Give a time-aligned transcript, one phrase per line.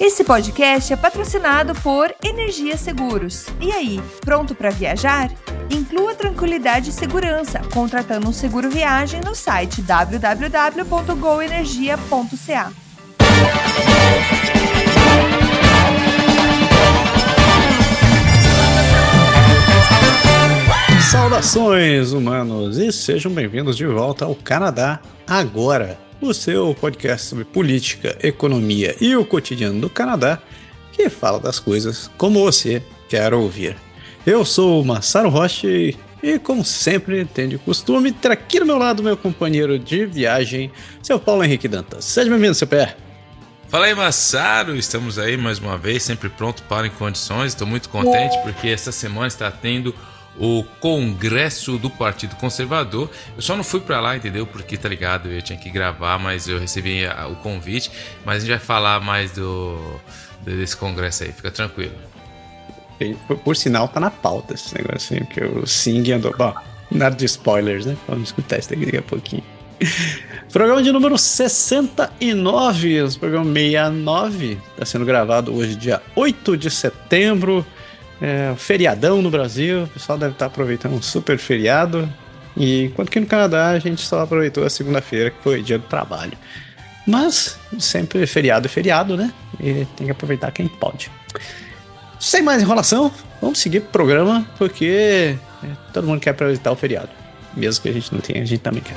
[0.00, 3.46] Esse podcast é patrocinado por Energia Seguros.
[3.60, 5.28] E aí, pronto para viajar?
[5.68, 12.72] Inclua tranquilidade e segurança contratando um seguro viagem no site www.goenergia.ca.
[21.10, 28.18] Saudações, humanos, e sejam bem-vindos de volta ao Canadá Agora o seu podcast sobre política,
[28.22, 30.40] economia e o cotidiano do Canadá,
[30.92, 33.76] que fala das coisas como você quer ouvir.
[34.26, 38.76] Eu sou o Massaro Rocha e, como sempre, tem de costume, ter aqui do meu
[38.76, 40.70] lado meu companheiro de viagem,
[41.02, 42.04] seu Paulo Henrique Dantas.
[42.04, 42.96] Seja bem-vindo, seu pé.
[43.68, 44.74] Fala aí, Massaro!
[44.76, 47.52] Estamos aí mais uma vez, sempre pronto para em condições.
[47.52, 49.94] Estou muito contente porque essa semana está tendo
[50.38, 53.10] o Congresso do Partido Conservador.
[53.36, 54.46] Eu só não fui para lá, entendeu?
[54.46, 57.90] Porque, tá ligado, eu tinha que gravar, mas eu recebi o convite.
[58.24, 59.76] Mas a gente vai falar mais do
[60.44, 61.92] desse congresso aí, fica tranquilo.
[63.26, 66.34] Por, por sinal, tá na pauta esse negócio aí, porque o Sing andou.
[66.36, 66.54] Bom,
[66.90, 67.96] nada de spoilers, né?
[68.08, 69.44] Vamos escutar isso daqui a pouquinho.
[70.52, 77.66] Programa de número 69, o programa 69, está sendo gravado hoje, dia 8 de setembro.
[78.20, 82.08] É, feriadão no Brasil, o pessoal deve estar aproveitando um super feriado.
[82.56, 85.84] E enquanto que no Canadá a gente só aproveitou a segunda-feira, que foi dia do
[85.84, 86.36] trabalho.
[87.06, 89.32] Mas sempre feriado é feriado, né?
[89.60, 91.10] E tem que aproveitar quem pode.
[92.18, 97.10] Sem mais enrolação, vamos seguir o programa, porque é, todo mundo quer aproveitar o feriado.
[97.56, 98.96] Mesmo que a gente não tenha, a gente também quer.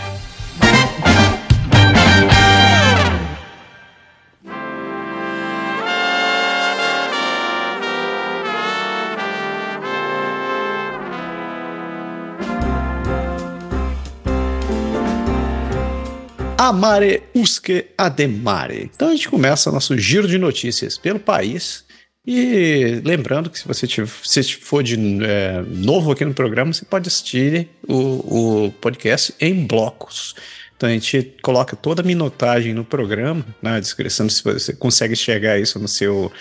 [16.61, 18.91] Amare usque ademare.
[18.93, 21.83] Então a gente começa nosso giro de notícias pelo país.
[22.23, 24.95] E lembrando que se você tiver, se for de
[25.25, 30.35] é, novo aqui no programa, você pode assistir o, o podcast em blocos.
[30.77, 35.57] Então a gente coloca toda a minutagem no programa, na descrição, se você consegue enxergar
[35.57, 36.31] isso no seu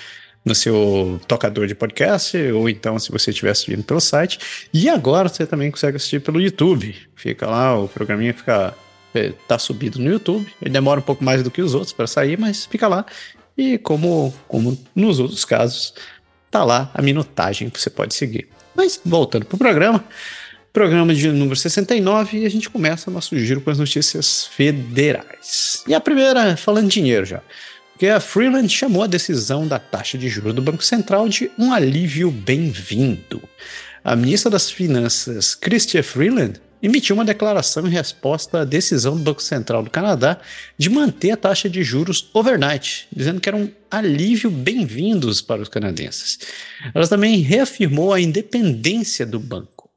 [0.45, 4.39] no seu tocador de podcast, ou então se você estiver assistindo pelo site.
[4.73, 6.95] E agora você também consegue assistir pelo YouTube.
[7.17, 8.75] Fica lá, o programinha fica
[9.47, 10.47] tá subido no YouTube.
[10.61, 13.05] Ele demora um pouco mais do que os outros para sair, mas fica lá.
[13.57, 15.95] E como, como nos outros casos,
[16.51, 18.49] tá lá a minutagem que você pode seguir.
[18.75, 20.05] Mas voltando pro programa,
[20.73, 25.83] programa de número 69 e a gente começa nosso giro com as notícias federais.
[25.87, 27.43] E a primeira, falando de dinheiro já.
[27.93, 31.73] Porque a Freeland chamou a decisão da taxa de juros do Banco Central de um
[31.73, 33.43] alívio bem-vindo.
[34.03, 39.43] A ministra das Finanças, Chrystia Freeland, emitiu uma declaração em resposta à decisão do Banco
[39.43, 40.39] Central do Canadá
[40.79, 45.69] de manter a taxa de juros overnight, dizendo que era um alívio bem-vindos para os
[45.69, 46.39] canadenses.
[46.95, 49.91] Ela também reafirmou a independência do banco.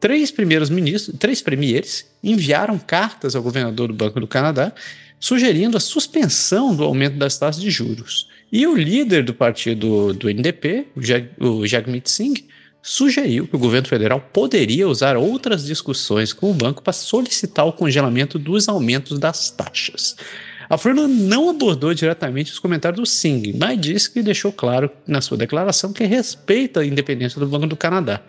[0.00, 4.72] Três primeiros ministros, três premieres enviaram cartas ao governador do Banco do Canadá
[5.18, 8.28] sugerindo a suspensão do aumento das taxas de juros.
[8.52, 10.88] E o líder do partido do NDP,
[11.40, 12.44] o Jagmeet Singh,
[12.86, 17.72] sugeriu que o governo federal poderia usar outras discussões com o banco para solicitar o
[17.72, 20.14] congelamento dos aumentos das taxas.
[20.68, 25.22] A Freeland não abordou diretamente os comentários do Singh, mas disse que deixou claro na
[25.22, 28.20] sua declaração que respeita a independência do Banco do Canadá.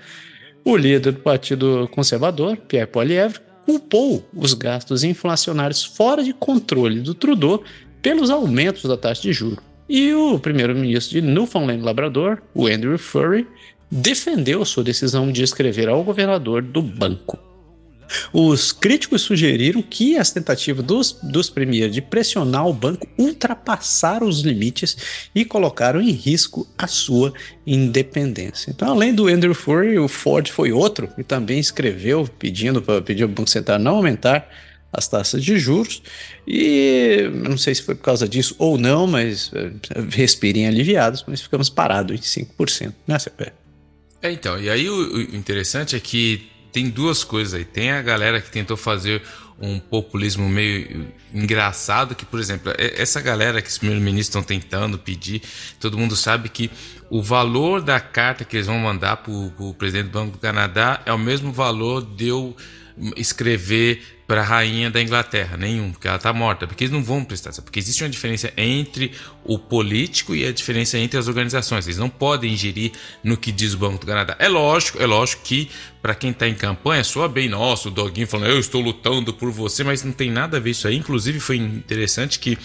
[0.63, 7.13] O líder do Partido Conservador, Pierre Poilievre, culpou os gastos inflacionários fora de controle do
[7.13, 7.61] Trudeau
[8.01, 9.59] pelos aumentos da taxa de juros.
[9.87, 13.45] E o primeiro-ministro de Newfoundland Labrador, o Andrew Furry,
[13.91, 17.39] defendeu sua decisão de escrever ao governador do banco.
[18.31, 24.41] Os críticos sugeriram que as tentativas dos, dos premiers de pressionar o banco ultrapassaram os
[24.41, 24.95] limites
[25.33, 27.33] e colocaram em risco a sua
[27.65, 28.71] independência.
[28.71, 33.23] Então, além do Andrew Furry, o Ford foi outro e também escreveu pedindo para pedir
[33.23, 34.47] ao Banco Central não aumentar
[34.93, 36.01] as taxas de juros.
[36.47, 39.71] E não sei se foi por causa disso ou não, mas eh,
[40.09, 43.64] respirem aliviados, mas ficamos parados em 5%, né, CPE?
[44.25, 47.63] É, então, e aí o, o interessante é que tem duas coisas aí.
[47.63, 49.21] Tem a galera que tentou fazer
[49.61, 55.43] um populismo meio engraçado, que, por exemplo, essa galera que os primeiros-ministros estão tentando pedir,
[55.79, 56.71] todo mundo sabe que
[57.09, 61.01] o valor da carta que eles vão mandar para o presidente do Banco do Canadá
[61.05, 62.57] é o mesmo valor de eu
[63.15, 67.23] escrever para a rainha da Inglaterra, nenhum, porque ela está morta, porque eles não vão
[67.23, 69.11] prestar, porque existe uma diferença entre
[69.43, 71.85] o político e a diferença entre as organizações.
[71.85, 72.91] Eles não podem ingerir
[73.23, 74.35] no que diz o Banco do Canadá.
[74.39, 75.69] É lógico, é lógico que
[76.01, 79.51] para quem está em campanha soa bem nosso, o Doguinho falando, eu estou lutando por
[79.51, 80.95] você, mas não tem nada a ver isso aí.
[80.95, 82.57] Inclusive foi interessante que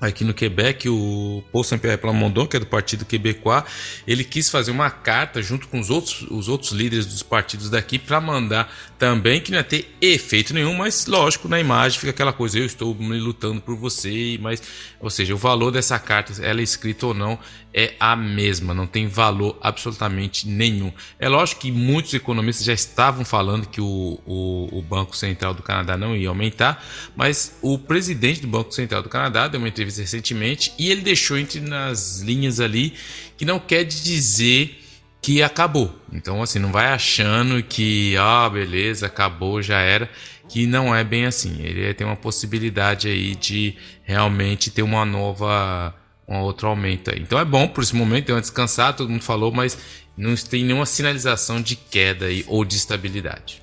[0.00, 3.64] aqui no Quebec, o Paul Saint-Pierre Plamondon, que é do Partido Quebecois,
[4.06, 7.98] ele quis fazer uma carta junto com os outros, os outros líderes dos partidos daqui
[7.98, 8.72] para mandar
[9.04, 12.64] também, que não ia ter efeito nenhum, mas lógico, na imagem fica aquela coisa, eu
[12.64, 14.62] estou me lutando por você, mas,
[14.98, 17.38] ou seja, o valor dessa carta, ela é escrita ou não,
[17.74, 20.90] é a mesma, não tem valor absolutamente nenhum.
[21.18, 25.62] É lógico que muitos economistas já estavam falando que o, o, o Banco Central do
[25.62, 26.82] Canadá não ia aumentar,
[27.14, 31.36] mas o presidente do Banco Central do Canadá deu uma entrevista recentemente e ele deixou
[31.36, 32.94] entre nas linhas ali
[33.36, 34.80] que não quer dizer
[35.24, 35.90] que acabou.
[36.12, 40.06] Então, assim, não vai achando que, ah, beleza, acabou, já era,
[40.50, 41.62] que não é bem assim.
[41.62, 45.94] Ele tem uma possibilidade aí de realmente ter uma nova,
[46.28, 47.20] um outro aumento aí.
[47.22, 49.78] Então é bom por esse momento, deu uma descansar, todo mundo falou, mas
[50.14, 53.62] não tem nenhuma sinalização de queda aí ou de estabilidade.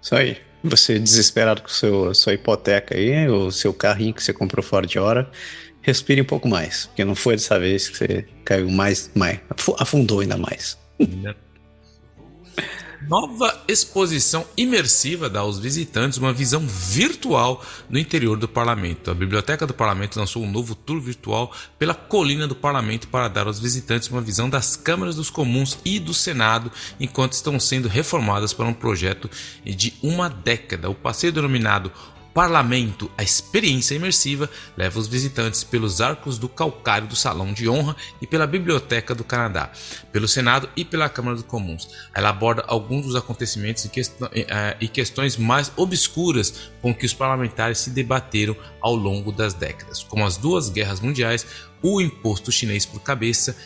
[0.00, 0.38] Isso aí.
[0.64, 4.98] Você desesperado com seu, sua hipoteca aí, o seu carrinho que você comprou fora de
[4.98, 5.30] hora,
[5.82, 9.40] respire um pouco mais, porque não foi dessa vez que você caiu mais, mais
[9.78, 10.85] afundou ainda mais.
[13.08, 19.10] Nova exposição imersiva dá aos visitantes uma visão virtual no interior do parlamento.
[19.10, 23.46] A Biblioteca do Parlamento lançou um novo tour virtual pela colina do parlamento para dar
[23.46, 28.52] aos visitantes uma visão das câmaras dos comuns e do Senado enquanto estão sendo reformadas
[28.52, 29.30] para um projeto
[29.64, 30.90] de uma década.
[30.90, 31.92] O passeio denominado
[32.36, 37.96] parlamento, a experiência imersiva leva os visitantes pelos arcos do calcário do Salão de Honra
[38.20, 39.70] e pela Biblioteca do Canadá,
[40.12, 41.88] pelo Senado e pela Câmara dos Comuns.
[42.14, 43.88] Ela aborda alguns dos acontecimentos
[44.80, 50.26] e, questões mais obscuras com que os parlamentares se debateram ao longo das décadas, como
[50.26, 51.46] as duas guerras mundiais,
[51.82, 53.56] o imposto chinês por cabeça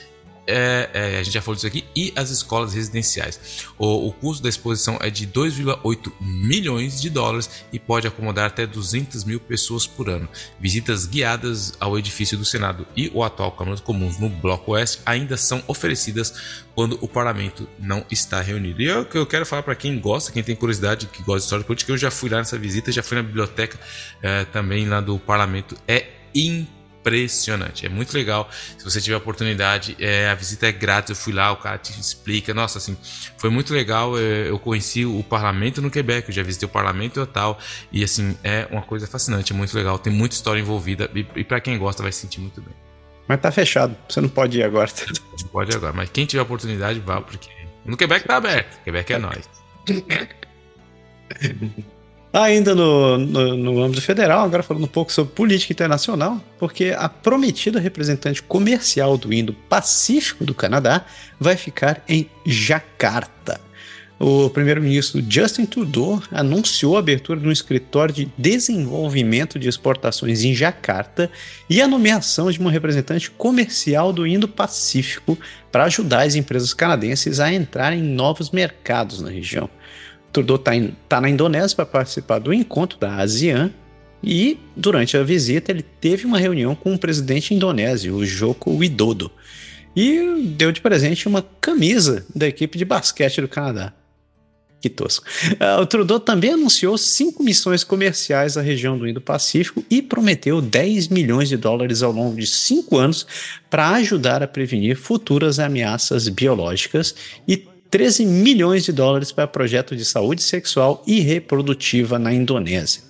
[0.46, 3.64] é, é, a gente já falou disso aqui, e as escolas residenciais.
[3.78, 8.66] O, o custo da exposição é de 2,8 milhões de dólares e pode acomodar até
[8.66, 10.28] 200 mil pessoas por ano.
[10.58, 15.00] Visitas guiadas ao edifício do Senado e o atual Câmara dos Comuns no Bloco Oeste
[15.06, 16.34] ainda são oferecidas
[16.74, 18.80] quando o parlamento não está reunido.
[18.80, 21.64] E que eu quero falar para quem gosta, quem tem curiosidade, que gosta de história
[21.64, 23.78] política, eu já fui lá nessa visita, já fui na biblioteca
[24.22, 25.76] é, também lá do parlamento.
[25.86, 27.86] É incrível impressionante.
[27.86, 28.48] É muito legal.
[28.78, 31.10] Se você tiver a oportunidade, é, a visita é grátis.
[31.10, 32.54] Eu fui lá, o cara te explica.
[32.54, 32.96] Nossa, assim,
[33.38, 34.18] foi muito legal.
[34.18, 37.58] É, eu conheci o parlamento no Quebec, eu já visitei o parlamento e tal.
[37.90, 39.98] E assim, é uma coisa fascinante, é muito legal.
[39.98, 42.74] Tem muita história envolvida e, e para quem gosta vai se sentir muito bem.
[43.26, 44.90] Mas tá fechado, você não pode ir agora.
[45.40, 47.48] Não pode ir agora, mas quem tiver a oportunidade, vá, porque
[47.84, 48.82] no Quebec tá aberto.
[48.82, 49.48] Quebec é nós.
[52.32, 57.08] Ainda no, no, no, âmbito federal, agora falando um pouco sobre política internacional, porque a
[57.08, 61.04] prometida representante comercial do Indo-Pacífico do Canadá
[61.40, 63.60] vai ficar em Jacarta.
[64.22, 70.54] O primeiro-ministro Justin Trudeau anunciou a abertura de um escritório de desenvolvimento de exportações em
[70.54, 71.30] Jacarta
[71.70, 75.38] e a nomeação de uma representante comercial do Indo-Pacífico
[75.72, 79.70] para ajudar as empresas canadenses a entrarem em novos mercados na região.
[80.32, 80.72] Trudeau está
[81.08, 83.72] tá na Indonésia para participar do encontro da ASEAN
[84.22, 89.30] e, durante a visita, ele teve uma reunião com o presidente indonésio, o Joko Widodo,
[89.96, 93.92] e deu de presente uma camisa da equipe de basquete do Canadá.
[94.80, 95.26] Que tosco.
[95.52, 101.08] Uh, o Trudeau também anunciou cinco missões comerciais à região do Indo-Pacífico e prometeu 10
[101.08, 103.26] milhões de dólares ao longo de cinco anos
[103.68, 107.14] para ajudar a prevenir futuras ameaças biológicas
[107.46, 107.58] e
[107.90, 113.02] 13 milhões de dólares para projeto de saúde sexual e reprodutiva na Indonésia.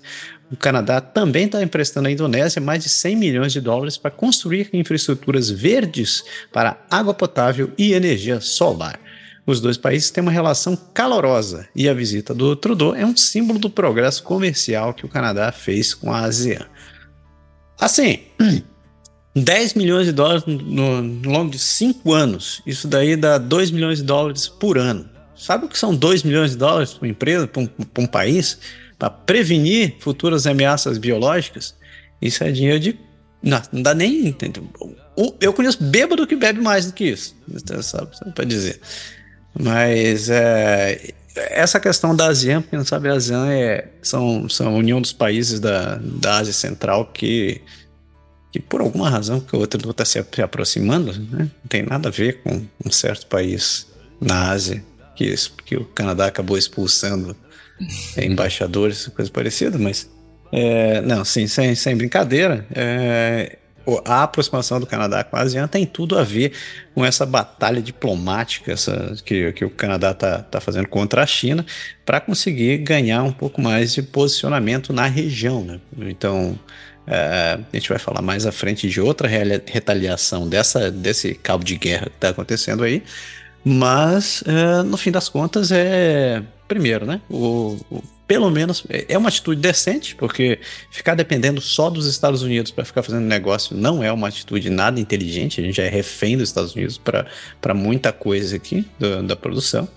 [0.51, 4.69] O Canadá também está emprestando à Indonésia mais de 100 milhões de dólares para construir
[4.73, 8.99] infraestruturas verdes para água potável e energia solar.
[9.47, 13.59] Os dois países têm uma relação calorosa e a visita do Trudeau é um símbolo
[13.59, 16.67] do progresso comercial que o Canadá fez com a ASEAN.
[17.79, 18.21] Assim,
[19.35, 22.63] 10 milhões de dólares no, no longo de 5 anos.
[22.67, 25.09] Isso daí dá 2 milhões de dólares por ano.
[25.37, 27.69] Sabe o que são 2 milhões de dólares para uma empresa, para um,
[27.99, 28.59] um país?
[28.99, 31.75] Para prevenir futuras ameaças biológicas?
[32.21, 32.99] Isso é dinheiro de.
[33.43, 34.37] Não, não dá nem.
[35.41, 37.35] Eu conheço bêbado que bebe mais do que isso.
[37.83, 38.81] Sabe, sabe para dizer.
[39.59, 44.71] Mas é, essa questão da ASEAN, quem não sabe, a ASEAN é, são, são a
[44.77, 47.63] união dos países da, da Ásia Central que
[48.53, 51.51] que por alguma razão que o outro não está se aproximando, né?
[51.63, 53.87] não tem nada a ver com um certo país
[54.21, 57.37] na Ásia que, que o Canadá acabou expulsando
[58.17, 60.11] é, embaixadores, coisa parecida, mas
[60.53, 63.59] é, não, sim, sem, sem brincadeira, é,
[64.05, 66.53] a aproximação do Canadá com a ASEAN tem tudo a ver
[66.95, 71.65] com essa batalha diplomática essa, que, que o Canadá está tá fazendo contra a China
[72.05, 75.65] para conseguir ganhar um pouco mais de posicionamento na região.
[75.65, 75.81] Né?
[76.01, 76.59] Então,
[77.07, 81.77] É, a gente vai falar mais à frente de outra retaliação dessa, desse cabo de
[81.77, 83.03] guerra que está acontecendo aí.
[83.65, 86.43] Mas, é, no fim das contas, é.
[86.67, 87.21] Primeiro, né?
[87.29, 92.71] O, o, pelo menos é uma atitude decente, porque ficar dependendo só dos Estados Unidos
[92.71, 95.61] para ficar fazendo negócio não é uma atitude nada inteligente.
[95.61, 99.89] A gente é refém dos Estados Unidos para muita coisa aqui do, da produção.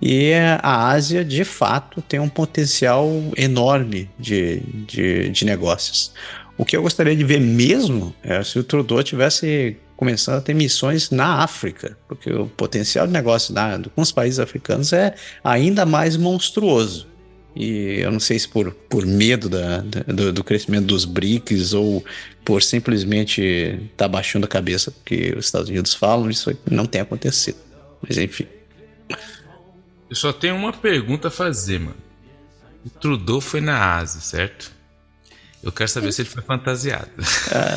[0.00, 6.12] E a Ásia, de fato, tem um potencial enorme de, de, de negócios.
[6.56, 10.54] O que eu gostaria de ver mesmo é se o Trudeau tivesse começando a ter
[10.54, 15.14] missões na África, porque o potencial de negócio da, com os países africanos é
[15.44, 17.06] ainda mais monstruoso.
[17.54, 21.74] E eu não sei se por, por medo da, da do, do, crescimento dos BRICS
[21.74, 22.02] ou
[22.44, 27.00] por simplesmente estar tá baixando a cabeça porque os Estados Unidos falam, isso não tem
[27.00, 27.58] acontecido.
[28.00, 28.46] Mas enfim.
[30.10, 31.96] Eu só tenho uma pergunta a fazer, mano.
[32.84, 34.72] O Trudeau foi na Ásia, certo?
[35.62, 37.10] Eu quero saber se ele foi fantasiado.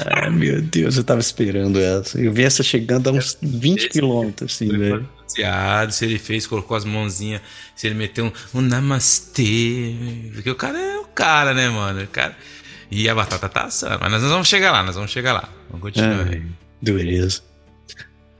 [0.10, 2.20] Ah, meu Deus, eu tava esperando essa.
[2.20, 5.08] Eu vi essa chegando a uns 20 quilômetros, assim, velho.
[5.18, 7.42] Fantasiado, se ele fez, colocou as mãozinhas,
[7.76, 9.94] se ele meteu um, um namastê.
[10.34, 12.04] Porque o cara é o cara, né, mano?
[12.04, 12.36] O cara...
[12.90, 14.00] E a batata tá assando.
[14.00, 15.50] Mas nós vamos chegar lá, nós vamos chegar lá.
[15.70, 16.28] Vamos continuar.
[16.28, 16.44] Ai,
[16.82, 17.42] dureza.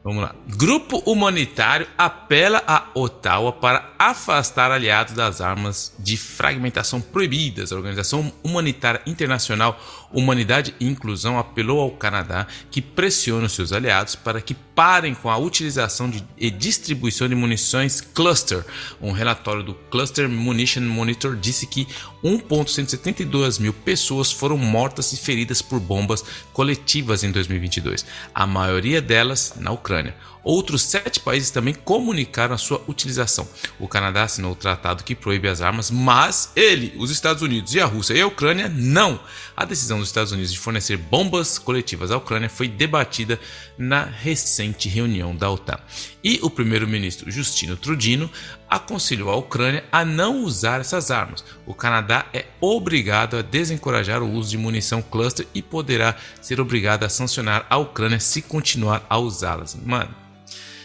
[0.04, 0.36] Vamos lá.
[0.58, 7.72] Grupo humanitário apela a Ottawa para afastar aliados das armas de fragmentação proibidas.
[7.72, 9.80] A Organização Humanitária Internacional
[10.14, 15.30] Humanidade e Inclusão apelou ao Canadá que pressione os seus aliados para que parem com
[15.30, 18.64] a utilização de, e distribuição de munições cluster.
[19.02, 21.88] Um relatório do Cluster Munition Monitor disse que
[22.24, 29.54] 1.172 mil pessoas foram mortas e feridas por bombas coletivas em 2022, a maioria delas
[29.58, 30.16] na Ucrânia.
[30.44, 33.48] Outros sete países também comunicaram a sua utilização.
[33.80, 37.80] O Canadá assinou o tratado que proíbe as armas, mas ele, os Estados Unidos e
[37.80, 39.22] a Rússia e a Ucrânia não.
[39.56, 43.40] A decisão dos Estados Unidos de fornecer bombas coletivas à Ucrânia foi debatida
[43.78, 45.80] na recente reunião da OTAN.
[46.24, 48.30] E o primeiro-ministro Justino Trudino
[48.70, 51.44] aconselhou a Ucrânia a não usar essas armas.
[51.66, 57.04] O Canadá é obrigado a desencorajar o uso de munição cluster e poderá ser obrigado
[57.04, 59.76] a sancionar a Ucrânia se continuar a usá-las.
[59.76, 60.24] Mano,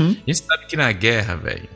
[0.01, 0.17] Hum?
[0.27, 1.69] A gente sabe que na guerra, velho,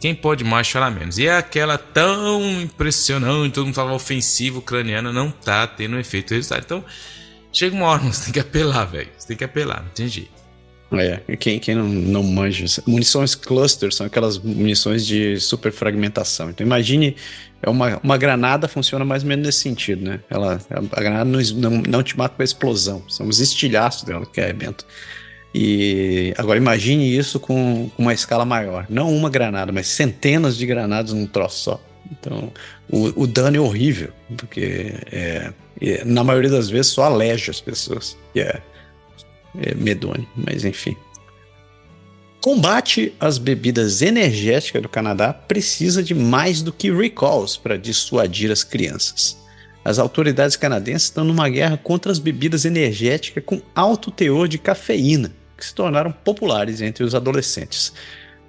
[0.00, 1.18] quem pode mais chorar menos.
[1.18, 6.62] E é aquela tão impressionante, todo mundo fala ofensiva ucraniana, não tá tendo efeito resultado.
[6.64, 6.84] Então,
[7.52, 9.10] chega uma hora, você tem que apelar, velho.
[9.16, 10.40] Você tem que apelar, não tem jeito.
[10.92, 12.64] É, quem, quem não, não manja.
[12.86, 16.50] Munições cluster são aquelas munições de super fragmentação.
[16.50, 17.14] Então imagine,
[17.62, 20.20] é uma, uma granada funciona mais ou menos nesse sentido, né?
[20.28, 20.60] Ela,
[20.92, 24.40] a granada não, não, não te mata com a explosão, são os estilhaços dela que
[24.40, 24.84] arrebentam.
[25.54, 28.86] E agora imagine isso com uma escala maior.
[28.88, 31.80] Não uma granada, mas centenas de granadas num troço só.
[32.12, 32.52] Então,
[32.88, 37.60] o, o dano é horrível, porque é, é, na maioria das vezes só aleja as
[37.60, 38.16] pessoas.
[38.34, 38.60] E é,
[39.60, 40.96] é medonho, mas enfim.
[42.40, 48.64] Combate às bebidas energéticas do Canadá precisa de mais do que recalls para dissuadir as
[48.64, 49.36] crianças.
[49.84, 55.32] As autoridades canadenses estão numa guerra contra as bebidas energéticas com alto teor de cafeína,
[55.60, 57.92] que se tornaram populares entre os adolescentes.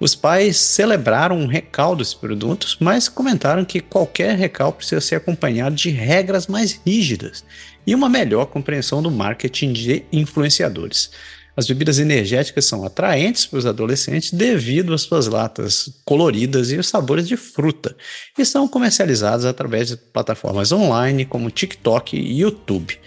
[0.00, 5.76] Os pais celebraram um recal dos produtos, mas comentaram que qualquer recal precisa ser acompanhado
[5.76, 7.44] de regras mais rígidas
[7.86, 11.10] e uma melhor compreensão do marketing de influenciadores.
[11.54, 16.88] As bebidas energéticas são atraentes para os adolescentes devido às suas latas coloridas e os
[16.88, 17.94] sabores de fruta,
[18.36, 22.98] e são comercializadas através de plataformas online como TikTok e YouTube.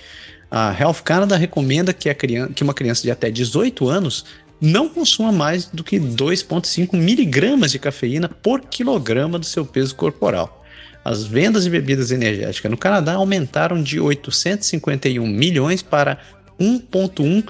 [0.57, 4.24] A Health Canada recomenda que, criança, que uma criança de até 18 anos
[4.62, 10.63] não consuma mais do que 2,5 miligramas de cafeína por quilograma do seu peso corporal.
[11.03, 16.19] As vendas de bebidas energéticas no Canadá aumentaram de 851 milhões para
[16.57, 17.50] 1,1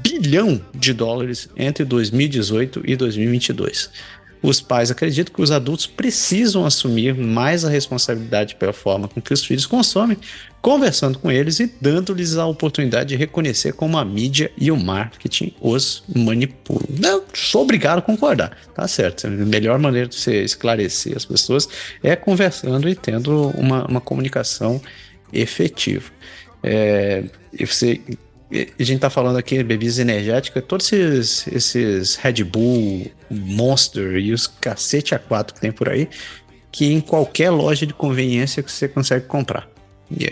[0.00, 3.90] bilhão de dólares entre 2018 e 2022.
[4.44, 9.32] Os pais acreditam que os adultos precisam assumir mais a responsabilidade pela forma com que
[9.32, 10.18] os filhos consomem,
[10.60, 15.54] conversando com eles e dando-lhes a oportunidade de reconhecer como a mídia e o marketing
[15.62, 16.86] os manipulam.
[17.02, 19.26] Eu sou obrigado a concordar, tá certo.
[19.26, 21.66] A melhor maneira de você esclarecer as pessoas
[22.02, 24.78] é conversando e tendo uma, uma comunicação
[25.32, 26.10] efetiva.
[26.62, 27.24] É,
[27.58, 27.98] você
[28.50, 34.46] a gente tá falando aqui bebidas energéticas, todos esses, esses Red Bull, Monster e os
[34.46, 36.08] cacete A4 que tem por aí,
[36.70, 39.68] que em qualquer loja de conveniência que você consegue comprar.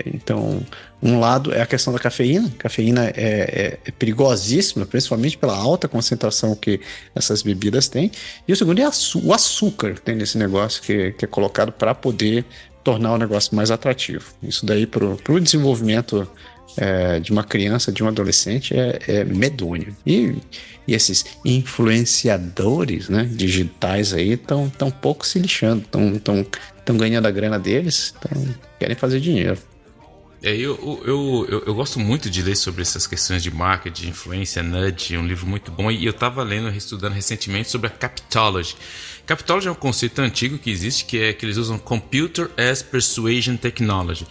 [0.06, 0.60] Então,
[1.02, 2.48] um lado é a questão da cafeína.
[2.48, 6.80] A cafeína é, é, é, perigosíssima, principalmente pela alta concentração que
[7.14, 8.10] essas bebidas têm.
[8.46, 11.94] E o segundo é o açúcar que tem nesse negócio, que, que é colocado para
[11.94, 12.44] poder
[12.84, 14.32] tornar o negócio mais atrativo.
[14.42, 16.28] Isso daí para o desenvolvimento
[16.76, 19.96] é, de uma criança, de um adolescente é, é medonho.
[20.06, 20.36] E,
[20.86, 26.46] e, esses influenciadores né, digitais aí estão tão pouco se lixando, estão tão,
[26.84, 29.58] tão ganhando a grana deles, tão, querem fazer dinheiro.
[30.42, 30.76] É, eu,
[31.06, 35.14] eu, eu, eu, gosto muito de ler sobre essas questões de marketing, de influência, nudge,
[35.14, 35.88] é um livro muito bom.
[35.88, 38.74] E eu estava lendo, estudando recentemente sobre a Capitology.
[39.24, 43.56] Capitology é um conceito antigo que existe, que é que eles usam Computer as Persuasion
[43.56, 44.26] Technology.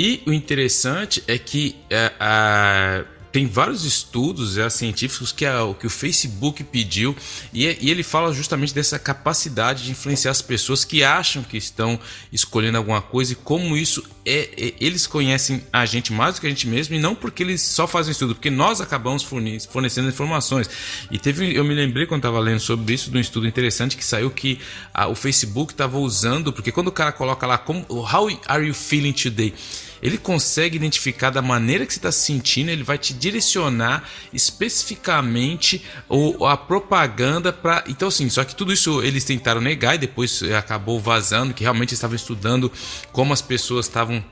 [0.00, 5.86] E o interessante é que é, a tem vários estudos já, científicos que, a, que
[5.86, 7.14] o Facebook pediu
[7.52, 11.56] e, é, e, ele fala justamente dessa capacidade de influenciar as pessoas que acham que
[11.56, 11.98] estão
[12.32, 16.46] escolhendo alguma coisa e como isso é, é eles conhecem a gente mais do que
[16.46, 20.68] a gente mesmo e não porque eles só fazem estudo, porque nós acabamos fornecendo informações.
[21.10, 24.04] E teve, eu me lembrei quando estava lendo sobre isso de um estudo interessante que
[24.04, 24.58] saiu que
[24.92, 28.74] a, o Facebook estava usando, porque quando o cara coloca lá como How are you
[28.74, 29.54] feeling today?
[30.02, 35.84] Ele consegue identificar da maneira que você está se sentindo, ele vai te direcionar especificamente
[36.08, 37.84] o, a propaganda para.
[37.88, 41.94] Então, assim, só que tudo isso eles tentaram negar e depois acabou vazando que realmente
[41.94, 42.70] estavam estudando
[43.12, 44.24] como as pessoas estavam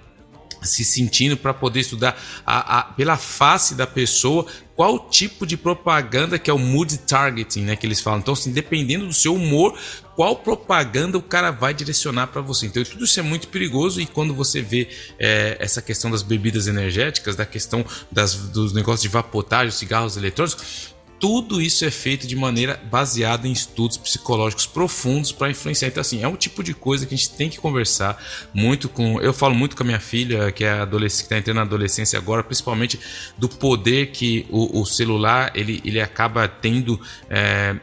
[0.62, 4.46] se sentindo para poder estudar a, a, pela face da pessoa
[4.76, 8.20] qual tipo de propaganda que é o mood targeting, né, que eles falam.
[8.20, 9.76] Então, assim, dependendo do seu humor,
[10.14, 12.66] qual propaganda o cara vai direcionar para você.
[12.66, 16.66] Então, tudo isso é muito perigoso e quando você vê é, essa questão das bebidas
[16.66, 22.36] energéticas, da questão das, dos negócios de vapotagem, cigarros eletrônicos, tudo isso é feito de
[22.36, 25.88] maneira baseada em estudos psicológicos profundos para influenciar.
[25.88, 29.20] Então, assim, é um tipo de coisa que a gente tem que conversar muito com.
[29.20, 32.18] Eu falo muito com a minha filha, que é adolescente, que está entrando na adolescência
[32.18, 33.00] agora, principalmente
[33.38, 37.76] do poder que o, o celular ele, ele acaba tendo, é,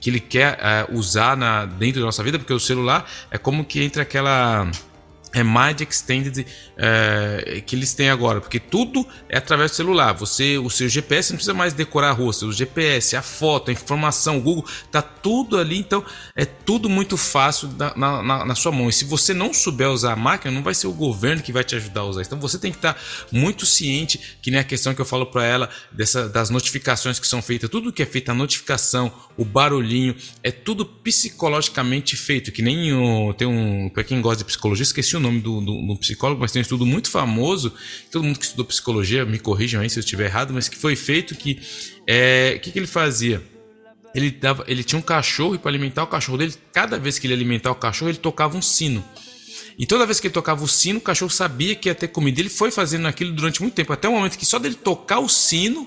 [0.00, 3.64] que ele quer é, usar na, dentro da nossa vida, porque o celular é como
[3.64, 4.70] que entra aquela
[5.36, 6.46] é Mind Extended
[6.78, 10.14] é, que eles têm agora, porque tudo é através do celular.
[10.14, 13.72] Você, o seu GPS não precisa mais decorar a rua, o GPS, a foto, a
[13.72, 15.76] informação, o Google, tá tudo ali.
[15.76, 16.02] Então
[16.34, 18.88] é tudo muito fácil na, na, na, sua mão.
[18.88, 21.62] E se você não souber usar a máquina, não vai ser o governo que vai
[21.62, 22.22] te ajudar a usar.
[22.22, 22.98] Então você tem que estar
[23.30, 27.26] muito ciente, que nem a questão que eu falo para ela dessa, das notificações que
[27.26, 32.50] são feitas, tudo que é feito, a notificação, o barulhinho, é tudo psicologicamente feito.
[32.50, 35.86] Que nem o, tem um, para quem gosta de psicologia, esqueci o nome do, do,
[35.86, 37.72] do, psicólogo, mas tem um estudo muito famoso,
[38.10, 40.96] todo mundo que estudou psicologia, me corrijam aí se eu estiver errado, mas que foi
[40.96, 41.60] feito que.
[42.06, 43.42] É, que, que ele fazia?
[44.14, 47.26] Ele, dava, ele tinha um cachorro e para alimentar o cachorro dele, cada vez que
[47.26, 49.04] ele alimentar o cachorro, ele tocava um sino.
[49.78, 52.40] E toda vez que ele tocava o sino, o cachorro sabia que ia ter comida.
[52.40, 55.28] Ele foi fazendo aquilo durante muito tempo, até o momento que só dele tocar o
[55.28, 55.86] sino,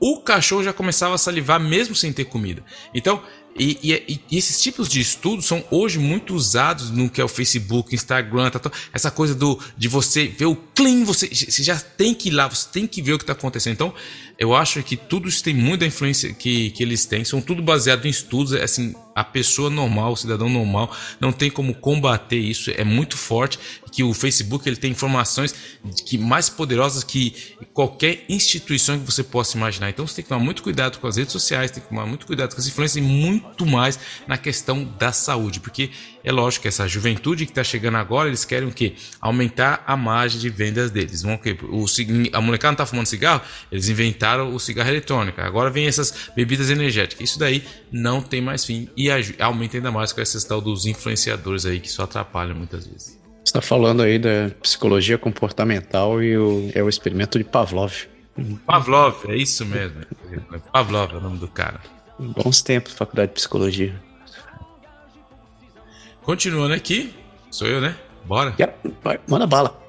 [0.00, 2.64] o cachorro já começava a salivar mesmo sem ter comida.
[2.94, 3.22] Então,
[3.58, 7.28] e, e, e, esses tipos de estudos são hoje muito usados no que é o
[7.28, 11.78] Facebook, Instagram, tá, tá, essa coisa do de você ver o clean, você, você já
[11.78, 13.74] tem que ir lá, você tem que ver o que está acontecendo.
[13.74, 13.94] Então,
[14.38, 18.06] eu acho que tudo isso tem muita influência que, que eles têm, são tudo baseado
[18.06, 22.84] em estudos, assim, a pessoa normal, o cidadão normal, não tem como combater isso, é
[22.84, 23.58] muito forte,
[24.00, 25.54] que o Facebook ele tem informações
[26.06, 27.36] que mais poderosas que
[27.74, 29.90] qualquer instituição que você possa imaginar.
[29.90, 32.24] Então você tem que tomar muito cuidado com as redes sociais, tem que tomar muito
[32.24, 35.90] cuidado com as influências e muito mais na questão da saúde, porque
[36.24, 38.94] é lógico que essa juventude que está chegando agora, eles querem o quê?
[39.20, 41.20] Aumentar a margem de vendas deles.
[41.20, 41.38] Vão,
[41.70, 41.84] o,
[42.32, 45.42] a molecada não está fumando cigarro, eles inventaram o cigarro eletrônico.
[45.42, 47.28] Agora vem essas bebidas energéticas.
[47.28, 49.08] Isso daí não tem mais fim e
[49.38, 53.19] aumenta ainda mais com essa tal dos influenciadores aí que só atrapalham muitas vezes.
[53.44, 57.92] Você está falando aí da psicologia comportamental e o, é o experimento de Pavlov.
[58.66, 60.02] Pavlov, é isso mesmo.
[60.72, 61.80] Pavlov é o nome do cara.
[62.18, 64.00] Bons tempos, faculdade de psicologia.
[66.22, 67.14] Continuando aqui,
[67.50, 67.96] sou eu, né?
[68.24, 68.54] Bora.
[68.60, 69.79] Yep, vai, manda bala.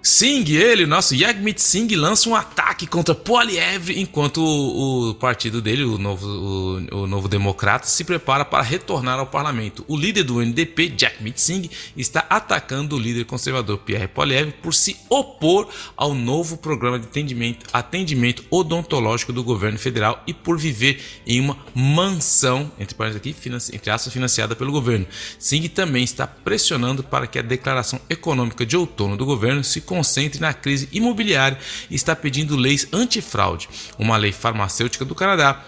[0.00, 5.82] Singh, ele, nosso Yagmit Singh, lança um ataque contra Poliev, enquanto o, o partido dele,
[5.82, 9.84] o novo, o, o, novo democrata, se prepara para retornar ao parlamento.
[9.88, 14.96] O líder do NDP, Jagmeet Singh, está atacando o líder conservador Pierre Poliev por se
[15.10, 21.40] opor ao novo programa de atendimento, atendimento odontológico do governo federal e por viver em
[21.40, 23.34] uma mansão, entre aqui,
[23.72, 25.06] entre aspas, financiada pelo governo.
[25.40, 30.38] Singh também está pressionando para que a declaração econômica de outono do governo se concentre
[30.38, 35.64] na crise imobiliária e está pedindo leis antifraude, uma lei farmacêutica do Canadá,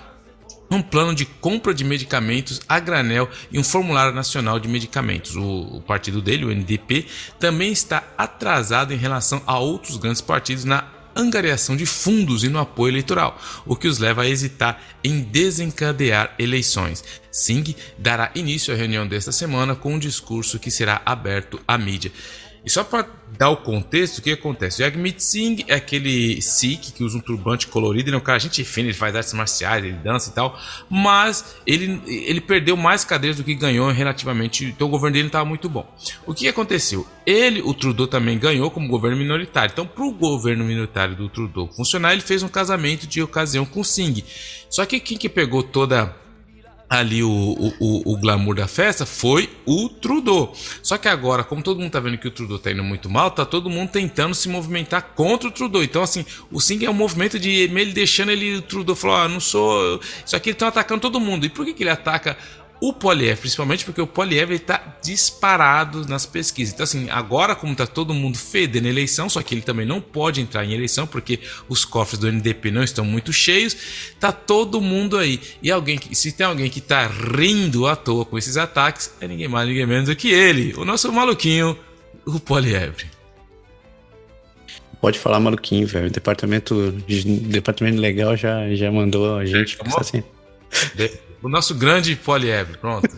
[0.70, 5.34] um plano de compra de medicamentos a granel e um formulário nacional de medicamentos.
[5.34, 7.06] O, o, partido dele, o NDP,
[7.40, 10.84] também está atrasado em relação a outros grandes partidos na
[11.16, 16.34] angariação de fundos e no apoio eleitoral, o que os leva a hesitar em desencadear
[16.38, 17.02] eleições.
[17.32, 22.12] Singh dará início à reunião desta semana com um discurso que será aberto à mídia.
[22.64, 23.06] E só para
[23.38, 24.82] dar o contexto, o que acontece?
[24.82, 28.38] O Jagmeet Singh é aquele Sikh que usa um turbante colorido, ele é um cara
[28.38, 33.04] gente fina, ele faz artes marciais, ele dança e tal, mas ele, ele perdeu mais
[33.04, 35.90] cadeiras do que ganhou relativamente, então o governo dele não estava muito bom.
[36.26, 37.06] O que aconteceu?
[37.24, 41.70] Ele, o Trudeau também ganhou como governo minoritário, então para o governo minoritário do Trudeau
[41.74, 44.22] funcionar, ele fez um casamento de ocasião com Singh.
[44.68, 46.14] Só que quem que pegou toda
[46.90, 50.52] ali o, o, o, glamour da festa foi o Trudeau.
[50.82, 53.30] Só que agora, como todo mundo tá vendo que o Trudeau tá indo muito mal,
[53.30, 55.84] tá todo mundo tentando se movimentar contra o Trudeau.
[55.84, 59.28] Então, assim, o Singh é um movimento de ele deixando ele, o Trudeau falou: ah,
[59.28, 60.00] não sou.
[60.26, 61.46] Isso aqui estão atacando todo mundo.
[61.46, 62.36] E por que, que ele ataca
[62.80, 66.72] o Poliev, principalmente porque o Poliev está disparado nas pesquisas.
[66.72, 70.40] Então, assim, agora, como está todo mundo fedendo eleição, só que ele também não pode
[70.40, 73.76] entrar em eleição porque os cofres do NDP não estão muito cheios,
[74.18, 75.38] tá todo mundo aí.
[75.62, 79.28] E alguém que, se tem alguém que está rindo à toa com esses ataques, é
[79.28, 81.76] ninguém mais, ninguém menos do que ele, o nosso maluquinho,
[82.24, 83.04] o Poliev.
[85.00, 86.08] Pode falar maluquinho, velho.
[86.08, 89.78] O departamento, departamento legal já, já mandou a gente.
[89.98, 90.22] Assim.
[91.42, 92.76] O nosso grande poliébre.
[92.78, 93.08] Pronto,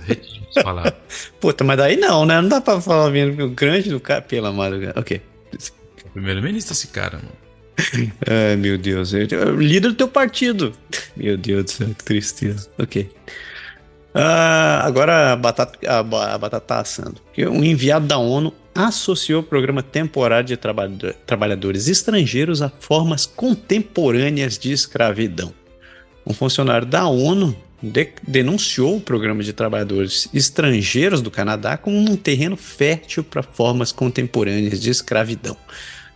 [0.63, 0.95] falar.
[1.41, 2.41] Puta, mas daí não, né?
[2.41, 4.23] Não dá pra falar o grande do cara.
[4.23, 4.99] Pela madrugada.
[4.99, 5.21] Ok.
[5.53, 7.43] É primeiro-ministro esse cara, mano.
[8.29, 9.13] Ai, meu Deus.
[9.13, 10.73] Líder do teu partido.
[11.17, 12.71] Meu Deus do céu, que tristeza.
[12.79, 13.11] Ok.
[14.15, 17.21] Uh, agora a batata, a, a batata tá assando.
[17.39, 20.59] Um enviado da ONU associou o programa temporário de
[21.27, 25.53] trabalhadores estrangeiros a formas contemporâneas de escravidão.
[26.27, 32.17] Um funcionário da ONU de denunciou o programa de trabalhadores estrangeiros do Canadá como um
[32.17, 35.57] terreno fértil para formas contemporâneas de escravidão.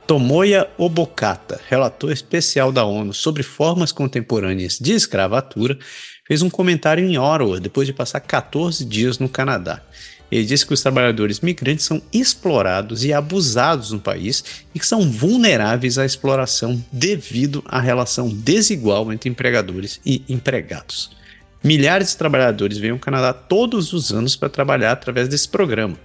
[0.06, 5.76] Tomoya Obokata, relator especial da ONU sobre formas contemporâneas de escravatura,
[6.24, 9.82] fez um comentário em Ottawa depois de passar 14 dias no Canadá.
[10.30, 15.08] Ele disse que os trabalhadores migrantes são explorados e abusados no país e que são
[15.10, 21.15] vulneráveis à exploração devido à relação desigual entre empregadores e empregados.
[21.66, 25.96] Milhares de trabalhadores vêm ao Canadá todos os anos para trabalhar através desse programa,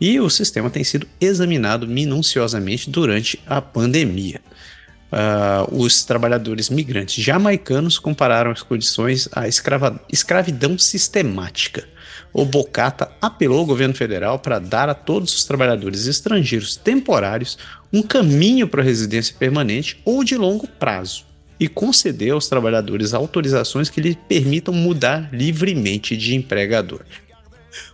[0.00, 4.40] e o sistema tem sido examinado minuciosamente durante a pandemia.
[5.12, 11.86] Uh, os trabalhadores migrantes jamaicanos compararam as condições à escravidão sistemática.
[12.32, 17.58] O Bocata apelou ao governo federal para dar a todos os trabalhadores estrangeiros temporários
[17.92, 21.28] um caminho para residência permanente ou de longo prazo
[21.60, 27.02] e conceder aos trabalhadores autorizações que lhe permitam mudar livremente de empregador.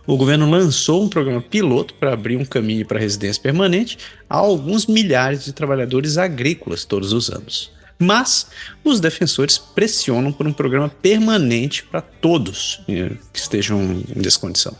[0.07, 3.97] O governo lançou um programa piloto para abrir um caminho para residência permanente
[4.29, 7.71] a alguns milhares de trabalhadores agrícolas todos os anos.
[7.99, 8.47] Mas
[8.83, 13.81] os defensores pressionam por um programa permanente para todos eh, que estejam
[14.15, 14.75] em descondição.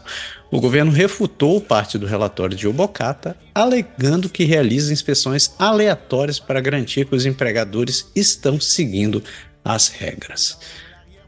[0.50, 7.04] O governo refutou parte do relatório de Obocata, alegando que realiza inspeções aleatórias para garantir
[7.04, 9.22] que os empregadores estão seguindo
[9.62, 10.58] as regras.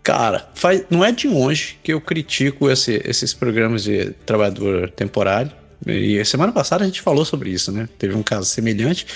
[0.03, 5.53] Cara, faz, não é de longe que eu critico esse, esses programas de trabalhador temporário.
[5.87, 7.89] E semana passada a gente falou sobre isso, né?
[7.99, 9.07] Teve um caso semelhante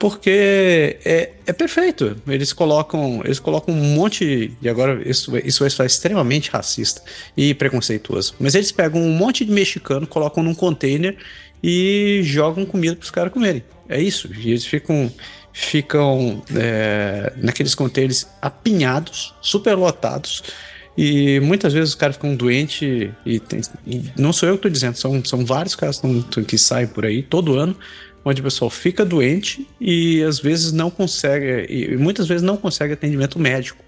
[0.00, 2.16] porque é, é perfeito.
[2.26, 4.56] Eles colocam, eles colocam um monte.
[4.60, 7.02] E agora isso, isso é extremamente racista
[7.36, 8.34] e preconceituoso.
[8.40, 11.16] Mas eles pegam um monte de mexicano, colocam num container
[11.62, 13.62] e jogam comida para os caras comerem.
[13.88, 14.30] É isso.
[14.34, 15.12] E eles ficam
[15.52, 20.42] ficam é, naqueles containers apinhados, superlotados.
[20.96, 24.70] E muitas vezes os caras ficam doentes e, tem, e, não sou eu que estou
[24.70, 27.76] dizendo, são, são vários caras que, que saem por aí todo ano
[28.24, 32.92] onde o pessoal fica doente e às vezes não consegue, e muitas vezes não consegue
[32.92, 33.82] atendimento médico.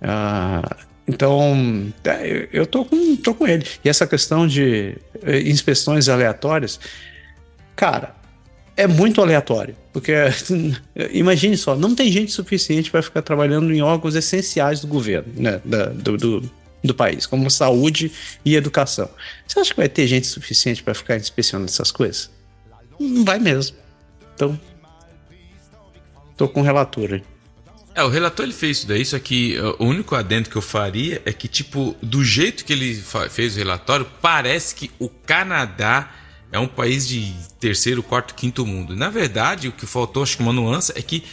[0.00, 3.66] Ah, então, é, eu tô com, tô com ele.
[3.84, 6.78] E essa questão de eh, inspeções aleatórias,
[7.74, 8.14] cara,
[8.76, 9.74] é muito aleatório.
[9.92, 10.12] Porque,
[11.12, 15.60] imagine só, não tem gente suficiente para ficar trabalhando em órgãos essenciais do governo, né,
[15.64, 16.50] da, do, do,
[16.84, 18.12] do, país, como saúde
[18.44, 19.10] e educação.
[19.46, 22.30] Você acha que vai ter gente suficiente para ficar inspecionando essas coisas?
[23.00, 23.76] Não vai mesmo.
[24.34, 24.60] Então,
[26.36, 27.22] tô com o relator aí.
[27.94, 31.20] É, o relator ele fez isso daí, só que o único adendo que eu faria
[31.24, 36.10] é que, tipo, do jeito que ele fez o relatório, parece que o Canadá
[36.52, 38.94] é um país de terceiro, quarto, quinto mundo.
[38.94, 41.24] Na verdade, o que faltou, acho que uma nuance, é que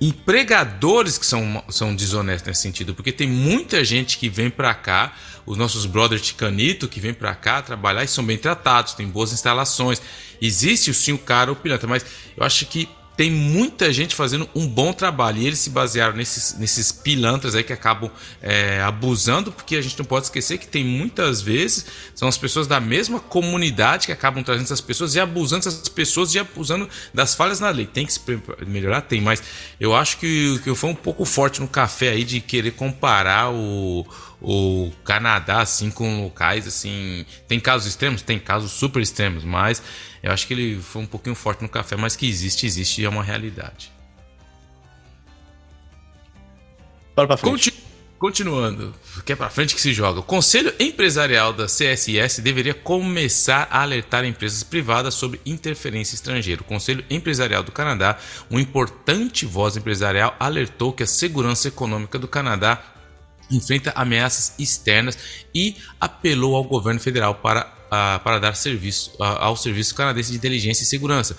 [0.00, 5.14] empregadores que são, são desonestos nesse sentido, porque tem muita gente que vem para cá,
[5.46, 9.32] os nossos brothers ticanito que vem para cá trabalhar e são bem tratados, tem boas
[9.32, 10.02] instalações.
[10.40, 12.04] Existe sim o cara, o pilantra, mas
[12.36, 15.38] eu acho que tem muita gente fazendo um bom trabalho.
[15.38, 18.10] E eles se basearam nesses, nesses pilantras aí que acabam
[18.42, 22.66] é, abusando, porque a gente não pode esquecer que tem muitas vezes são as pessoas
[22.66, 27.34] da mesma comunidade que acabam trazendo essas pessoas e abusando dessas pessoas e abusando das
[27.34, 27.86] falhas na lei.
[27.86, 28.20] Tem que se
[28.66, 29.02] melhorar?
[29.02, 29.42] Tem, mas
[29.80, 34.06] eu acho que, que fui um pouco forte no café aí de querer comparar o
[34.40, 39.82] o Canadá assim com locais assim tem casos extremos tem casos super extremos mas
[40.26, 43.04] eu acho que ele foi um pouquinho forte no café, mas que existe, existe e
[43.04, 43.92] é uma realidade.
[47.14, 47.70] Bora pra frente.
[47.70, 47.86] Continu
[48.18, 50.18] continuando, que é pra frente que se joga.
[50.18, 56.62] O Conselho Empresarial da CSIS deveria começar a alertar empresas privadas sobre interferência estrangeira.
[56.62, 58.18] O Conselho Empresarial do Canadá,
[58.50, 62.82] uma importante voz empresarial, alertou que a segurança econômica do Canadá
[63.48, 65.16] enfrenta ameaças externas
[65.54, 70.86] e apelou ao governo federal para para dar serviço ao Serviço Canadense de Inteligência e
[70.86, 71.36] Segurança.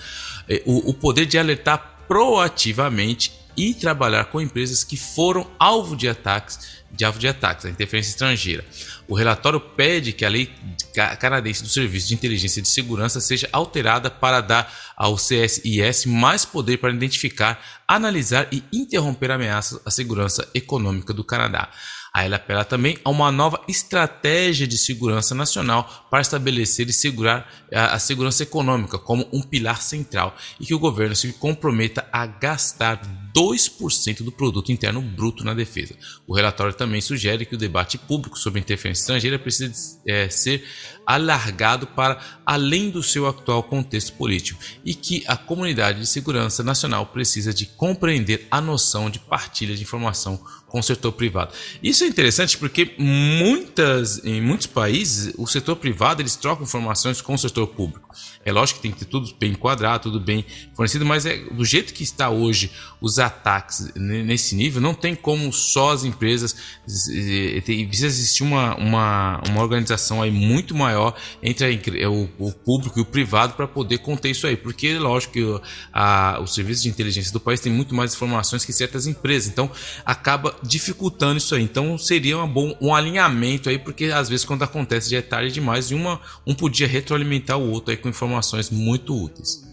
[0.47, 6.07] É, o, o poder de alertar proativamente e trabalhar com empresas que foram alvo de
[6.07, 8.63] ataques, de alvo de ataques, a interferência estrangeira.
[9.07, 10.53] O relatório pede que a lei
[11.19, 16.77] canadense do Serviço de Inteligência e Segurança seja alterada para dar ao CSIS mais poder
[16.77, 21.69] para identificar, analisar e interromper ameaças à segurança econômica do Canadá.
[22.17, 27.47] Aí ela apela também a uma nova estratégia de segurança nacional para estabelecer e segurar
[27.71, 32.99] a, segurança econômica como um pilar central e que o governo se comprometa a gastar
[33.37, 35.93] 2% do produto interno bruto na defesa.
[36.25, 40.65] O relatório também sugere que o debate público sobre interferência estrangeira precisa é, ser
[41.05, 47.05] alargado para além do seu atual contexto político e que a comunidade de segurança nacional
[47.05, 51.53] precisa de compreender a noção de partilha de informação com o setor privado.
[51.81, 57.35] Isso é interessante porque muitas, em muitos países o setor privado eles trocam informações com
[57.35, 58.06] o setor público.
[58.45, 61.65] É lógico que tem que ter tudo bem enquadrado, tudo bem fornecido, mas é do
[61.65, 66.55] jeito que está hoje os ataques nesse nível, não tem como só as empresas
[67.87, 73.01] precisa existir uma, uma, uma organização aí muito maior entre a, o, o, público e
[73.01, 75.61] o privado para poder conter isso aí, porque lógico que
[75.93, 79.69] a, o serviço de inteligência do país tem muito mais informações que certas empresas, então
[80.05, 81.63] acaba dificultando isso aí.
[81.63, 85.51] Então seria um bom um alinhamento aí, porque às vezes quando acontece já é tarde
[85.51, 89.65] demais e uma, um podia retroalimentar o outro aí com informações muito úteis.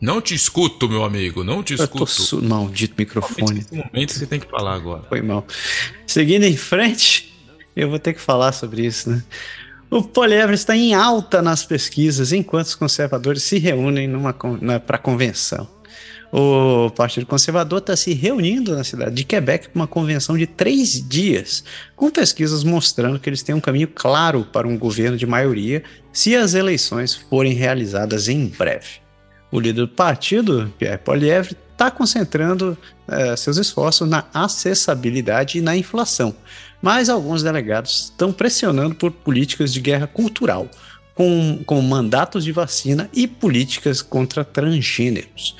[0.00, 1.94] Não te escuto, meu amigo, não te escuto.
[1.94, 2.42] Eu tô su...
[2.42, 3.54] Maldito microfone.
[3.54, 5.02] Nesse momento você tem que falar agora.
[5.08, 5.44] Foi mal.
[6.06, 7.34] Seguindo em frente,
[7.74, 9.24] eu vou ter que falar sobre isso, né?
[9.90, 14.08] O poliévrio está em alta nas pesquisas enquanto os conservadores se reúnem
[14.86, 15.68] para a convenção.
[16.30, 21.02] O Partido Conservador está se reunindo na cidade de Quebec para uma convenção de três
[21.06, 21.64] dias,
[21.96, 26.36] com pesquisas mostrando que eles têm um caminho claro para um governo de maioria se
[26.36, 29.00] as eleições forem realizadas em breve.
[29.50, 35.74] O líder do partido, Pierre Poilievre, está concentrando eh, seus esforços na acessibilidade e na
[35.76, 36.34] inflação,
[36.82, 40.68] mas alguns delegados estão pressionando por políticas de guerra cultural,
[41.14, 45.56] com, com mandatos de vacina e políticas contra transgêneros.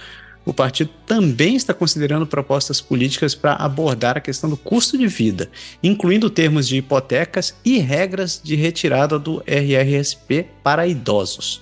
[0.49, 5.51] O partido também está considerando propostas políticas para abordar a questão do custo de vida,
[5.83, 11.61] incluindo termos de hipotecas e regras de retirada do RRSP para idosos.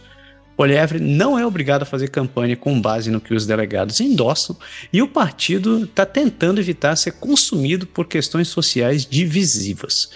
[0.56, 4.56] Polievre não é obrigado a fazer campanha com base no que os delegados endossam
[4.92, 10.10] e o partido está tentando evitar ser consumido por questões sociais divisivas.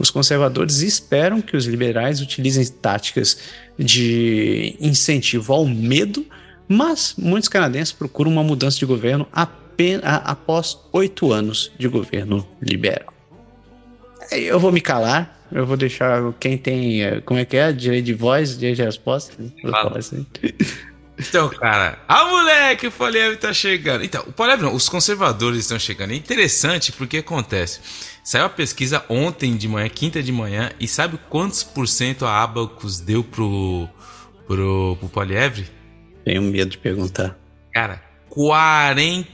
[0.00, 3.38] Os conservadores esperam que os liberais utilizem táticas
[3.78, 6.26] de incentivo ao medo,
[6.68, 13.12] mas muitos canadenses procuram uma mudança de governo apenas, após oito anos de governo liberal.
[14.30, 17.02] Eu vou me calar, eu vou deixar quem tem.
[17.02, 17.72] Eh, como é que é?
[17.72, 19.34] Direito de voz, direito de resposta?
[19.96, 20.26] Assim.
[21.18, 24.04] Então, cara, a moleque, o Poliev tá chegando.
[24.04, 26.12] Então, o Poliev não, os conservadores estão chegando.
[26.12, 27.80] É interessante porque acontece.
[28.22, 32.42] Saiu a pesquisa ontem de manhã, quinta de manhã, e sabe quantos por cento a
[32.42, 33.88] Abacus deu pro,
[34.46, 35.66] pro, pro Polievre?
[36.26, 37.38] Tenho medo de perguntar.
[37.72, 39.24] Cara, 40%.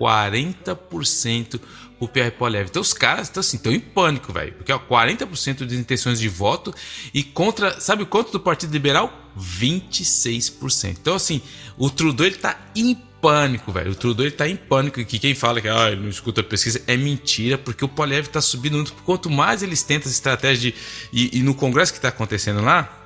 [0.00, 1.60] 40%
[2.00, 2.70] o Pierre Poilievre.
[2.70, 4.54] Então os caras estão assim, estão em pânico, velho.
[4.54, 6.74] Porque ó, 40% de intenções de voto
[7.12, 9.12] e contra, sabe quanto do Partido Liberal?
[9.38, 10.96] 26%.
[10.98, 11.42] Então assim,
[11.76, 13.90] o Trudeau ele tá em pânico, velho.
[13.92, 16.44] O Trudeau ele tá em pânico que quem fala que ah, ele não escuta a
[16.44, 18.94] pesquisa é mentira, porque o Poilievre tá subindo muito.
[19.04, 20.78] Quanto mais eles tentam essa estratégia de
[21.12, 22.99] e, e no congresso que tá acontecendo lá,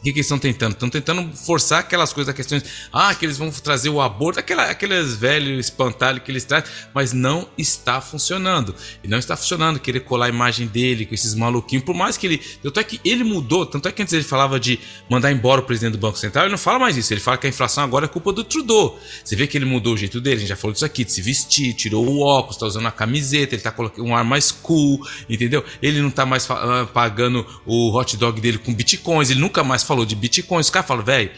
[0.00, 0.72] O que, que eles estão tentando?
[0.72, 2.64] Estão tentando forçar aquelas coisas, questões.
[2.90, 7.12] Ah, que eles vão trazer o aborto, aquela, aqueles velhos espantalhos que eles trazem, mas
[7.12, 8.74] não está funcionando.
[9.04, 11.84] E não está funcionando querer colar a imagem dele com esses maluquinhos.
[11.84, 12.38] Por mais que ele.
[12.62, 15.64] Tanto é que ele mudou, tanto é que antes ele falava de mandar embora o
[15.64, 17.12] presidente do Banco Central, ele não fala mais isso.
[17.12, 18.98] Ele fala que a inflação agora é culpa do Trudeau.
[19.22, 21.12] Você vê que ele mudou o jeito dele, a gente já falou disso aqui, de
[21.12, 24.50] se vestir, tirou o óculos, está usando a camiseta, ele está colocando um ar mais
[24.50, 25.62] cool, entendeu?
[25.82, 29.89] Ele não está mais ah, pagando o hot dog dele com bitcoins, ele nunca mais
[29.90, 30.60] falou de Bitcoin.
[30.60, 31.30] Os caras falam, velho,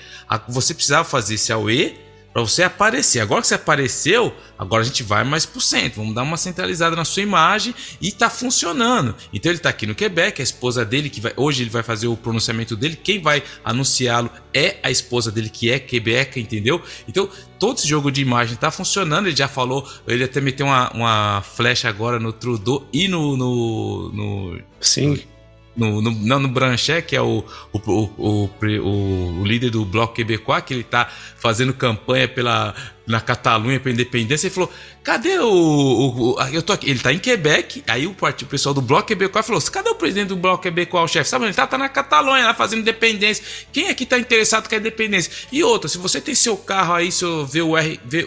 [0.47, 1.99] você precisava fazer esse AUE
[2.35, 3.21] para você aparecer.
[3.21, 5.97] Agora que você apareceu, agora a gente vai mais por cento.
[5.97, 9.15] Vamos dar uma centralizada na sua imagem e tá funcionando.
[9.33, 12.09] Então ele tá aqui no Quebec, a esposa dele que vai, hoje ele vai fazer
[12.09, 16.83] o pronunciamento dele, quem vai anunciá-lo é a esposa dele que é Quebec, entendeu?
[17.09, 19.29] Então todo esse jogo de imagem tá funcionando.
[19.29, 24.13] Ele já falou, ele até meteu uma, uma flecha agora no Trudeau e no, no,
[24.13, 25.32] no Sim
[25.77, 30.15] no, no, não, no Branchet, que é o, o, o, o, o líder do Bloco
[30.15, 32.75] Quebecois, que ele está fazendo campanha pela,
[33.13, 34.73] na Catalunha para independência, ele falou:
[35.05, 36.91] cadê o, o, o, Eu tô aqui.
[36.91, 37.85] Ele tá em Quebec.
[37.87, 41.29] Aí o, o pessoal do Bloco Quebecois falou: cadê o presidente do Bloco Quebecois, chefe?
[41.29, 41.67] Sabe ele tá?
[41.67, 43.45] Tá na Catalunha, lá fazendo independência.
[43.73, 45.31] Quem aqui tá interessado com a independência?
[45.53, 47.79] E outra, se você tem seu carro aí, seu VUR,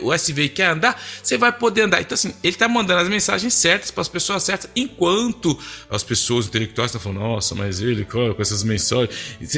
[0.01, 2.01] o SV e quer andar, você vai poder andar.
[2.01, 5.57] Então, assim, ele tá mandando as mensagens certas para as pessoas certas, enquanto
[5.89, 9.09] as pessoas intelectuais estão falando: nossa, mas ele com essas mensagens.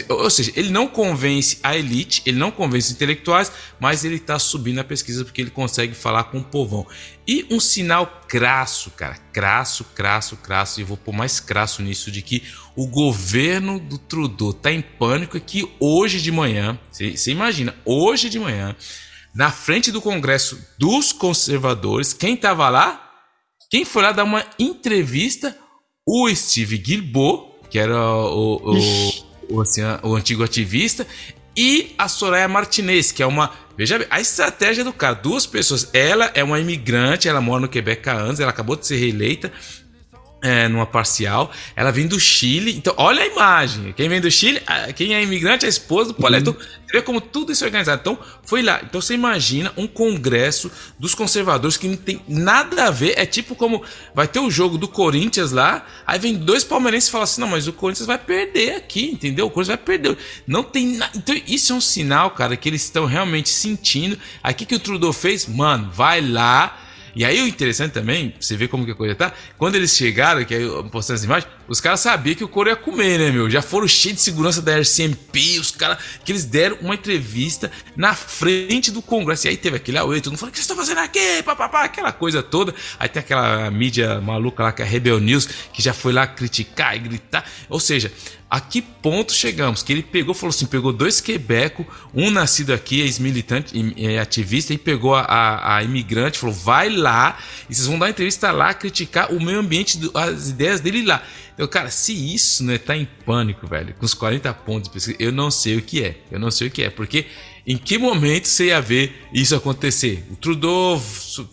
[0.10, 4.40] Ou seja, ele não convence a elite, ele não convence os intelectuais, mas ele tá
[4.40, 6.86] subindo a pesquisa pesquisa porque ele consegue falar com o povão.
[7.28, 12.22] E um sinal crasso, cara, crasso, crasso, crasso, e vou pôr mais crasso nisso, de
[12.22, 12.44] que
[12.76, 18.30] o governo do Trudeau tá em pânico é que hoje de manhã, você imagina, hoje
[18.30, 18.76] de manhã,
[19.34, 23.04] na frente do Congresso dos conservadores, quem tava lá?
[23.70, 25.56] Quem foi lá dar uma entrevista?
[26.06, 31.06] O Steve Guilbeault, que era o, o, o, assim, o antigo ativista,
[31.58, 33.52] e a Soraya Martinez, que é uma.
[33.76, 35.90] Veja bem, a estratégia do cara, duas pessoas.
[35.94, 39.52] Ela é uma imigrante, ela mora no Quebec há anos, ela acabou de ser reeleita
[40.42, 41.52] é, numa parcial.
[41.76, 42.76] Ela vem do Chile.
[42.76, 43.94] Então, olha a imagem.
[43.94, 44.62] Quem vem do Chile,
[44.96, 46.36] quem é imigrante é a esposa do Paulo.
[46.36, 46.42] Uhum.
[46.42, 48.02] Então, você vê como tudo isso é organizado.
[48.02, 48.80] Então, foi lá.
[48.84, 53.14] Então, você imagina um congresso dos conservadores que não tem nada a ver.
[53.18, 55.86] É tipo como vai ter o jogo do Corinthians lá.
[56.06, 59.48] Aí vem dois palmeirenses e falam assim: não, mas o Corinthians vai perder aqui, entendeu?
[59.48, 60.18] O Corinthians vai perder.
[60.46, 61.12] Não tem nada.
[61.16, 64.18] Então, isso é um sinal, cara, que eles estão realmente sentindo.
[64.44, 66.84] Aqui que o Trudeau fez, mano, vai lá
[67.18, 70.46] e aí o interessante também, você vê como que a coisa tá, quando eles chegaram,
[70.46, 73.50] que aí postando as imagens, os caras sabiam que o couro ia comer, né, meu?
[73.50, 78.14] Já foram cheios de segurança da RCMP, os caras, que eles deram uma entrevista na
[78.16, 79.48] frente do Congresso.
[79.48, 81.44] E aí teve aquele auê, todo mundo falou, o que vocês estão fazendo aqui?
[81.44, 82.74] Papapá, aquela coisa toda.
[82.98, 86.26] Aí tem aquela mídia maluca lá, que é a Rebel News, que já foi lá
[86.26, 87.46] criticar e gritar.
[87.70, 88.12] Ou seja,
[88.50, 89.84] a que ponto chegamos?
[89.84, 93.74] Que ele pegou, falou assim: pegou dois quebeco, um nascido aqui, ex-militante,
[94.22, 97.38] ativista, e pegou a, a, a, imigrante, falou: vai lá,
[97.70, 101.22] e vocês vão dar entrevista lá, criticar o meio ambiente, as ideias dele lá.
[101.58, 105.32] Eu, cara, se isso não é tá em pânico, velho, com os 40 pontos eu
[105.32, 106.18] não sei o que é.
[106.32, 107.26] Eu não sei o que é, porque
[107.70, 110.26] em que momento você ia ver isso acontecer?
[110.32, 111.04] O Trudeau,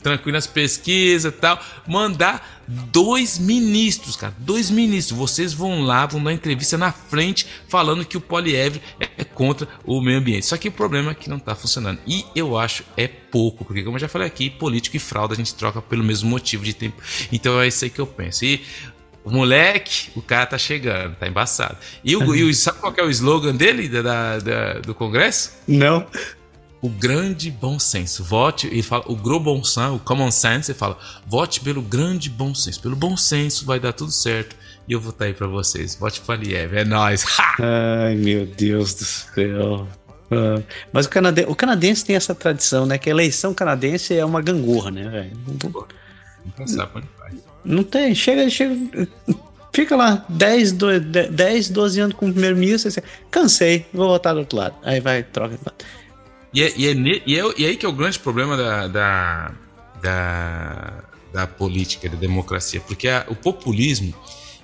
[0.00, 5.18] tranquilo nas pesquisas e tal, mandar dois ministros, cara, dois ministros.
[5.18, 10.00] Vocês vão lá, vão dar entrevista na frente falando que o Poliev é contra o
[10.00, 10.46] meio ambiente.
[10.46, 11.98] Só que o problema é que não está funcionando.
[12.06, 15.36] E eu acho é pouco, porque como eu já falei aqui, político e fraude a
[15.36, 17.02] gente troca pelo mesmo motivo de tempo.
[17.32, 18.44] Então é isso aí que eu penso.
[18.44, 18.62] E
[19.30, 21.76] moleque, o cara tá chegando, tá embaçado.
[22.04, 25.52] E, o, e o, sabe qual é o slogan dele, da, da, do Congresso?
[25.66, 26.06] Não.
[26.82, 28.22] O grande bom senso.
[28.22, 32.28] Vote, ele fala, o gros bon sens, o common sense, ele fala, vote pelo grande
[32.28, 32.78] bom senso.
[32.82, 34.54] Pelo bom senso vai dar tudo certo.
[34.86, 35.96] E eu vou estar tá aí pra vocês.
[35.96, 37.24] Vote pra Liev, é nóis.
[37.58, 39.88] Ai, meu Deus do céu.
[40.30, 41.46] Uh, mas o, canade...
[41.48, 42.98] o canadense tem essa tradição, né?
[42.98, 45.32] Que a eleição canadense é uma gangorra, né, velho?
[45.46, 45.70] Não,
[46.66, 47.02] não,
[47.64, 49.08] não tem, chega, chega.
[49.72, 53.00] Fica lá 10, 12, 10 12 anos com o primeiro-ministro, assim,
[53.30, 54.76] cansei, vou voltar do outro lado.
[54.84, 55.58] Aí vai, troca.
[56.52, 56.92] E é, e, é,
[57.26, 59.52] e, é, e é aí que é o grande problema da, da,
[60.00, 64.14] da, da política, da democracia, porque a, o populismo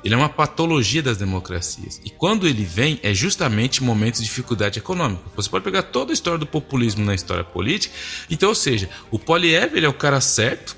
[0.05, 2.01] ele é uma patologia das democracias.
[2.05, 5.23] E quando ele vem, é justamente momentos de dificuldade econômica.
[5.37, 7.95] Você pode pegar toda a história do populismo na história política.
[8.31, 10.77] Então, ou seja, o Poliev ele é o cara certo,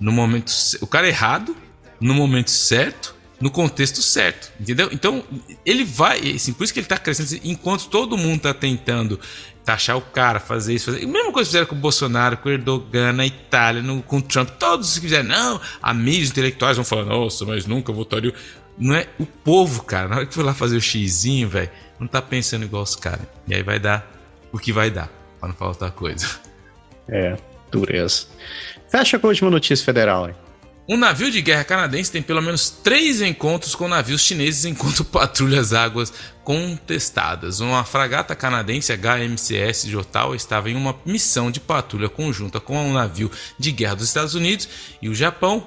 [0.00, 1.56] no momento, o cara errado,
[2.00, 4.88] no momento certo, no contexto certo, entendeu?
[4.92, 5.22] Então,
[5.64, 9.20] ele vai, assim, por isso que ele está crescendo, enquanto todo mundo está tentando
[9.64, 11.04] taxar o cara, fazer isso, fazer.
[11.04, 14.16] A mesma coisa que fizeram com o Bolsonaro, com o Erdogan, na Itália, no, com
[14.16, 17.92] o Trump, todos que fizeram, não, a mídia, os intelectuais vão falar, nossa, mas nunca
[17.92, 18.32] votaria.
[18.76, 21.70] Não é o povo, cara, na hora que foi lá fazer o xizinho, velho,
[22.00, 23.26] não tá pensando igual os caras.
[23.46, 24.10] E aí vai dar
[24.50, 26.26] o que vai dar, para não falar outra coisa.
[27.08, 27.36] É,
[27.70, 28.26] dureza.
[28.88, 30.34] Fecha com a última notícia federal, hein?
[30.90, 35.60] Um navio de guerra canadense tem pelo menos três encontros com navios chineses enquanto patrulha
[35.60, 36.10] as águas
[36.42, 37.60] contestadas.
[37.60, 43.30] Uma fragata canadense HMCS Jotal estava em uma missão de patrulha conjunta com um navio
[43.58, 44.66] de guerra dos Estados Unidos
[45.02, 45.66] e o Japão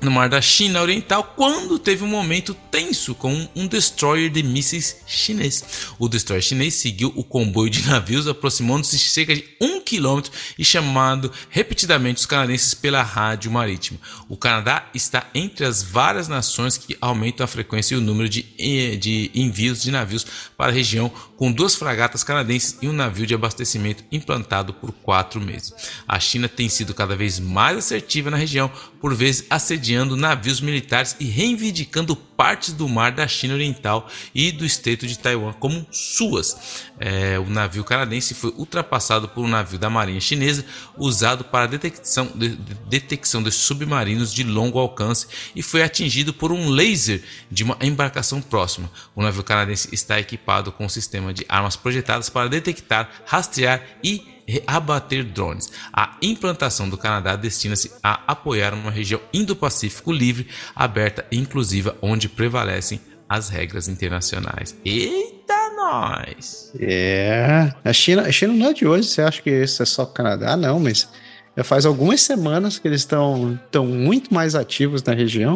[0.00, 4.98] no mar da China Oriental quando teve um momento tenso com um destroyer de mísseis
[5.06, 5.64] chinês.
[5.98, 11.32] O destroyer chinês seguiu o comboio de navios aproximando-se cerca de um quilômetro e chamando
[11.48, 13.98] repetidamente os canadenses pela rádio marítima.
[14.28, 18.44] O Canadá está entre as várias nações que aumentam a frequência e o número de,
[18.58, 20.26] eh, de envios de navios
[20.56, 25.40] para a região, com duas fragatas canadenses e um navio de abastecimento implantado por quatro
[25.40, 25.72] meses.
[26.08, 28.70] A China tem sido cada vez mais assertiva na região,
[29.00, 34.64] por vezes assediando navios militares e reivindicando partes do mar da China Oriental e do
[34.64, 36.84] Estreito de Taiwan como suas.
[36.98, 40.64] É, o navio canadense foi ultrapassado por um navio da Marinha Chinesa
[40.96, 46.52] usado para detecção de, de, detecção de submarinos de longo alcance e foi atingido por
[46.52, 48.90] um laser de uma embarcação próxima.
[49.14, 54.36] O navio canadense está equipado com um sistema de armas projetadas para detectar, rastrear e
[54.66, 55.72] abater drones.
[55.92, 62.28] A implantação do Canadá destina-se a apoiar uma região Indo-Pacífico livre, aberta e inclusiva, onde
[62.28, 64.76] prevalecem as regras internacionais.
[64.84, 66.72] Eita, nós!
[66.78, 70.04] É, a China, a China não é de hoje, você acha que isso é só
[70.04, 70.56] o Canadá?
[70.56, 71.08] Não, mas
[71.56, 75.54] já faz algumas semanas que eles estão muito mais ativos na região.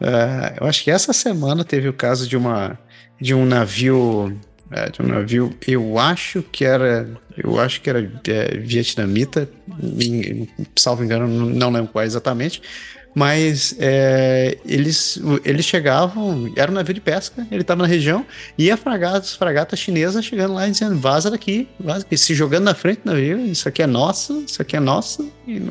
[0.00, 2.78] Uh, eu acho que essa semana teve o caso de uma
[3.20, 4.38] de um navio
[4.70, 9.48] é, de um navio, eu acho que era, eu acho que era é, vietnamita,
[9.82, 10.46] em,
[10.76, 12.60] salvo engano, não lembro qual exatamente,
[13.14, 18.26] mas é, eles, eles chegavam, era um navio de pesca, ele estava na região,
[18.58, 22.64] e a fragata, fragata chinesa chegando lá e dizendo, vaza daqui, vaza daqui, se jogando
[22.64, 25.62] na frente do navio, isso aqui é nosso, isso aqui é nosso, e,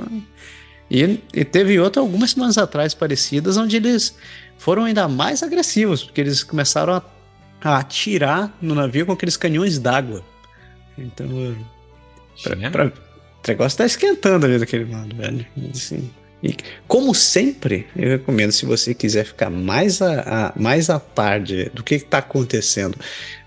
[0.89, 4.15] e, e teve outra algumas semanas atrás parecidas, onde eles
[4.57, 7.16] foram ainda mais agressivos, porque eles começaram a
[7.61, 10.23] a atirar no navio com aqueles canhões d'água.
[10.97, 11.55] Então,
[12.43, 12.91] pra, pra, o
[13.47, 15.45] negócio tá esquentando ali daquele lado, velho.
[15.71, 16.09] Assim,
[16.43, 16.55] e,
[16.87, 21.69] como sempre, eu recomendo, se você quiser ficar mais a, a mais a par de,
[21.69, 22.97] do que está acontecendo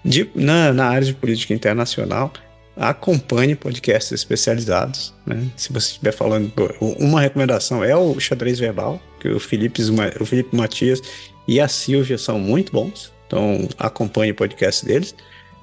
[0.05, 2.33] de, na, na área de política internacional,
[2.77, 5.15] acompanhe podcasts especializados.
[5.25, 5.47] Né?
[5.57, 6.53] Se você estiver falando,
[6.99, 9.83] uma recomendação é o Xadrez Verbal, que o Felipe,
[10.19, 11.01] o Felipe Matias
[11.47, 13.13] e a Silvia são muito bons.
[13.31, 15.15] Então acompanhe o podcast deles.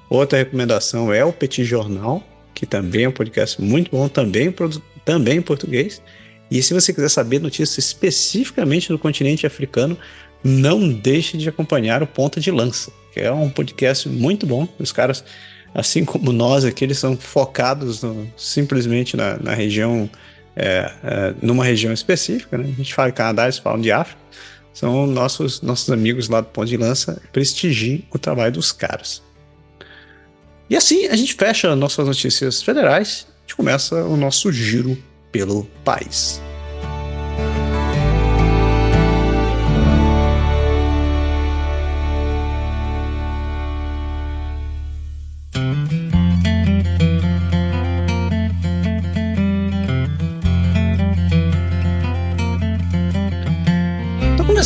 [0.09, 2.23] Outra recomendação é o Petit Jornal,
[2.55, 4.55] que também é um podcast muito bom, também,
[5.03, 6.01] também em português.
[6.49, 9.97] E se você quiser saber notícias especificamente do continente africano,
[10.41, 14.65] não deixe de acompanhar o Ponta de Lança, que é um podcast muito bom.
[14.79, 15.25] Os caras,
[15.75, 20.09] assim como nós aqui, eles são focados no, simplesmente na, na região,
[20.55, 22.57] é, é, numa região específica.
[22.57, 22.63] Né?
[22.63, 24.21] A gente fala de Canadá, eles falam de África
[24.77, 29.23] são nossos, nossos amigos lá do Ponto de Lança, prestigiem o trabalho dos caras.
[30.69, 34.95] E assim a gente fecha nossas notícias federais, gente começa o nosso giro
[35.31, 36.39] pelo país.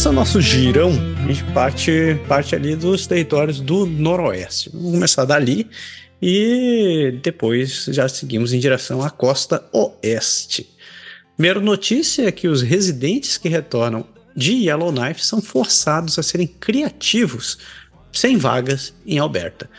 [0.01, 0.89] Começar nosso girão,
[1.23, 4.71] a gente parte, parte ali dos territórios do Noroeste.
[4.73, 5.67] Vamos começar dali
[6.19, 10.67] e depois já seguimos em direção à costa oeste.
[11.37, 14.03] Primeira notícia é que os residentes que retornam
[14.35, 17.59] de Yellowknife são forçados a serem criativos,
[18.11, 19.69] sem vagas em Alberta.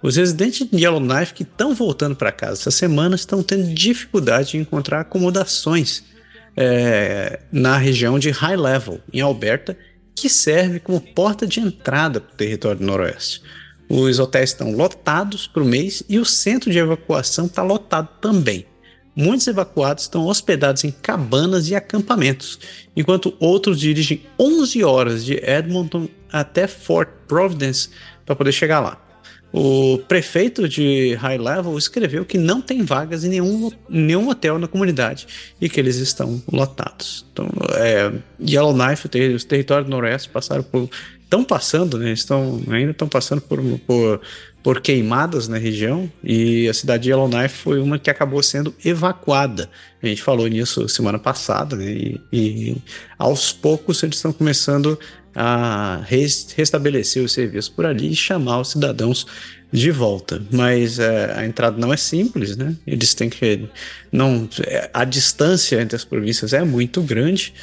[0.00, 4.60] Os residentes de Yellowknife que estão voltando para casa essa semana estão tendo dificuldade em
[4.60, 6.11] encontrar acomodações
[6.56, 9.76] é, na região de High Level, em Alberta,
[10.14, 13.42] que serve como porta de entrada para o território do Noroeste.
[13.88, 18.66] Os hotéis estão lotados para o mês e o centro de evacuação está lotado também.
[19.14, 22.58] Muitos evacuados estão hospedados em cabanas e acampamentos,
[22.96, 27.90] enquanto outros dirigem 11 horas de Edmonton até Fort Providence
[28.24, 29.01] para poder chegar lá.
[29.52, 34.66] O prefeito de High Level escreveu que não tem vagas em nenhum, nenhum hotel na
[34.66, 35.26] comunidade
[35.60, 37.26] e que eles estão lotados.
[37.30, 40.88] Então, é, Yellowknife, os territórios do Noroeste passaram por.
[41.22, 42.12] Estão passando, né?
[42.12, 44.20] Estão, ainda estão passando por, por,
[44.62, 49.70] por queimadas na região e a cidade de Yellowknife foi uma que acabou sendo evacuada.
[50.02, 51.90] A gente falou nisso semana passada, né?
[51.90, 52.76] E, e
[53.18, 54.98] aos poucos eles estão começando
[55.34, 59.26] a restabelecer o serviço por ali e chamar os cidadãos
[59.72, 60.42] de volta.
[60.50, 62.76] Mas é, a entrada não é simples, né?
[62.86, 63.68] Eles têm que.
[64.10, 67.54] Não, é, a distância entre as províncias é muito grande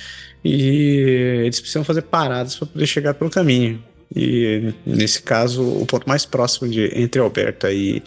[0.44, 3.84] e eles precisam fazer paradas para poder chegar pelo caminho.
[4.16, 8.02] E nesse caso, o ponto mais próximo de entre Alberta e,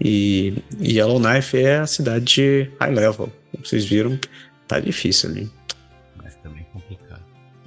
[0.00, 3.32] e, Yellowknife é a cidade de High Level.
[3.50, 4.18] Como vocês viram,
[4.68, 5.57] tá difícil ali.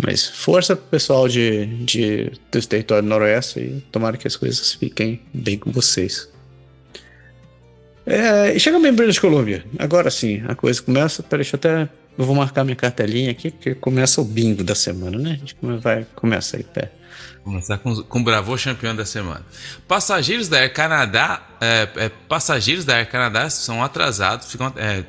[0.03, 5.21] Mas força pro pessoal de, de, do território noroeste e tomara que as coisas fiquem
[5.33, 6.27] bem com vocês.
[8.05, 9.63] É, e chega bem British Columbia.
[9.77, 11.21] Agora sim, a coisa começa.
[11.21, 11.89] Peraí, deixa eu até.
[12.17, 15.31] Eu vou marcar minha cartelinha aqui, porque começa o bingo da semana, né?
[15.31, 16.91] A gente vai, começa aí, pé.
[17.43, 19.43] Começar com, com o Bravo campeão da semana.
[19.87, 25.03] Passageiros da Air Canada, é, é, passageiros da Air Canada são atrasados, ficam, é,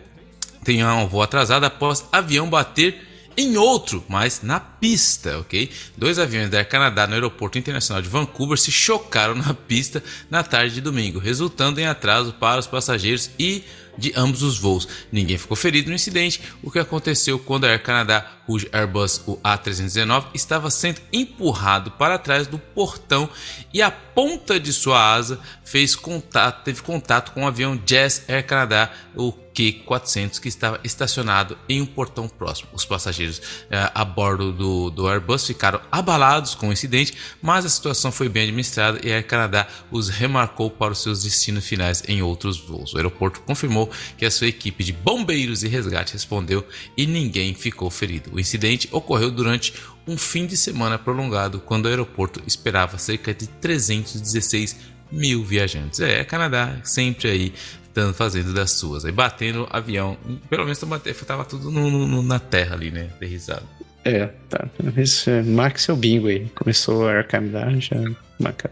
[0.94, 5.70] um voo atrasado após avião bater em outro, mas na pista, ok?
[5.96, 10.42] Dois aviões da Air Canada no aeroporto internacional de Vancouver se chocaram na pista na
[10.42, 13.64] tarde de domingo, resultando em atraso para os passageiros e
[13.96, 14.88] de ambos os voos.
[15.10, 19.36] Ninguém ficou ferido no incidente, o que aconteceu quando a Air Canada Rouge Airbus o
[19.38, 23.28] A319 estava sendo empurrado para trás do portão
[23.72, 28.46] e a ponta de sua asa fez contato, teve contato com o avião Jazz Air
[28.46, 32.68] Canada, o Q400, que estava estacionado em um portão próximo.
[32.72, 33.40] Os passageiros
[33.70, 38.28] eh, a bordo do, do, Airbus ficaram abalados com o incidente, mas a situação foi
[38.28, 42.58] bem administrada e a Air Canada os remarcou para os seus destinos finais em outros
[42.58, 42.94] voos.
[42.94, 46.66] O aeroporto confirmou que a sua equipe de bombeiros e resgate respondeu
[46.96, 48.31] e ninguém ficou ferido.
[48.32, 49.74] O incidente ocorreu durante
[50.06, 54.76] um fim de semana prolongado, quando o aeroporto esperava cerca de 316
[55.10, 56.00] mil viajantes.
[56.00, 57.52] É, Canadá sempre aí
[57.84, 60.16] estando fazendo das suas, aí batendo avião,
[60.48, 63.68] pelo menos estava tudo no, no, na terra ali, né, aterrissado.
[64.04, 64.66] É, tá.
[64.96, 66.48] Esse, é, marque seu bingo aí.
[66.54, 67.96] Começou a Canadá, já
[68.38, 68.68] marca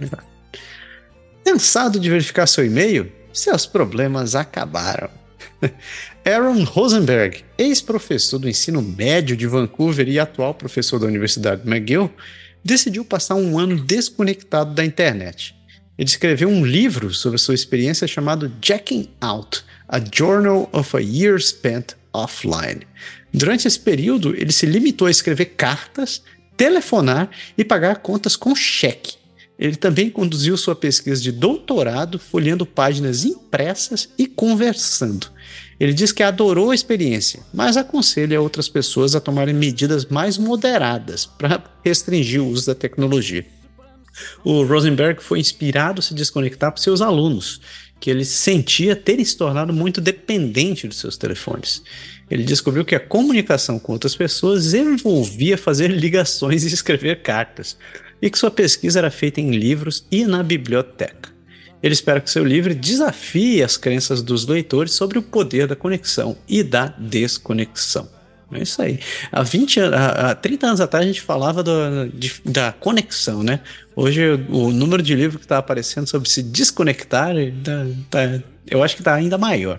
[1.44, 3.12] Cansado de verificar seu e-mail?
[3.32, 5.10] Seus problemas acabaram.
[6.24, 12.12] Aaron Rosenberg, ex-professor do ensino médio de Vancouver e atual professor da Universidade McGill,
[12.62, 15.54] decidiu passar um ano desconectado da internet.
[15.96, 21.40] Ele escreveu um livro sobre sua experiência chamado Jacking Out: A Journal of a Year
[21.40, 22.86] Spent Offline.
[23.32, 26.22] Durante esse período, ele se limitou a escrever cartas,
[26.54, 29.14] telefonar e pagar contas com cheque.
[29.58, 35.30] Ele também conduziu sua pesquisa de doutorado folheando páginas impressas e conversando.
[35.80, 41.24] Ele diz que adorou a experiência, mas aconselha outras pessoas a tomarem medidas mais moderadas
[41.24, 43.46] para restringir o uso da tecnologia.
[44.44, 47.62] O Rosenberg foi inspirado a se desconectar por seus alunos,
[47.98, 51.82] que ele sentia terem se tornado muito dependente dos seus telefones.
[52.30, 57.78] Ele descobriu que a comunicação com outras pessoas envolvia fazer ligações e escrever cartas
[58.20, 61.30] e que sua pesquisa era feita em livros e na biblioteca.
[61.82, 66.36] Ele espera que seu livro desafie as crenças dos leitores sobre o poder da conexão
[66.48, 68.08] e da desconexão.
[68.52, 68.98] É isso aí.
[69.30, 73.60] Há, 20 há 30 anos atrás a gente falava do, de, da conexão, né?
[73.94, 78.96] Hoje o, número de livros que está aparecendo sobre se desconectar, tá, tá, eu acho
[78.96, 79.78] que está ainda maior.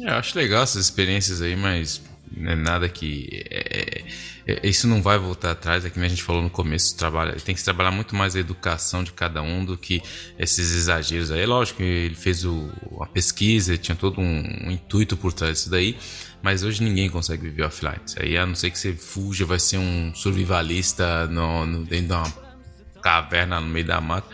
[0.00, 2.02] É, eu acho legal essas experiências aí, mas
[2.36, 3.44] não é nada que.
[3.50, 4.04] É,
[4.46, 7.54] é, isso não vai voltar atrás, é que a gente falou no começo, trabalha, tem
[7.54, 10.02] que trabalhar muito mais a educação de cada um do que
[10.38, 11.42] esses exageros aí.
[11.42, 12.70] É lógico ele fez o,
[13.00, 15.96] a pesquisa, tinha todo um, um, intuito por trás disso daí,
[16.42, 18.00] mas hoje ninguém consegue viver offline.
[18.04, 22.08] Isso aí, a não ser que você fuja, vai ser um survivalista no, no, dentro
[22.08, 22.34] de uma
[23.02, 24.28] caverna no meio da mata.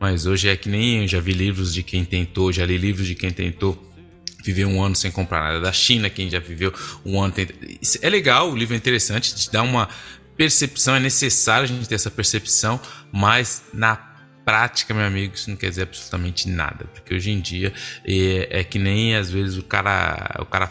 [0.00, 3.06] Mas hoje é que nem eu já vi livros de quem tentou, já li livros
[3.06, 3.91] de quem tentou
[4.42, 6.72] viver um ano sem comprar nada da China, quem já viveu
[7.04, 7.34] um ano.
[8.00, 9.88] É legal, o livro é interessante, te dá uma
[10.36, 12.80] percepção, é necessário a gente ter essa percepção,
[13.12, 13.96] mas na
[14.44, 17.72] prática, meu amigo, isso não quer dizer absolutamente nada, porque hoje em dia
[18.04, 20.70] é, é que nem às vezes o cara, o cara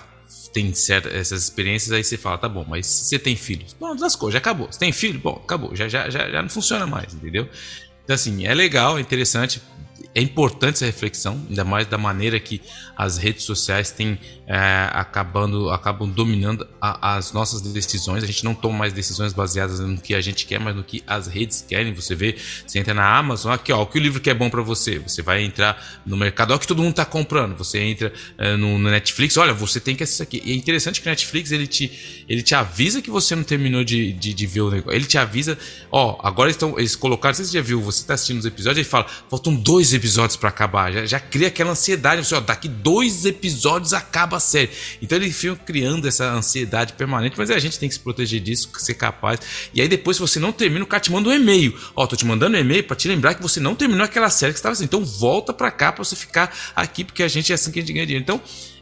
[0.54, 4.30] tem certas essas experiências, aí você fala, tá bom, mas você tem filhos, bom, lascou,
[4.32, 4.68] já acabou.
[4.72, 5.20] Você tem filho?
[5.20, 7.48] Bom, acabou, já, já, já, já não funciona mais, entendeu?
[8.04, 9.62] Então, assim, é legal, é interessante,
[10.14, 12.62] é importante essa reflexão, ainda mais da maneira que
[12.97, 18.22] as redes sociais têm é, acabando, acabam dominando a, as nossas decisões.
[18.24, 21.01] A gente não toma mais decisões baseadas no que a gente quer, mas no que
[21.07, 21.93] as redes querem.
[21.93, 22.36] Você vê,
[22.68, 24.99] você entra na Amazon, aqui ó, o que o livro que é bom para você.
[24.99, 27.55] Você vai entrar no mercado, ó, que todo mundo tá comprando.
[27.57, 30.41] Você entra é, no, no, Netflix, olha, você tem que assistir aqui.
[30.43, 33.86] E é interessante que o Netflix ele te, ele te avisa que você não terminou
[33.86, 34.93] de, de, de ver o negócio.
[34.93, 35.57] Ele te avisa,
[35.89, 38.89] ó, agora estão, eles colocaram, se você já viu, você tá assistindo os episódios, ele
[38.89, 40.01] fala, faltam dois episódios
[40.39, 40.91] para acabar.
[40.91, 42.22] Já, já, cria aquela ansiedade.
[42.22, 44.70] Assim, ó, daqui dois episódios acaba a série.
[45.02, 47.36] Então eles ficam criando essa ansiedade permanente.
[47.38, 49.39] Mas a gente tem que se proteger disso, ser capaz.
[49.74, 51.78] E aí depois, se você não termina, o cara te manda um e-mail.
[51.95, 54.54] Ó, tô te mandando um e-mail para te lembrar que você não terminou aquela série
[54.54, 54.86] que estava assim.
[54.86, 57.82] Então volta para cá para você ficar aqui, porque a gente é assim que a
[57.82, 58.24] gente ganha dinheiro.
[58.24, 58.41] Então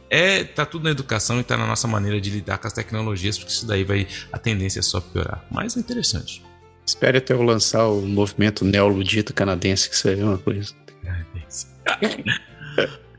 [0.09, 3.37] é tá tudo na educação e tá na nossa maneira de lidar com as tecnologias,
[3.37, 5.45] porque isso daí vai a tendência é só piorar.
[5.51, 6.43] Mas é interessante.
[6.85, 10.73] Espere até eu lançar o movimento neoludito canadense, que aí é uma coisa.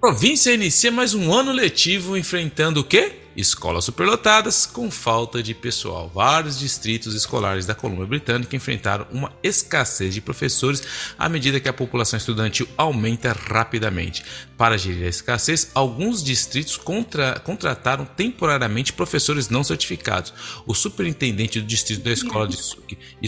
[0.00, 3.19] Província inicia mais um ano letivo enfrentando o quê?
[3.36, 6.10] Escolas superlotadas com falta de pessoal.
[6.12, 10.82] Vários distritos escolares da Colômbia Britânica enfrentaram uma escassez de professores
[11.16, 14.24] à medida que a população estudantil aumenta rapidamente.
[14.56, 20.34] Para gerir a escassez, alguns distritos contra, contrataram temporariamente professores não certificados.
[20.66, 22.58] O superintendente do distrito da escola de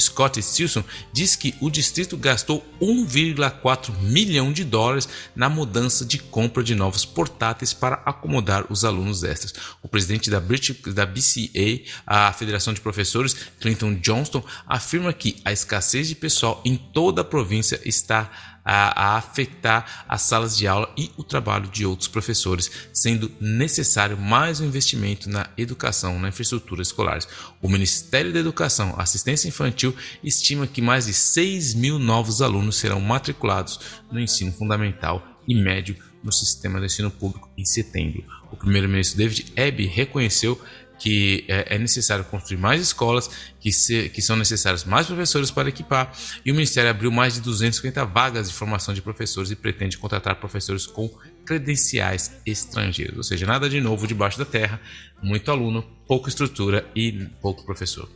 [0.00, 6.62] Scott Stilson diz que o distrito gastou 1,4 milhão de dólares na mudança de compra
[6.62, 9.54] de novos portáteis para acomodar os alunos extras.
[9.82, 15.52] O presidente da, British, da BCA, a Federação de Professores, Clinton Johnston, afirma que a
[15.52, 18.30] escassez de pessoal em toda a província está
[18.64, 24.60] a, afetar as salas de aula e o trabalho de outros professores, sendo necessário mais
[24.60, 27.28] um investimento na educação, na infraestrutura escolares.
[27.60, 33.00] O Ministério da Educação, Assistência Infantil, estima que mais de 6 mil novos alunos serão
[33.00, 33.78] matriculados
[34.10, 38.41] no ensino fundamental e médio no sistema de ensino público em setembro.
[38.52, 40.60] O primeiro-ministro David Ebb reconheceu
[41.02, 43.28] que é, é necessário construir mais escolas,
[43.58, 46.12] que, se, que são necessários mais professores para equipar,
[46.44, 50.36] e o Ministério abriu mais de 250 vagas de formação de professores e pretende contratar
[50.36, 51.10] professores com
[51.44, 54.80] credenciais estrangeiros, ou seja, nada de novo debaixo da terra,
[55.20, 58.08] muito aluno, pouca estrutura e pouco professor.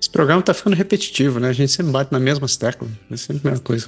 [0.00, 1.48] Esse programa está ficando repetitivo, né?
[1.48, 3.86] A gente sempre bate nas mesmas teclas, é sempre a mesma coisa.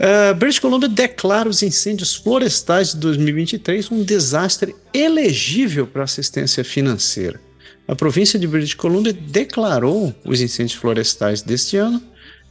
[0.00, 7.38] Uh, British Columbia declara os incêndios florestais de 2023 um desastre elegível para assistência financeira.
[7.86, 12.02] A província de British Columbia declarou os incêndios florestais deste ano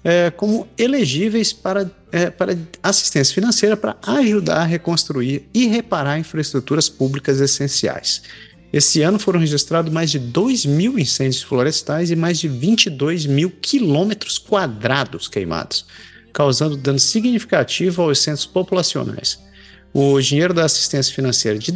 [0.04, 6.88] é, como elegíveis para, é, para assistência financeira para ajudar a reconstruir e reparar infraestruturas
[6.88, 8.22] públicas essenciais.
[8.72, 13.50] Esse ano foram registrados mais de 2 mil incêndios florestais e mais de 22 mil
[13.50, 15.88] quilômetros quadrados queimados
[16.34, 19.40] causando dano significativo aos centros populacionais.
[19.94, 21.72] O dinheiro da assistência financeira de,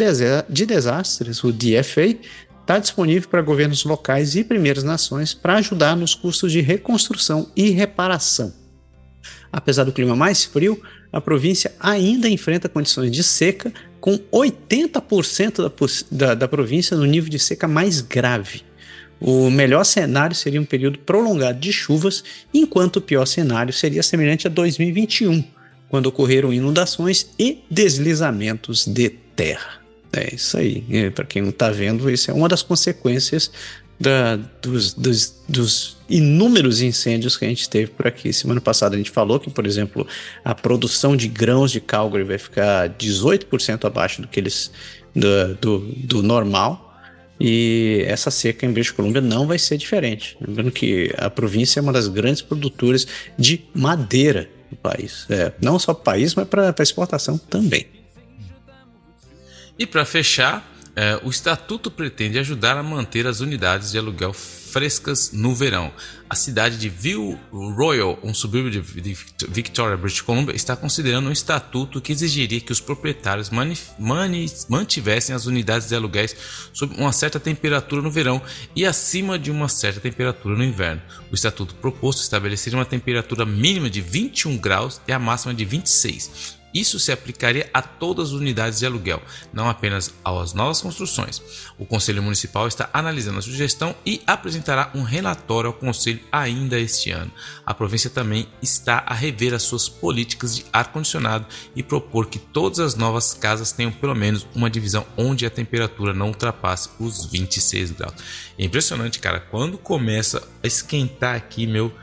[0.49, 2.15] de desastres, o DFA,
[2.61, 7.69] está disponível para governos locais e primeiras nações para ajudar nos custos de reconstrução e
[7.69, 8.53] reparação.
[9.51, 10.81] Apesar do clima mais frio,
[11.11, 17.29] a província ainda enfrenta condições de seca, com 80% da, da, da província no nível
[17.29, 18.63] de seca mais grave.
[19.19, 24.47] O melhor cenário seria um período prolongado de chuvas, enquanto o pior cenário seria semelhante
[24.47, 25.43] a 2021,
[25.87, 29.81] quando ocorreram inundações e deslizamentos de terra.
[30.11, 30.83] É isso aí.
[31.11, 33.51] Para quem não está vendo, isso é uma das consequências
[33.99, 38.31] da, dos, dos, dos, inúmeros incêndios que a gente teve por aqui.
[38.33, 40.05] Semana passada a gente falou que, por exemplo,
[40.43, 44.71] a produção de grãos de Calgary vai ficar 18% abaixo do que eles
[45.15, 46.92] do, do, do normal.
[47.39, 50.37] E essa seca em British Columbia não vai ser diferente.
[50.39, 53.07] Lembrando que a província é uma das grandes produtoras
[53.37, 55.25] de madeira do país.
[55.29, 57.87] É, não só para o país, mas para exportação também.
[59.77, 64.33] E para fechar, é, o estatuto pretende ajudar a manter as unidades de aluguel
[64.73, 65.93] frescas no verão.
[66.27, 68.81] A cidade de Ville Royal, um subúrbio de
[69.47, 73.51] Victoria, British Columbia, está considerando um estatuto que exigiria que os proprietários
[74.67, 76.35] mantivessem as unidades de aluguéis
[76.73, 78.41] sob uma certa temperatura no verão
[78.75, 81.03] e acima de uma certa temperatura no inverno.
[81.31, 86.62] O estatuto proposto estabeleceria uma temperatura mínima de 21 graus e a máxima de 26
[86.73, 89.21] isso se aplicaria a todas as unidades de aluguel,
[89.53, 91.41] não apenas às novas construções.
[91.77, 97.11] O Conselho Municipal está analisando a sugestão e apresentará um relatório ao Conselho ainda este
[97.11, 97.31] ano.
[97.65, 101.45] A província também está a rever as suas políticas de ar-condicionado
[101.75, 106.13] e propor que todas as novas casas tenham pelo menos uma divisão onde a temperatura
[106.13, 108.13] não ultrapasse os 26 graus.
[108.57, 111.93] É impressionante, cara, quando começa a esquentar aqui, meu,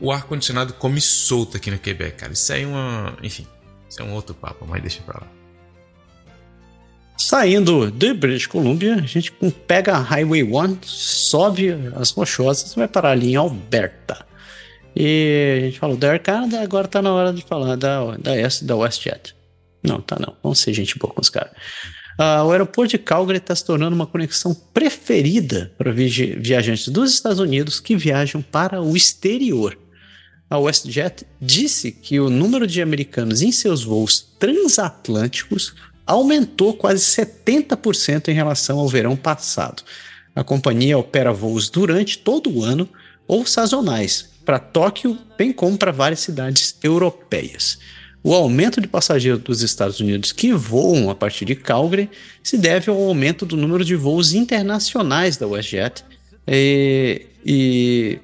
[0.00, 2.32] o ar-condicionado come solto aqui no Quebec, cara.
[2.32, 3.16] Isso aí é uma.
[3.22, 3.46] Enfim,
[3.88, 5.26] isso é um outro papo, mas deixa pra lá.
[7.16, 9.32] Saindo de British Columbia, a gente
[9.66, 14.24] pega a Highway 1, sobe as rochosas e vai parar ali em Alberta.
[14.94, 18.32] E a gente falou da Air Canada, agora tá na hora de falar da, da,
[18.62, 19.34] da WestJet.
[19.82, 20.34] Não, tá não.
[20.42, 21.52] Vamos ser gente boa com os caras.
[22.18, 27.38] Uh, o aeroporto de Calgary está se tornando uma conexão preferida para viajantes dos Estados
[27.38, 29.78] Unidos que viajam para o exterior.
[30.50, 35.74] A WestJet disse que o número de americanos em seus voos transatlânticos
[36.06, 39.82] aumentou quase 70% em relação ao verão passado.
[40.34, 42.88] A companhia opera voos durante todo o ano
[43.26, 47.78] ou sazonais para Tóquio, bem como para várias cidades europeias.
[48.24, 52.10] O aumento de passageiros dos Estados Unidos que voam a partir de Calgary
[52.42, 56.02] se deve ao aumento do número de voos internacionais da WestJet
[56.46, 58.18] e, e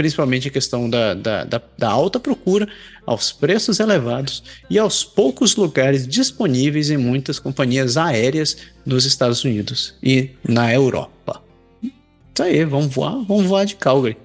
[0.00, 2.66] principalmente a questão da, da, da, da, alta procura,
[3.06, 9.94] aos preços elevados e aos poucos lugares disponíveis em muitas companhias aéreas dos Estados Unidos
[10.02, 11.42] e na Europa.
[11.82, 14.16] Isso aí, vamos voar, vamos voar de Calgary.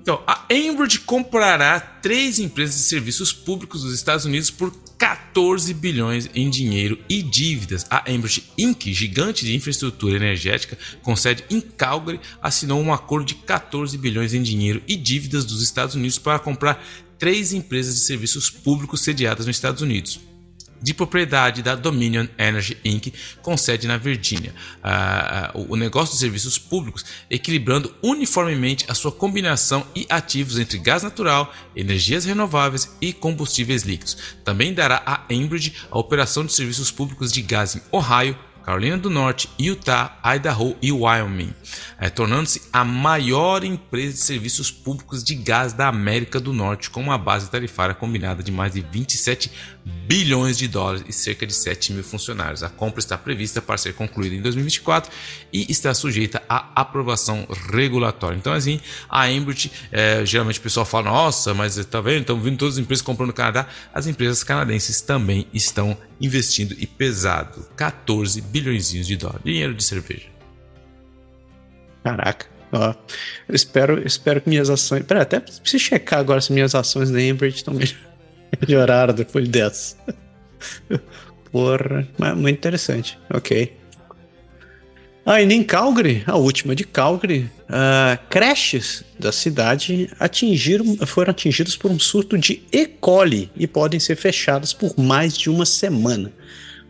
[0.00, 6.30] Então, a Enbridge comprará três empresas de serviços públicos dos Estados Unidos por 14 bilhões
[6.32, 7.84] em dinheiro e dívidas.
[7.90, 13.34] A Enbridge Inc., gigante de infraestrutura energética, com sede em Calgary, assinou um acordo de
[13.34, 16.80] 14 bilhões em dinheiro e dívidas dos Estados Unidos para comprar
[17.18, 20.20] três empresas de serviços públicos sediadas nos Estados Unidos
[20.82, 24.54] de propriedade da Dominion Energy Inc., com sede na Virgínia.
[24.82, 30.78] Uh, uh, o negócio de serviços públicos, equilibrando uniformemente a sua combinação e ativos entre
[30.78, 34.16] gás natural, energias renováveis e combustíveis líquidos.
[34.44, 39.10] Também dará à Enbridge a operação de serviços públicos de gás em Ohio, Carolina do
[39.10, 41.52] Norte, Utah, Idaho e Wyoming,
[41.98, 47.02] é, tornando-se a maior empresa de serviços públicos de gás da América do Norte, com
[47.02, 49.50] uma base tarifária combinada de mais de 27
[49.84, 52.62] bilhões de dólares e cerca de 7 mil funcionários.
[52.62, 55.10] A compra está prevista para ser concluída em 2024
[55.52, 58.36] e está sujeita à aprovação regulatória.
[58.36, 62.58] Então, assim, a Enbridge, é, geralmente o pessoal fala, nossa, mas tá vendo, estão vindo
[62.58, 63.66] todas as empresas comprando no Canadá.
[63.92, 69.42] As empresas canadenses também estão investindo e pesado 14 bilhões de dólares.
[69.44, 70.26] Dinheiro de cerveja.
[72.04, 72.46] Caraca.
[72.72, 72.94] Ó,
[73.48, 75.04] eu espero, espero que minhas ações.
[75.04, 77.74] Pera, até preciso checar agora se minhas ações da Enbridge estão
[78.60, 79.96] melhoraram depois dessa.
[81.50, 83.18] Porra, muito interessante.
[83.32, 83.82] Ok.
[85.24, 91.92] Ainda em Calgary, a última de Calgary, uh, creches da cidade atingiram, foram atingidas por
[91.92, 92.86] um surto de E.
[92.86, 96.32] coli e podem ser fechadas por mais de uma semana.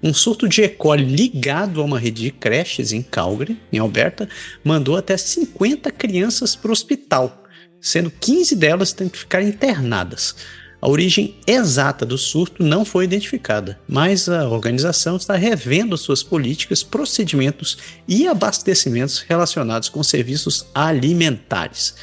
[0.03, 0.69] Um surto de E.
[0.71, 4.27] coli ligado a uma rede de creches em Calgary, em Alberta,
[4.65, 7.45] mandou até 50 crianças para o hospital,
[7.83, 10.35] sendo 15 delas têm que ficar internadas.
[10.83, 16.83] A origem exata do surto não foi identificada, mas a organização está revendo suas políticas,
[16.83, 17.79] procedimentos
[18.09, 21.95] e abastecimentos relacionados com serviços alimentares.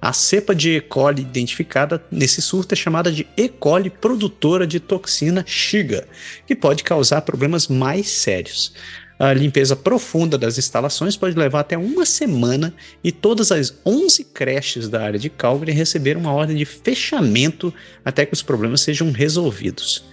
[0.00, 0.80] A cepa de E.
[0.80, 3.50] coli identificada nesse surto é chamada de E.
[3.50, 6.08] coli produtora de toxina Shiga,
[6.46, 8.72] que pode causar problemas mais sérios.
[9.18, 14.88] A limpeza profunda das instalações pode levar até uma semana e todas as 11 creches
[14.88, 17.72] da área de Calgary receberam uma ordem de fechamento
[18.04, 20.04] até que os problemas sejam resolvidos.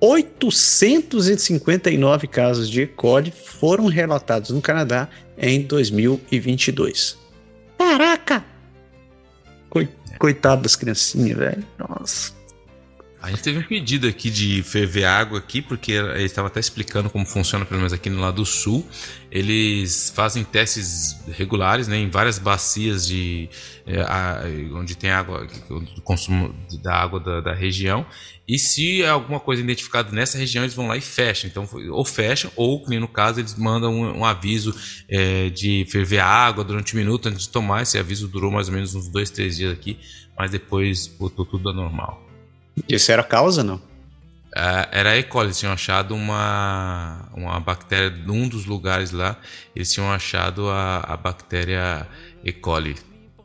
[0.00, 2.86] 859 casos de E.
[2.88, 7.16] coli foram relatados no Canadá em 2022.
[7.78, 8.44] Caraca!
[10.18, 11.64] Coitado das criancinhas, velho.
[11.78, 12.41] Nossa.
[13.22, 17.08] A gente teve um pedido aqui de ferver água aqui, porque ele estava até explicando
[17.08, 18.84] como funciona, pelo menos aqui no lado sul.
[19.30, 23.48] Eles fazem testes regulares né, em várias bacias de
[23.86, 24.42] é, a,
[24.74, 26.52] onde tem água, o consumo
[26.82, 28.04] da água da, da, região.
[28.46, 31.48] E se é alguma coisa identificada nessa região, eles vão lá e fecham.
[31.48, 34.74] Então, ou fecham, ou, no caso, eles mandam um, um aviso
[35.08, 37.82] é, de ferver a água durante um minuto antes de tomar.
[37.82, 39.96] Esse aviso durou mais ou menos uns dois, três dias aqui,
[40.36, 42.31] mas depois voltou tudo normal.
[42.88, 43.76] Isso era a causa, não?
[43.76, 45.22] Uh, era E.
[45.22, 49.38] coli, eles tinham achado uma, uma bactéria num dos lugares lá,
[49.74, 52.06] eles tinham achado a, a bactéria
[52.44, 52.52] E.
[52.52, 52.96] coli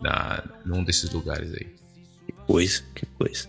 [0.02, 1.68] na, num desses lugares aí.
[2.26, 3.48] Que coisa, que coisa.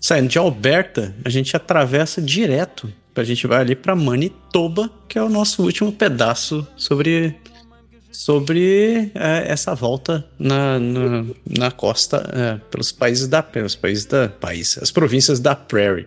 [0.00, 2.92] Saindo de Alberta, a gente atravessa direto.
[3.14, 7.36] A gente vai ali para Manitoba, que é o nosso último pedaço sobre
[8.12, 11.24] sobre é, essa volta na, na,
[11.58, 16.06] na costa é, pelos países da pelos países da país, as províncias da Prairie.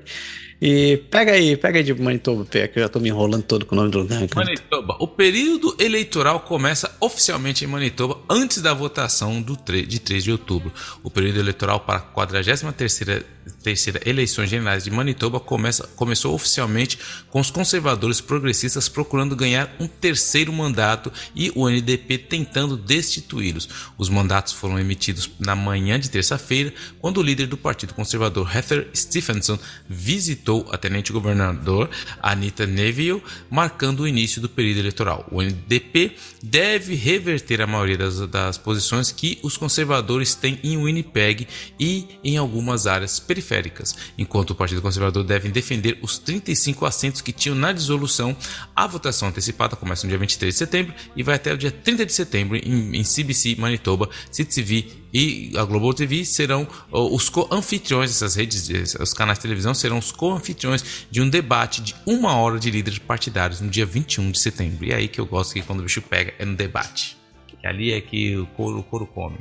[0.61, 3.75] E pega aí, pega aí de Manitoba, que eu já tô me enrolando todo com
[3.75, 4.21] o nome do lugar.
[4.33, 4.95] Manitoba.
[4.99, 10.71] O período eleitoral começa oficialmente em Manitoba antes da votação do de 3 de outubro.
[11.03, 13.23] O período eleitoral para a 43ª
[13.65, 16.99] terceira eleições generais de Manitoba começa, começou oficialmente
[17.31, 23.67] com os conservadores progressistas procurando ganhar um terceiro mandato e o NDP tentando destituí-los.
[23.97, 28.87] Os mandatos foram emitidos na manhã de terça-feira, quando o líder do Partido Conservador Heather
[28.93, 29.57] Stephenson
[29.89, 31.89] visitou a tenente-governador
[32.21, 35.27] Anita Neville, marcando o início do período eleitoral.
[35.31, 41.47] O NDP deve reverter a maioria das, das posições que os conservadores têm em Winnipeg
[41.79, 47.31] e em algumas áreas periféricas, enquanto o Partido Conservador deve defender os 35 assentos que
[47.31, 48.35] tinham na dissolução.
[48.75, 52.05] A votação antecipada começa no dia 23 de setembro e vai até o dia 30
[52.05, 58.35] de setembro em, em CBC, Manitoba, CTV e a Global TV serão os co-anfitriões dessas
[58.35, 62.69] redes, os canais de televisão serão os co-anfitriões de um debate de uma hora de
[62.69, 64.83] líderes partidários no dia 21 de setembro.
[64.83, 67.15] E é aí que eu gosto que quando o bicho pega é no debate.
[67.63, 69.37] E ali é que o couro, o couro come.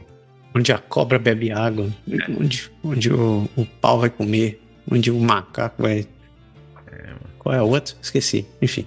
[0.55, 1.93] Onde a cobra bebe água,
[2.39, 6.07] onde, onde o, o pau vai comer, onde o macaco vai.
[6.87, 7.97] É, Qual é o outro?
[8.01, 8.47] Esqueci.
[8.63, 8.87] Enfim.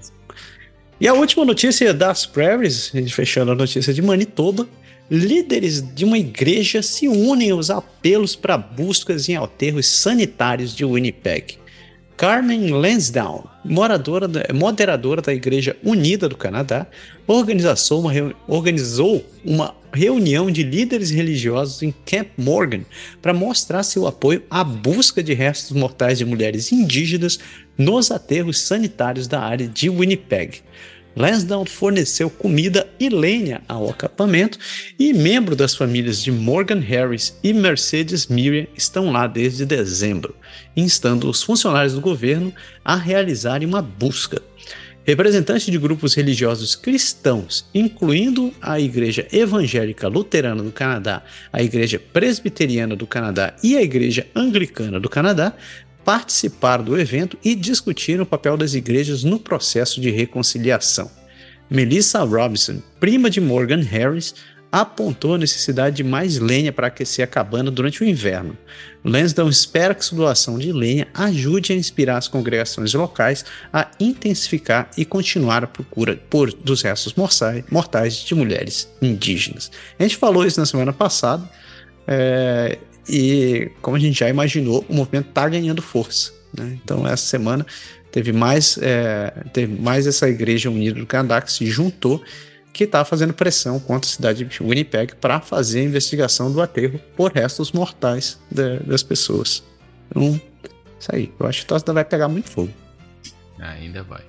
[1.01, 4.65] E a última notícia das Prairies, fechando a notícia de Manitoba,
[5.09, 11.57] líderes de uma igreja se unem aos apelos para buscas em aterros sanitários de Winnipeg.
[12.17, 16.87] Carmen Lansdowne, moradora moderadora da Igreja Unida do Canadá,
[17.27, 18.11] organizou uma,
[18.47, 22.81] organizou uma reunião de líderes religiosos em Camp Morgan
[23.21, 27.37] para mostrar seu apoio à busca de restos mortais de mulheres indígenas
[27.77, 30.63] nos aterros sanitários da área de Winnipeg.
[31.17, 34.59] Lansdowne forneceu comida e lenha ao acampamento
[34.99, 40.35] e membros das famílias de Morgan Harris e Mercedes Miriam estão lá desde dezembro,
[40.75, 42.53] instando os funcionários do governo
[42.85, 44.39] a realizarem uma busca.
[45.03, 52.93] Representantes de grupos religiosos cristãos, incluindo a Igreja Evangélica Luterana do Canadá, a Igreja Presbiteriana
[52.93, 55.53] do Canadá e a Igreja Anglicana do Canadá,
[56.07, 61.11] participaram do evento e discutiram o papel das igrejas no processo de reconciliação.
[61.69, 64.33] Melissa Robinson, prima de Morgan Harris,
[64.71, 68.57] apontou a necessidade de mais lenha para aquecer a cabana durante o inverno.
[69.03, 73.43] Lansdowne espera que sua doação de lenha ajude a inspirar as congregações locais
[73.73, 77.15] a intensificar e continuar a procura por, dos restos
[77.69, 79.69] mortais de mulheres indígenas.
[79.99, 81.43] A gente falou isso na semana passada,
[82.07, 82.77] é,
[83.09, 86.33] e como a gente já imaginou, o movimento está ganhando força.
[86.57, 86.77] Né?
[86.83, 87.65] Então, essa semana
[88.11, 92.21] teve mais, é, teve mais essa Igreja Unida do Canadá que se juntou,
[92.73, 96.99] que está fazendo pressão contra a cidade de Winnipeg para fazer a investigação do aterro
[97.15, 99.63] por restos mortais de, das pessoas.
[100.09, 100.39] Então,
[100.99, 101.31] isso aí.
[101.39, 102.73] Eu acho que ainda vai pegar muito fogo.
[103.59, 104.23] Ainda vai.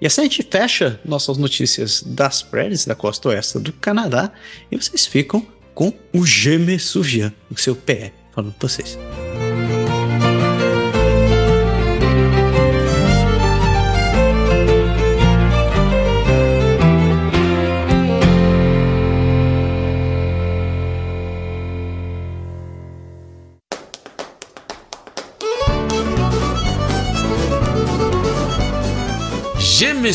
[0.00, 4.32] E assim a gente fecha nossas notícias das prairies da costa oeste do Canadá
[4.70, 8.98] e vocês ficam com o Geme Souvian, o seu pé, falando pra vocês.
[30.00, 30.14] Me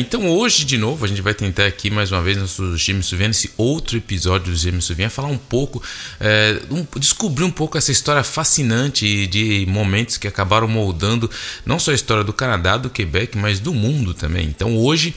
[0.00, 3.04] Então hoje, de novo, a gente vai tentar aqui mais uma vez nosso Je me
[3.04, 5.80] souviens, esse outro episódio do Je me souviens, falar um pouco,
[6.18, 11.30] é, um, descobrir um pouco essa história fascinante de momentos que acabaram moldando
[11.64, 14.48] não só a história do Canadá, do Quebec, mas do mundo também.
[14.48, 15.14] Então hoje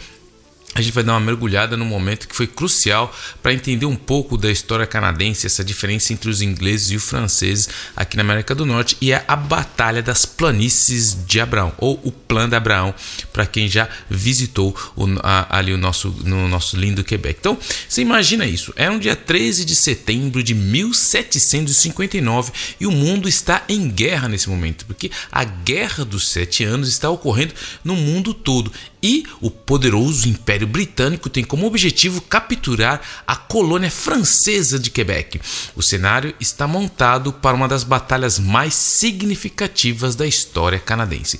[0.75, 4.37] a gente vai dar uma mergulhada num momento que foi crucial para entender um pouco
[4.37, 8.65] da história canadense, essa diferença entre os ingleses e os franceses aqui na América do
[8.65, 12.93] Norte, e é a Batalha das Planícies de Abraão, ou o Plano de Abraão,
[13.31, 17.37] para quem já visitou o, a, ali o nosso, no nosso lindo Quebec.
[17.39, 17.57] Então,
[17.87, 22.51] você imagina isso, era um dia 13 de setembro de 1759
[22.81, 27.09] e o mundo está em guerra nesse momento, porque a Guerra dos Sete Anos está
[27.09, 28.69] ocorrendo no mundo todo
[29.05, 35.39] e o poderoso Império Britânico tem como objetivo capturar a colônia francesa de Quebec.
[35.75, 41.39] O cenário está montado para uma das batalhas mais significativas da história canadense.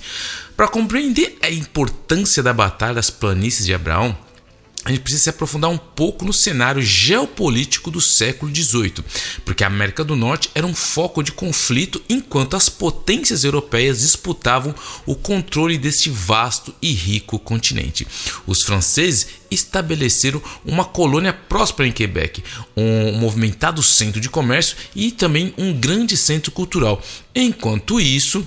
[0.56, 4.16] Para compreender a importância da Batalha das Planícies de Abraão,
[4.86, 9.04] a gente precisa se aprofundar um pouco no cenário geopolítico do século XVIII,
[9.44, 14.76] porque a América do Norte era um foco de conflito enquanto as potências europeias disputavam
[15.04, 18.08] o controle deste vasto e rico continente.
[18.46, 22.44] Os franceses estabeleceram uma colônia próspera em Quebec,
[22.78, 27.02] um movimentado centro de comércio e também um grande centro cultural.
[27.34, 28.46] Enquanto isso,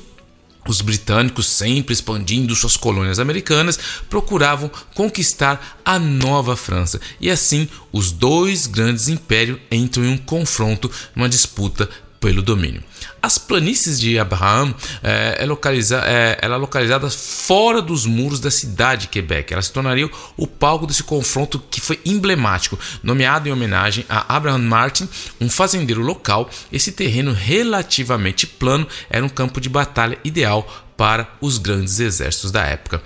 [0.71, 7.01] os britânicos, sempre expandindo suas colônias americanas, procuravam conquistar a Nova França.
[7.21, 11.89] E assim, os dois grandes impérios entram em um confronto, uma disputa
[12.21, 12.83] pelo domínio.
[13.21, 18.51] As planícies de Abraham é, é, localiza, é, ela é localizada fora dos muros da
[18.51, 19.53] cidade de Quebec.
[19.53, 22.79] Ela se tornaria o palco desse confronto que foi emblemático.
[23.03, 25.09] Nomeado em homenagem a Abraham Martin,
[25.41, 31.59] um fazendeiro local, esse terreno relativamente plano era um campo de batalha ideal para os
[31.59, 33.03] grandes exércitos da época.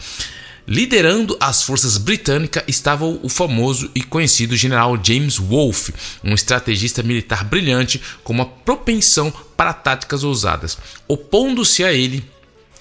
[0.66, 5.92] Liderando as forças britânicas estava o famoso e conhecido general James Wolfe,
[6.22, 10.78] um estrategista militar brilhante com uma propensão para táticas ousadas.
[11.08, 12.24] Opondo-se a ele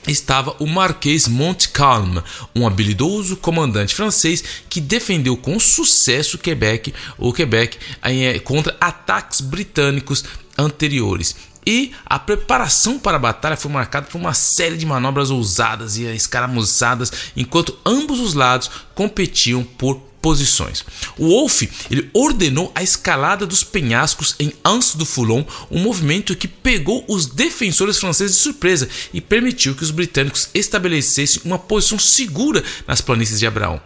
[0.07, 2.19] estava o Marquês Montcalm,
[2.55, 10.23] um habilidoso comandante francês que defendeu com sucesso Quebec, o Quebec eh, contra ataques britânicos
[10.57, 11.36] anteriores.
[11.66, 16.03] E a preparação para a batalha foi marcada por uma série de manobras ousadas e
[16.05, 20.86] escaramuçadas, enquanto ambos os lados competiam por posições.
[21.18, 26.47] O Wolfe ele ordenou a escalada dos penhascos em Anse do Foulon, um movimento que
[26.47, 32.64] pegou os defensores franceses de surpresa e permitiu que os britânicos estabelecessem uma posição segura
[32.88, 33.82] nas planícies de Abraão.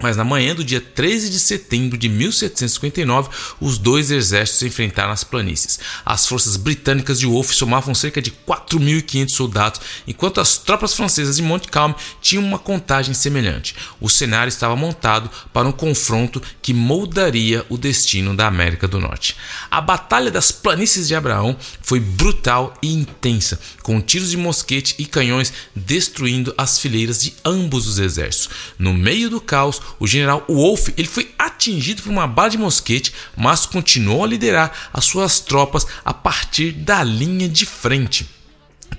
[0.00, 3.28] Mas na manhã do dia 13 de setembro de 1759,
[3.60, 5.80] os dois exércitos se enfrentaram nas planícies.
[6.04, 11.42] As forças britânicas de Wolfe somavam cerca de 4.500 soldados, enquanto as tropas francesas de
[11.42, 13.74] Montcalm tinham uma contagem semelhante.
[14.00, 19.36] O cenário estava montado para um confronto que moldaria o destino da América do Norte.
[19.70, 25.06] A Batalha das Planícies de Abraão foi brutal e intensa, com tiros de mosquete e
[25.06, 28.50] canhões destruindo as fileiras de ambos os exércitos.
[28.78, 33.14] No meio do caos, o general Wolfe ele foi atingido por uma bala de mosquete,
[33.36, 38.28] mas continuou a liderar as suas tropas a partir da linha de frente.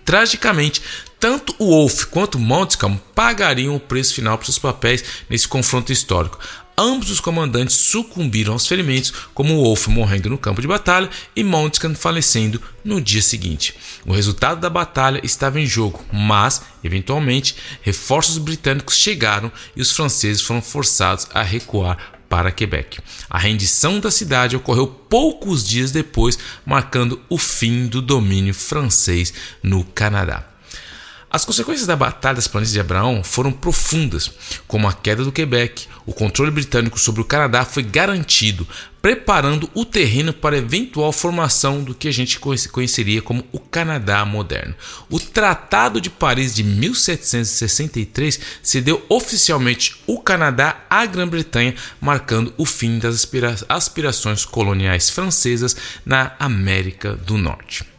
[0.05, 0.81] Tragicamente,
[1.19, 6.39] tanto o Wolfe quanto Montcalm pagariam o preço final por seus papéis nesse confronto histórico.
[6.81, 11.93] Ambos os comandantes sucumbiram aos ferimentos, como Wolf morrendo no campo de batalha e Montcalm
[11.93, 13.75] falecendo no dia seguinte.
[14.05, 20.41] O resultado da batalha estava em jogo, mas, eventualmente, reforços britânicos chegaram e os franceses
[20.41, 21.97] foram forçados a recuar
[22.29, 23.01] para Quebec.
[23.29, 29.83] A rendição da cidade ocorreu poucos dias depois, marcando o fim do domínio francês no
[29.83, 30.47] Canadá.
[31.31, 34.31] As consequências da Batalha das Planícies de Abraão foram profundas,
[34.67, 38.67] como a queda do Quebec, o controle britânico sobre o Canadá foi garantido,
[38.99, 44.25] preparando o terreno para a eventual formação do que a gente conheceria como o Canadá
[44.25, 44.73] moderno.
[45.07, 52.97] O Tratado de Paris de 1763 cedeu oficialmente o Canadá à Grã-Bretanha, marcando o fim
[52.97, 53.29] das
[53.69, 57.98] aspirações coloniais francesas na América do Norte.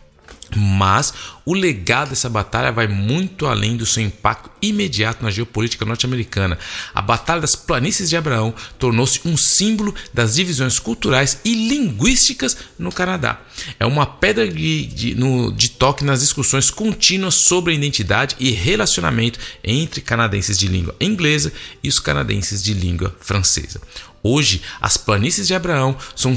[0.58, 1.12] Mas
[1.44, 6.58] o legado dessa batalha vai muito além do seu impacto imediato na geopolítica norte-americana.
[6.94, 12.92] A Batalha das Planícies de Abraão tornou-se um símbolo das divisões culturais e linguísticas no
[12.92, 13.40] Canadá.
[13.78, 18.50] É uma pedra de, de, no, de toque nas discussões contínuas sobre a identidade e
[18.50, 23.80] relacionamento entre canadenses de língua inglesa e os canadenses de língua francesa.
[24.22, 26.34] Hoje, as planícies de Abraão são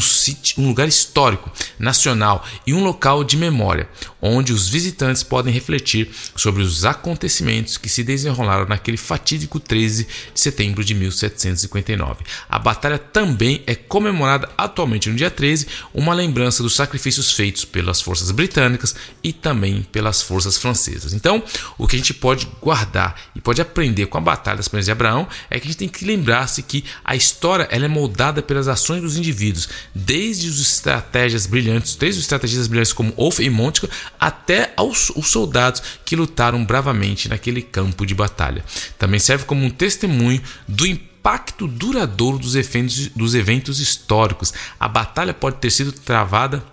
[0.58, 3.90] um, lugar histórico, nacional e um local de memória,
[4.24, 10.40] onde os visitantes podem refletir sobre os acontecimentos que se desenrolaram naquele fatídico 13 de
[10.40, 12.24] setembro de 1759.
[12.48, 18.02] A batalha também é comemorada atualmente no dia 13, uma lembrança dos sacrifícios feitos pelas
[18.02, 21.14] forças britânicas e também pelas forças francesas.
[21.14, 21.44] Então,
[21.78, 24.92] o que a gente pode guardar e pode aprender com a Batalha das Planícies de
[24.92, 28.70] Abraão é que a gente tem que lembrar-se que a história ela é moldada pelas
[28.70, 33.90] ações dos indivíduos, desde os estratégias brilhantes, desde os estrategistas brilhantes como Wolf e Montica,
[34.24, 38.64] até aos os soldados que lutaram bravamente naquele campo de batalha.
[38.98, 44.54] Também serve como um testemunho do impacto duradouro dos eventos, dos eventos históricos.
[44.80, 46.64] A batalha pode ter sido travada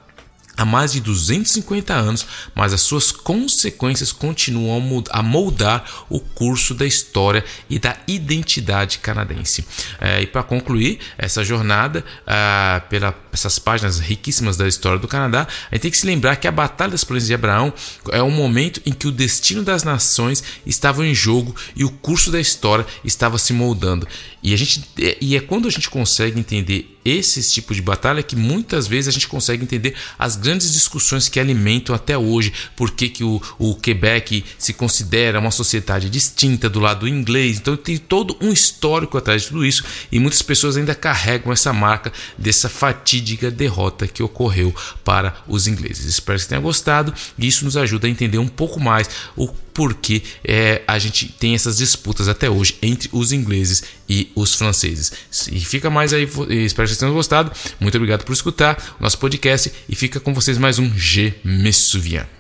[0.61, 6.85] há mais de 250 anos, mas as suas consequências continuam a moldar o curso da
[6.85, 9.65] história e da identidade canadense.
[9.99, 15.47] É, e para concluir essa jornada, ah, pelas essas páginas riquíssimas da história do Canadá,
[15.71, 17.73] a gente tem que se lembrar que a Batalha das Planícies de Abraão
[18.11, 22.31] é um momento em que o destino das nações estava em jogo e o curso
[22.31, 24.07] da história estava se moldando.
[24.43, 24.83] E, a gente,
[25.21, 29.11] e é quando a gente consegue entender esses tipos de batalha que muitas vezes a
[29.11, 33.75] gente consegue entender as grandes discussões que alimentam até hoje por que, que o, o
[33.75, 37.59] Quebec se considera uma sociedade distinta do lado inglês.
[37.59, 41.73] Então tem todo um histórico atrás de tudo isso e muitas pessoas ainda carregam essa
[41.73, 44.75] marca dessa fatídica derrota que ocorreu
[45.05, 46.05] para os ingleses.
[46.05, 50.23] Espero que tenha gostado e isso nos ajuda a entender um pouco mais o porque
[50.45, 55.13] é, a gente tem essas disputas até hoje entre os ingleses e os franceses.
[55.51, 57.53] E fica mais aí, espero que vocês tenham gostado.
[57.79, 61.71] Muito obrigado por escutar o nosso podcast e fica com vocês mais um G Me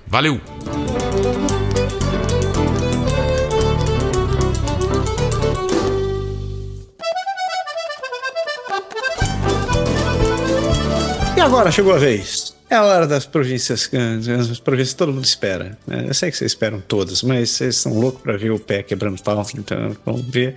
[0.06, 0.40] Valeu!
[11.40, 12.54] E agora chegou a vez.
[12.68, 13.90] É a hora das províncias,
[14.50, 15.78] as províncias todo mundo espera.
[15.86, 16.04] Né?
[16.08, 19.22] Eu sei que vocês esperam todas, mas vocês estão loucos para ver o pé quebrando
[19.22, 20.56] pau, então vamos ver.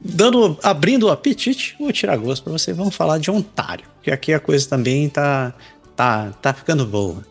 [0.00, 2.74] Dando, abrindo o apetite, vou tirar gosto para vocês.
[2.74, 5.52] Vamos falar de Ontário, que aqui a coisa também tá,
[5.94, 7.22] tá, tá ficando boa.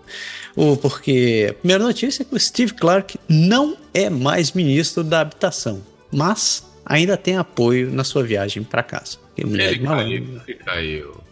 [0.55, 5.21] O, porque a primeira notícia é que o Steve Clark não é mais ministro da
[5.21, 9.17] habitação, mas ainda tem apoio na sua viagem para casa.
[9.35, 11.26] Ele caiu, ele caiu.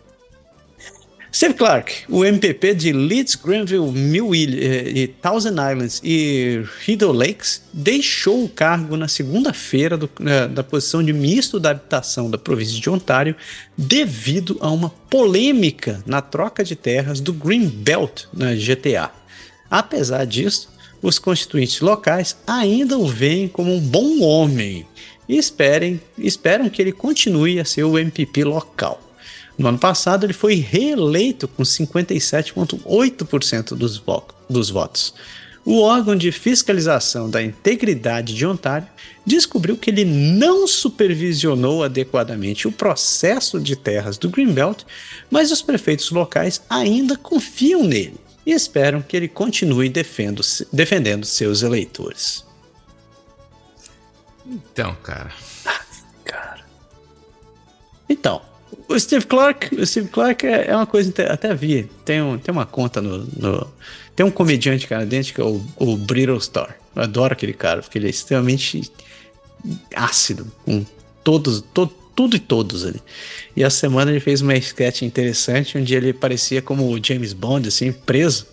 [1.36, 7.62] Steve Clark, o MPP de Leeds, Granville, Mill eh, e Thousand Islands e Rideau Lakes,
[7.74, 12.90] deixou o cargo na segunda-feira eh, da posição de ministro da Habitação da província de
[12.90, 13.36] Ontário
[13.78, 19.12] devido a uma polêmica na troca de terras do Green Belt na GTA.
[19.70, 20.70] Apesar disso,
[21.02, 24.88] os constituintes locais ainda o veem como um bom homem
[25.28, 29.05] e esperem, esperam que ele continue a ser o MPP local.
[29.58, 35.14] No ano passado, ele foi reeleito com 57,8% dos, vo dos votos.
[35.66, 38.88] O órgão de fiscalização da integridade de Ontário
[39.26, 44.84] descobriu que ele não supervisionou adequadamente o processo de terras do Greenbelt,
[45.32, 51.64] mas os prefeitos locais ainda confiam nele e esperam que ele continue defendendo, defendendo seus
[51.64, 52.46] eleitores.
[54.46, 55.32] Então, cara.
[56.24, 56.64] cara.
[58.08, 58.40] Então,
[58.88, 61.90] o Steve Clark, o Steve Clark é, é uma coisa até vi.
[62.04, 63.68] Tem, um, tem uma conta no, no,
[64.16, 66.78] Tem um comediante canadense que é o, o Brittle Star.
[66.96, 68.92] Eu adoro aquele cara, porque ele é extremamente
[69.96, 70.86] ácido com
[71.24, 73.02] todos, to, tudo e todos ali.
[73.56, 77.68] E a semana ele fez uma sketch interessante onde ele parecia como o James Bond,
[77.68, 78.48] assim, preso.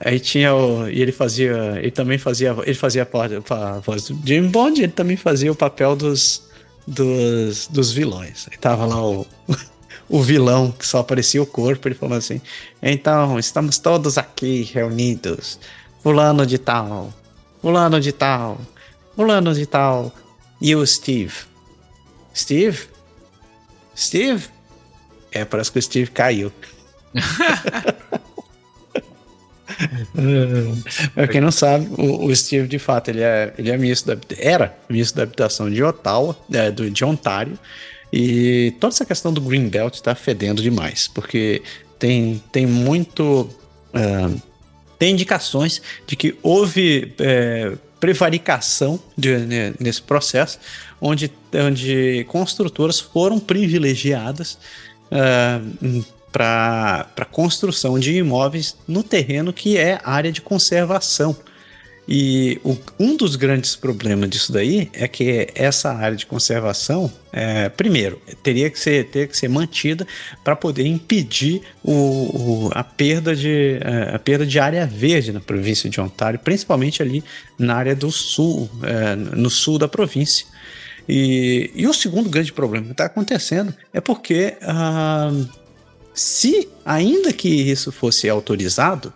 [0.00, 0.88] Aí tinha o.
[0.88, 1.74] E ele fazia.
[1.76, 2.56] Ele também fazia.
[2.64, 3.06] Ele fazia
[3.50, 6.42] a voz do James Bond, ele também fazia o papel dos
[6.86, 8.46] dos, dos vilões.
[8.50, 9.26] Aí tava lá o,
[10.08, 12.40] o vilão, que só aparecia o corpo, ele falou assim:
[12.82, 15.58] Então, estamos todos aqui reunidos.
[16.02, 17.12] Fulano de tal,
[17.60, 18.60] fulano de tal,
[19.14, 20.12] fulano de tal.
[20.60, 21.34] E o Steve.
[22.34, 22.88] Steve?
[23.96, 24.48] Steve?
[25.30, 26.52] É, parece que o Steve caiu.
[31.14, 34.22] Pra quem não sabe, o, o, Steve, de fato, ele é, ele é ministro da,
[34.38, 37.58] era ministro da habitação de Ottawa, é, do, de Ontário,
[38.12, 41.62] e toda essa questão do Greenbelt está fedendo demais, porque
[41.98, 43.48] tem, tem muito.
[43.94, 44.40] Uh,
[44.98, 50.58] tem indicações de que houve é, prevaricação de, né, nesse processo,
[51.00, 54.58] onde, onde construtoras foram privilegiadas
[55.10, 61.36] uh, para construção de imóveis no terreno que é área de conservação.
[62.08, 67.68] E o, um dos grandes problemas disso daí é que essa área de conservação, é,
[67.68, 70.04] primeiro, teria que ser, teria que ser mantida
[70.42, 75.40] para poder impedir o, o, a, perda de, é, a perda de área verde na
[75.40, 77.22] província de Ontário, principalmente ali
[77.56, 80.46] na área do sul, é, no sul da província.
[81.08, 84.56] E, e o segundo grande problema que está acontecendo é porque.
[84.62, 85.30] Ah,
[86.14, 89.12] se, ainda que isso fosse autorizado,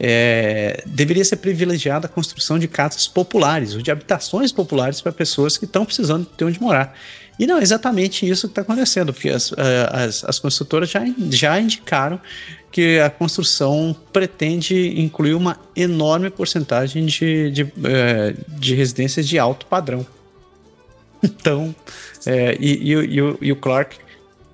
[0.00, 5.58] é, deveria ser privilegiada a construção de casas populares, ou de habitações populares para pessoas
[5.58, 6.96] que estão precisando ter onde morar.
[7.38, 9.52] E não é exatamente isso que está acontecendo, porque as,
[9.92, 12.20] as, as, construtoras já, já indicaram
[12.70, 19.66] que a construção pretende incluir uma enorme porcentagem de, de, é, de residências de alto
[19.66, 20.06] padrão.
[21.20, 21.74] Então,
[22.26, 23.96] é, e, e, e, o, e o Clark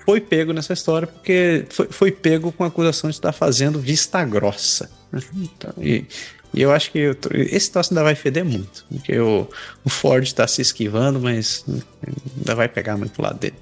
[0.04, 4.24] foi pego nessa história porque foi, foi pego com a acusação de estar fazendo vista
[4.24, 4.90] grossa.
[5.34, 6.04] Então, e,
[6.52, 9.48] e, eu acho que eu, esse troço ainda vai feder muito, porque o,
[9.84, 11.64] o Ford está se esquivando, mas
[12.36, 13.56] ainda vai pegar muito pro lado dele.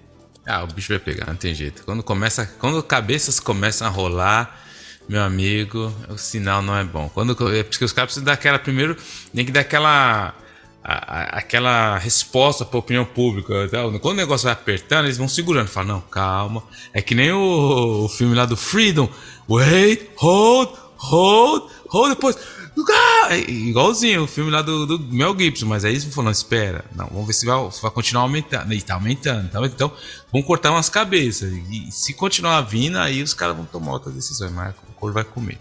[0.47, 1.85] Ah, o bicho vai pegar, não tem jeito.
[1.85, 4.61] Quando começa, quando cabeças começam a rolar,
[5.09, 7.09] meu amigo, o sinal não é bom.
[7.09, 8.97] Quando é porque os caras precisam dar aquela primeiro,
[9.35, 10.35] tem que dar aquela
[10.85, 13.69] a, aquela resposta para a opinião pública.
[14.01, 15.69] Quando o negócio vai apertando, eles vão segurando.
[15.69, 16.63] Falam, não, calma.
[16.93, 19.09] É que nem o, o filme lá do Freedom.
[19.49, 22.37] Wait, hold, hold, hold, depois.
[23.29, 27.07] É igualzinho o filme lá do, do Mel Gibson, mas aí eles falando, espera, não,
[27.07, 28.73] vamos ver se vai, vai continuar aumentando.
[28.73, 29.61] E tá aumentando, tá?
[29.67, 29.93] Então,
[30.33, 31.53] vão cortar umas cabeças.
[31.71, 35.25] E se continuar vindo, aí os caras vão tomar outras decisões, mas o couro vai
[35.25, 35.59] comer.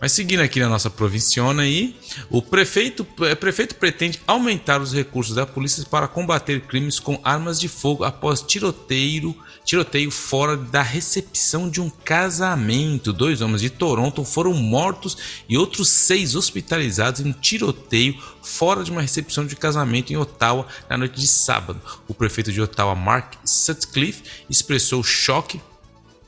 [0.00, 1.94] Mas seguindo aqui na nossa provinciona aí,
[2.30, 7.20] o prefeito, o é, prefeito pretende aumentar os recursos da polícia para combater crimes com
[7.22, 13.12] armas de fogo após tiroteio, tiroteio fora da recepção de um casamento.
[13.12, 18.90] Dois homens de Toronto foram mortos e outros seis hospitalizados em um tiroteio fora de
[18.90, 21.78] uma recepção de casamento em Ottawa na noite de sábado.
[22.08, 25.60] O prefeito de Ottawa, Mark Sutcliffe, expressou choque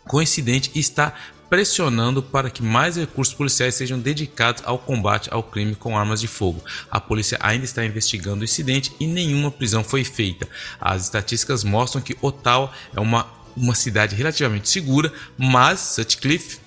[0.05, 1.15] com o incidente e está
[1.53, 6.27] pressionando para que mais recursos policiais sejam dedicados ao combate ao crime com armas de
[6.27, 6.65] fogo.
[6.91, 10.49] A polícia ainda está investigando o incidente e nenhuma prisão foi feita.
[10.81, 16.62] As estatísticas mostram que Ottawa é uma, uma cidade relativamente segura, mas Sutcliffe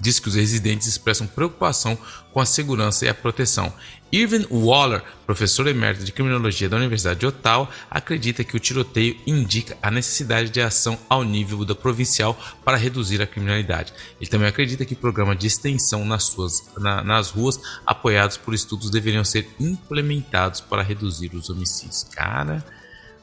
[0.00, 1.98] diz que os residentes expressam preocupação
[2.32, 3.72] com a segurança e a proteção.
[4.12, 9.76] Irvin Waller, professor emérito de criminologia da Universidade de Ottawa, acredita que o tiroteio indica
[9.82, 13.92] a necessidade de ação ao nível da provincial para reduzir a criminalidade.
[14.20, 18.90] Ele também acredita que programas de extensão nas, suas, na, nas ruas apoiados por estudos
[18.90, 22.04] deveriam ser implementados para reduzir os homicídios.
[22.04, 22.64] Cara,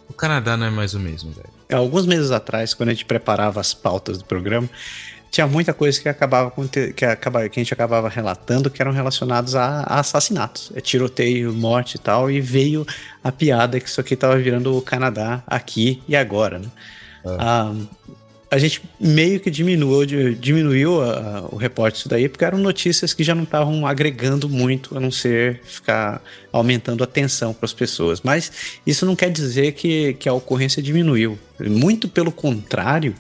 [0.10, 1.50] o Canadá não é mais o mesmo, velho.
[1.72, 4.70] Alguns meses atrás, quando a gente preparava as pautas do programa,
[5.34, 6.54] tinha muita coisa que acabava
[6.96, 11.52] que, acaba, que a gente acabava relatando que eram relacionados a, a, assassinatos, é tiroteio,
[11.52, 12.86] morte e tal, e veio
[13.24, 16.68] a piada que isso aqui estava virando o Canadá aqui e agora, né?
[17.26, 17.36] É.
[17.40, 17.74] Ah,
[18.52, 23.12] a gente meio que diminuiu, diminuiu a, a, o repórter disso daí, porque eram notícias
[23.12, 27.74] que já não estavam agregando muito, a não ser ficar aumentando a tensão para as
[27.74, 28.22] pessoas.
[28.22, 28.52] Mas
[28.86, 31.40] isso não quer dizer que, que a ocorrência diminuiu.
[31.60, 33.16] Muito pelo contrário,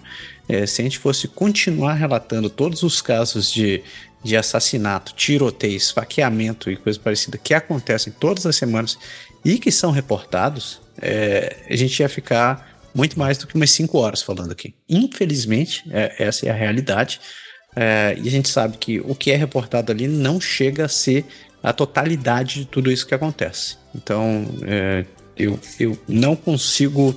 [0.47, 3.83] é, se a gente fosse continuar relatando todos os casos de,
[4.23, 8.97] de assassinato, tiroteio, esfaqueamento e coisa parecida que acontecem todas as semanas
[9.43, 13.97] e que são reportados, é, a gente ia ficar muito mais do que umas 5
[13.97, 14.75] horas falando aqui.
[14.87, 17.19] Infelizmente, é, essa é a realidade.
[17.75, 21.25] É, e a gente sabe que o que é reportado ali não chega a ser
[21.61, 23.77] a totalidade de tudo isso que acontece.
[23.95, 25.05] Então, é,
[25.35, 27.15] eu, eu não consigo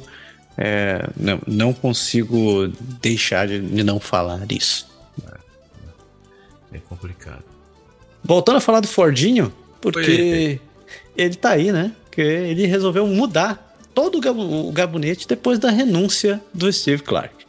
[0.57, 2.69] é, não, não consigo
[3.01, 4.89] deixar de, de não falar isso.
[6.73, 7.45] É, é complicado.
[8.23, 10.61] Voltando a falar do Fordinho, porque
[11.17, 11.93] ele tá aí, né?
[12.11, 17.47] Que ele resolveu mudar todo o gabinete depois da renúncia do Steve Clark.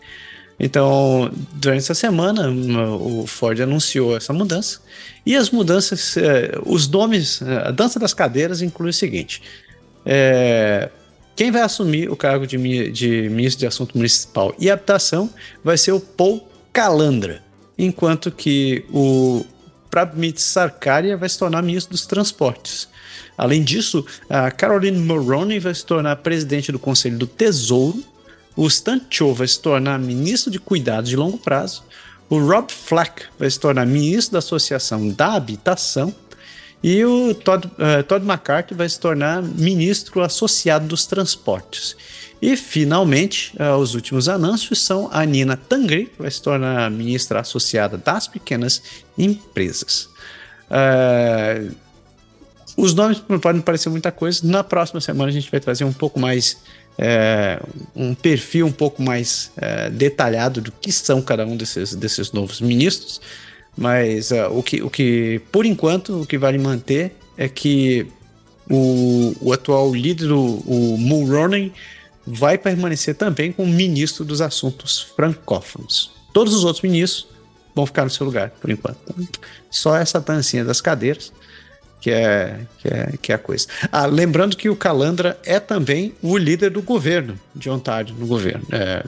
[0.60, 4.80] Então, durante essa semana, o Ford anunciou essa mudança.
[5.26, 9.42] E as mudanças, é, os nomes, a dança das cadeiras inclui o seguinte:
[10.06, 10.90] é,
[11.38, 12.58] quem vai assumir o cargo de,
[12.92, 15.30] de ministro de Assunto Municipal e Habitação
[15.64, 17.44] vai ser o Paul Calandra,
[17.78, 19.46] enquanto que o
[19.88, 22.90] Prabmit Sarkaria vai se tornar ministro dos Transportes.
[23.38, 28.04] Além disso, a Caroline Mulroney vai se tornar presidente do Conselho do Tesouro,
[28.56, 31.84] o Stan Cho vai se tornar ministro de Cuidados de Longo Prazo,
[32.28, 36.16] o Rob Flack vai se tornar ministro da Associação da Habitação
[36.84, 41.96] e o Todd, uh, Todd McCarthy vai se tornar ministro associado dos transportes.
[42.42, 47.40] E, finalmente, uh, os últimos anúncios são a Nina Tangri, que vai se tornar ministra
[47.40, 48.82] associada das pequenas
[49.18, 50.08] empresas.
[50.70, 51.76] Uh,
[52.78, 54.46] os nomes podem parecer muita coisa.
[54.46, 56.58] Na próxima semana a gente vai trazer um pouco mais.
[57.00, 57.62] É,
[57.96, 62.60] um perfil um pouco mais é, detalhado do que são cada um desses, desses novos
[62.60, 63.22] ministros.
[63.78, 68.08] Mas uh, o, que, o que, por enquanto, o que vale manter é que
[68.70, 71.72] o, o atual líder, o, o Mulroney,
[72.26, 76.12] vai permanecer também como ministro dos assuntos francófonos.
[76.34, 77.28] Todos os outros ministros
[77.74, 78.98] vão ficar no seu lugar, por enquanto.
[79.70, 81.32] Só essa dancinha das cadeiras
[82.02, 83.68] que é, que é, que é a coisa.
[83.92, 88.66] Ah, lembrando que o Calandra é também o líder do governo de Ontário, no governo,
[88.72, 89.04] é,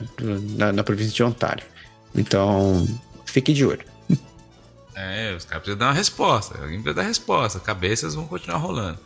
[0.56, 1.64] na, na província de Ontário.
[2.14, 2.86] Então,
[3.24, 3.89] fique de olho.
[5.00, 6.58] É, os caras precisam dar uma resposta.
[6.58, 7.60] Alguém precisa dar resposta.
[7.60, 8.98] Cabeças vão continuar rolando.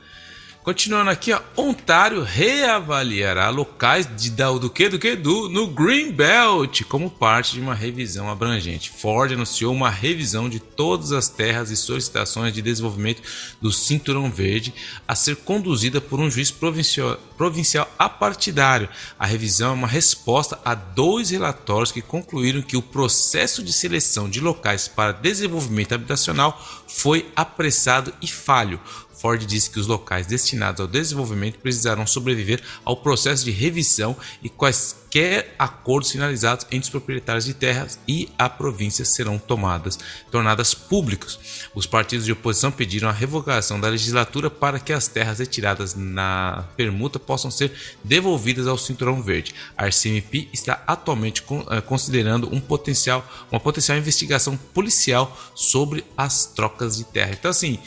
[0.64, 6.84] Continuando aqui, ó, Ontário reavaliará locais de, do que do que do no Green Belt
[6.84, 8.88] como parte de uma revisão abrangente.
[8.88, 13.22] Ford anunciou uma revisão de todas as terras e solicitações de desenvolvimento
[13.60, 14.72] do Cinturão Verde
[15.06, 18.88] a ser conduzida por um juiz provincial, provincial apartidário.
[19.18, 24.30] A revisão é uma resposta a dois relatórios que concluíram que o processo de seleção
[24.30, 26.58] de locais para desenvolvimento habitacional
[26.88, 28.80] foi apressado e falho.
[29.24, 34.48] Ford disse que os locais destinados ao desenvolvimento precisarão sobreviver ao processo de revisão e
[34.48, 39.98] quaisquer acordos finalizados entre os proprietários de terras e a província serão tomadas,
[40.30, 41.68] tornadas públicas.
[41.74, 46.64] Os partidos de oposição pediram a revogação da legislatura para que as terras retiradas na
[46.76, 47.72] permuta possam ser
[48.02, 49.54] devolvidas ao Cinturão Verde.
[49.76, 56.96] A RCMP está atualmente eh, considerando um potencial, uma potencial investigação policial sobre as trocas
[56.96, 57.32] de terra.
[57.32, 57.78] Então, assim,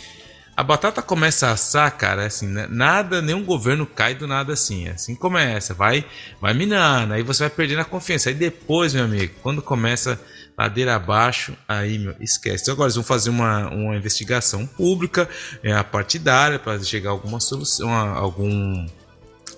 [0.57, 2.65] a batata começa a assar, cara, assim, né?
[2.67, 4.87] nada, nenhum governo cai do nada assim.
[4.89, 6.03] Assim começa, vai,
[6.41, 8.29] vai minando, aí você vai perdendo a confiança.
[8.29, 10.19] Aí depois, meu amigo, quando começa
[10.57, 12.63] ladeira abaixo, aí, meu, esquece.
[12.63, 15.29] Então, agora eles vão fazer uma, uma investigação pública,
[15.61, 18.87] é, a partidária, para chegar a alguma solução, a, algum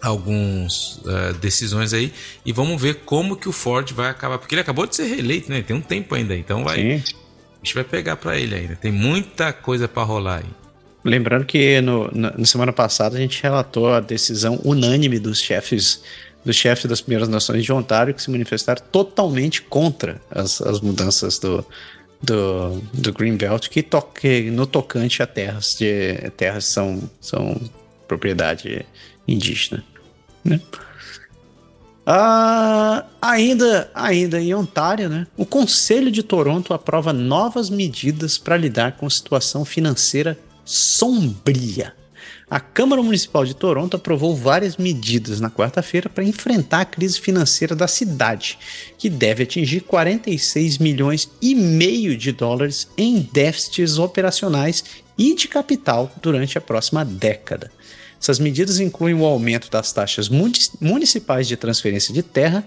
[0.01, 2.13] alguns uh, decisões aí
[2.45, 5.51] e vamos ver como que o Ford vai acabar porque ele acabou de ser reeleito
[5.51, 6.93] né tem um tempo ainda então vai Sim.
[6.93, 10.58] a gente vai pegar para ele ainda tem muita coisa para rolar aí
[11.03, 16.01] Lembrando que no, na, na, semana passada a gente relatou a decisão unânime dos chefes
[16.43, 21.37] dos chefes das primeiras nações de Ontário que se manifestaram totalmente contra as, as mudanças
[21.37, 21.65] do,
[22.21, 27.59] do, do Greenbelt que, toque, no tocante a terras de terras são, são
[28.07, 28.85] propriedade
[29.27, 29.83] indígena.
[30.43, 30.61] Né?
[32.05, 38.93] Ah, ainda, ainda em Ontário, né, o Conselho de Toronto aprova novas medidas para lidar
[38.93, 40.37] com a situação financeira
[40.69, 41.95] sombria.
[42.47, 47.75] A Câmara Municipal de Toronto aprovou várias medidas na quarta-feira para enfrentar a crise financeira
[47.75, 48.57] da cidade,
[48.97, 54.83] que deve atingir 46 milhões e meio de dólares em déficits operacionais
[55.17, 57.71] e de capital durante a próxima década.
[58.21, 62.63] Essas medidas incluem o aumento das taxas municipais de transferência de terra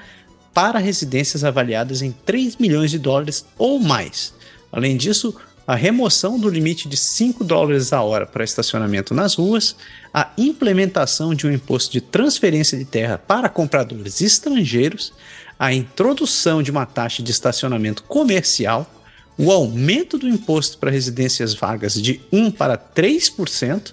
[0.53, 4.35] para residências avaliadas em 3 milhões de dólares ou mais.
[4.73, 5.35] Além disso,
[5.67, 9.77] a remoção do limite de 5 dólares a hora para estacionamento nas ruas,
[10.13, 15.13] a implementação de um imposto de transferência de terra para compradores estrangeiros,
[15.59, 18.91] a introdução de uma taxa de estacionamento comercial,
[19.39, 23.93] o aumento do imposto para residências vagas de 1 para 3%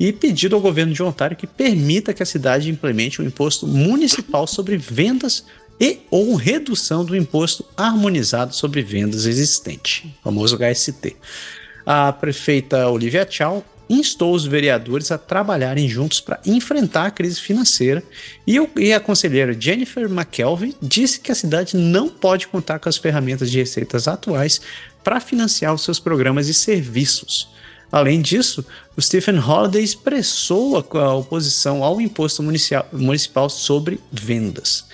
[0.00, 4.46] e pedido ao governo de Ontário que permita que a cidade implemente um imposto municipal
[4.46, 5.44] sobre vendas
[5.82, 11.16] e ou redução do imposto harmonizado sobre vendas existente, famoso HST.
[11.84, 18.00] A prefeita Olivia Chow instou os vereadores a trabalharem juntos para enfrentar a crise financeira
[18.46, 22.96] e, e a conselheira Jennifer McKelvey disse que a cidade não pode contar com as
[22.96, 24.60] ferramentas de receitas atuais
[25.02, 27.48] para financiar os seus programas e serviços.
[27.90, 28.64] Além disso,
[28.96, 34.86] o Stephen Holiday expressou a, a oposição ao imposto municipal sobre vendas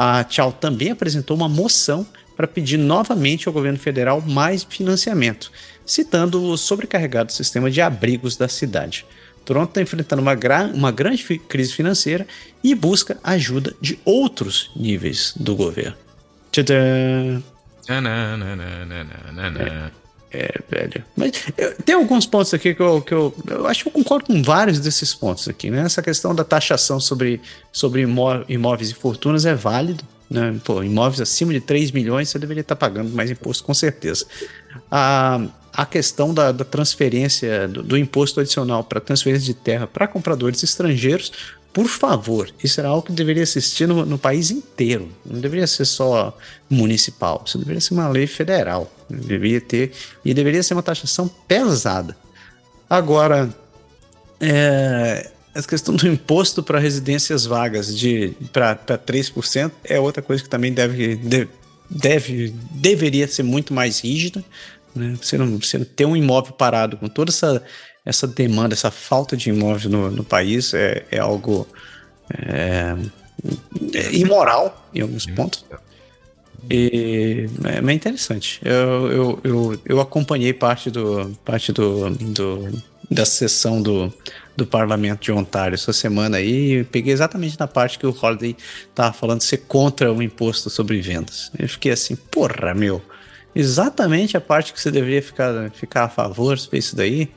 [0.00, 2.06] a Tchau também apresentou uma moção
[2.36, 5.50] para pedir novamente ao governo federal mais financiamento,
[5.84, 9.04] citando o sobrecarregado sistema de abrigos da cidade.
[9.44, 10.36] Toronto está enfrentando uma,
[10.72, 12.28] uma grande crise financeira
[12.62, 15.96] e busca ajuda de outros níveis do governo.
[16.52, 17.42] Tcharam!
[20.30, 21.04] É, velho.
[21.16, 24.26] Mas eu, tem alguns pontos aqui que eu, que eu, eu acho que eu concordo
[24.26, 25.82] com vários desses pontos aqui, né?
[25.82, 27.40] Essa questão da taxação sobre,
[27.72, 30.04] sobre imó, imóveis e fortunas é válido.
[30.30, 30.60] Né?
[30.62, 34.26] Pô, imóveis acima de 3 milhões você deveria estar pagando mais imposto, com certeza.
[34.90, 35.40] A,
[35.72, 40.62] a questão da, da transferência, do, do imposto adicional para transferência de terra para compradores
[40.62, 41.32] estrangeiros,
[41.72, 45.08] por favor, isso era algo que deveria existir no, no, país inteiro.
[45.24, 46.36] Não deveria ser só
[46.68, 47.42] municipal.
[47.46, 48.90] Isso deveria ser uma lei federal.
[49.08, 49.92] Deveria ter.
[50.24, 52.16] E deveria ser uma taxação pesada.
[52.88, 53.48] Agora,
[54.40, 60.48] é, essa questão do imposto para residências vagas de para 3% é outra coisa que
[60.48, 61.48] também deve, deve,
[61.90, 64.44] deve deveria ser muito mais rígida.
[64.94, 65.16] Né?
[65.20, 67.62] Você, não, você ter um imóvel parado com toda essa
[68.06, 71.66] essa demanda, essa falta de imóvel no, no país é, é algo
[72.32, 72.96] é,
[73.92, 75.62] é imoral em alguns pontos.
[76.70, 78.60] E é, é interessante.
[78.64, 84.12] Eu, eu, eu, eu, acompanhei parte do parte do, do da sessão do,
[84.56, 88.56] do parlamento de Ontário essa semana aí e peguei exatamente na parte que o Holiday
[88.88, 91.50] estava falando de ser contra o imposto sobre vendas.
[91.58, 93.02] Eu fiquei assim, porra, meu,
[93.54, 97.30] exatamente a parte que você deveria ficar, ficar a favor isso daí.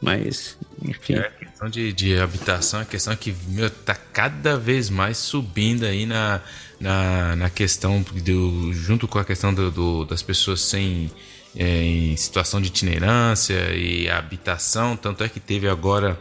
[0.00, 1.14] Mas, enfim.
[1.14, 5.16] É, a questão de, de habitação, a questão é que, meu, tá cada vez mais
[5.16, 6.42] subindo aí na,
[6.84, 8.72] na, na questão do.
[8.74, 11.10] junto com a questão do, do das pessoas sem.
[11.56, 16.18] É, em situação de itinerância e habitação, tanto é que teve agora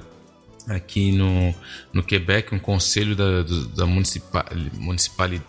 [0.68, 1.54] aqui no,
[1.92, 3.42] no Quebec um conselho da,
[3.76, 5.44] da municipal, municipalidade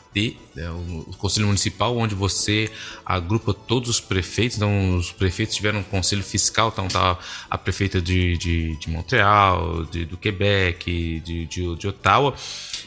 [0.55, 2.71] né, o Conselho Municipal, onde você
[3.05, 4.57] agrupa todos os prefeitos.
[4.57, 7.19] Então, os prefeitos tiveram um conselho fiscal, então tá
[7.51, 12.35] a prefeita de, de, de Montreal, de, do Quebec, de, de, de, Ottawa.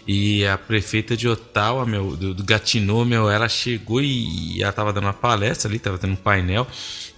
[0.08, 4.70] E a prefeita de Ottawa, meu, do, do Gatineau, meu, ela chegou e, e ela
[4.70, 6.66] estava dando uma palestra ali, estava tendo um painel.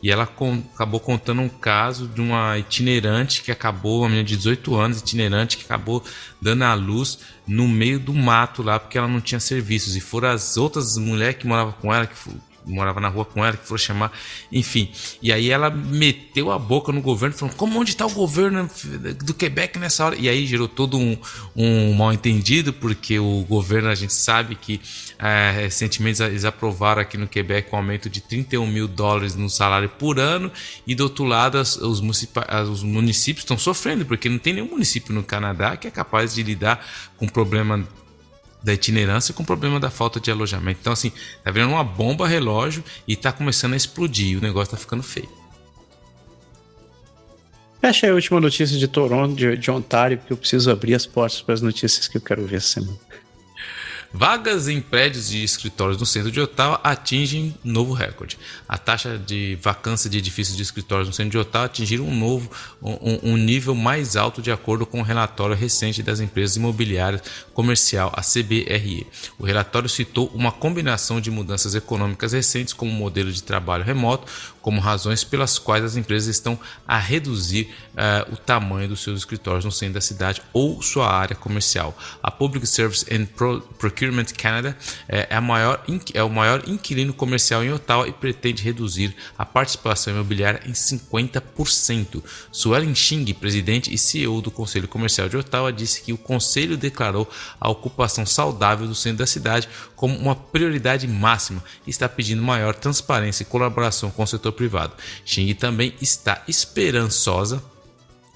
[0.02, 4.36] E ela com, acabou contando um caso de uma itinerante que acabou, uma menina de
[4.36, 6.04] 18 anos, itinerante, que acabou
[6.42, 9.96] dando à luz no meio do mato lá, porque ela não tinha serviços.
[9.96, 12.16] E foram as outras mulheres que moravam com ela, que
[12.66, 14.12] morava na rua com ela, que foram chamar,
[14.52, 14.92] enfim.
[15.22, 18.70] E aí ela meteu a boca no governo, falando: como onde está o governo
[19.24, 20.16] do Quebec nessa hora?
[20.16, 21.18] E aí gerou todo um,
[21.56, 24.80] um mal entendido, porque o governo, a gente sabe que
[25.18, 29.90] é, recentemente eles aprovaram aqui no Quebec um aumento de 31 mil dólares no salário
[29.90, 30.52] por ano,
[30.86, 35.14] e do outro lado, as, os, os municípios estão sofrendo, porque não tem nenhum município
[35.14, 36.86] no Canadá que é capaz de lidar
[37.18, 37.88] com problema
[38.62, 40.80] da itinerância com o problema da falta de alojamento.
[40.82, 41.12] Então, assim,
[41.44, 44.38] tá virando uma bomba relógio e tá começando a explodir.
[44.38, 45.30] O negócio tá ficando feio.
[47.82, 51.06] Fecha aí a última notícia de Toronto, de, de Ontário, porque eu preciso abrir as
[51.06, 53.09] portas para as notícias que eu quero ver essa semana.
[54.12, 58.40] Vagas em prédios de escritórios no centro de Ottawa atingem novo recorde.
[58.68, 62.50] A taxa de vacância de edifícios de escritórios no centro de Ottawa atingiram um novo
[62.82, 67.22] um, um nível mais alto de acordo com o um relatório recente das empresas imobiliárias
[67.54, 69.06] comercial, a CBRE.
[69.38, 74.26] O relatório citou uma combinação de mudanças econômicas recentes como o modelo de trabalho remoto,
[74.62, 79.66] como razões pelas quais as empresas estão a reduzir uh, o tamanho dos seus escritórios
[79.66, 81.98] no centro da cidade ou sua área comercial.
[82.22, 84.78] A Public Service and Pro Procurement Canada
[85.08, 85.84] é, é, maior,
[86.14, 92.24] é o maior inquilino comercial em Ottawa e pretende reduzir a participação imobiliária em 50%.
[92.52, 97.30] Suelen Xing, presidente e CEO do Conselho Comercial de Ottawa, disse que o conselho declarou
[97.60, 102.74] a ocupação saudável do centro da cidade como uma prioridade máxima e está pedindo maior
[102.74, 104.94] transparência e colaboração com o setor privado.
[105.26, 107.64] Xing também está esperançosa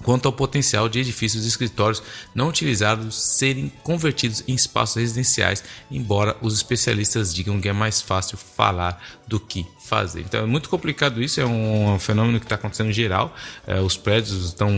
[0.04, 2.02] quanto ao potencial de edifícios e escritórios
[2.34, 8.36] não utilizados serem convertidos em espaços residenciais, embora os especialistas digam que é mais fácil
[8.36, 10.20] falar do que fazer.
[10.20, 13.34] Então é muito complicado isso, é um fenômeno que está acontecendo em geral.
[13.66, 14.70] É, os prédios estão,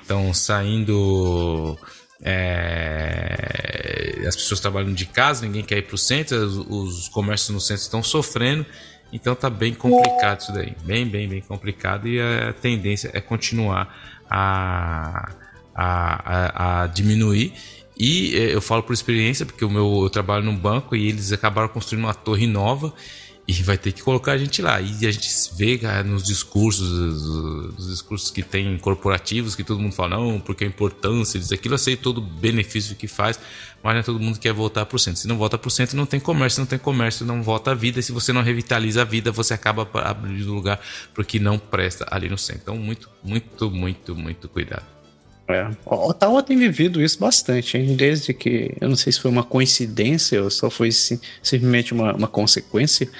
[0.00, 1.76] estão saindo.
[2.22, 7.48] É, as pessoas trabalham de casa, ninguém quer ir para o centro, os, os comércios
[7.48, 8.66] no centro estão sofrendo
[9.12, 13.94] então tá bem complicado isso daí, bem, bem, bem complicado e a tendência é continuar
[14.30, 15.32] a,
[15.74, 17.52] a, a, a diminuir.
[17.98, 21.32] E eh, eu falo por experiência, porque o meu, eu trabalho num banco e eles
[21.32, 22.94] acabaram construindo uma torre nova
[23.50, 24.80] e vai ter que colocar a gente lá.
[24.80, 26.88] E a gente vê cara, nos discursos,
[27.76, 31.74] os discursos que tem corporativos, que todo mundo fala, não, porque a importância disso, aquilo,
[31.74, 33.40] eu sei todo o benefício que faz,
[33.82, 35.20] mas não é todo mundo que quer voltar para o centro.
[35.20, 37.74] Se não volta para o centro, não tem comércio, não tem comércio, não volta a
[37.74, 37.98] vida.
[37.98, 40.80] E se você não revitaliza a vida, você acaba abrindo lugar
[41.12, 42.62] para o que não presta ali no centro.
[42.62, 45.00] Então, muito, muito, muito, muito cuidado.
[45.50, 45.68] É.
[45.84, 47.96] Ottawa tem vivido isso bastante, hein?
[47.96, 52.14] desde que, eu não sei se foi uma coincidência ou só foi sim, simplesmente uma,
[52.14, 53.10] uma consequência,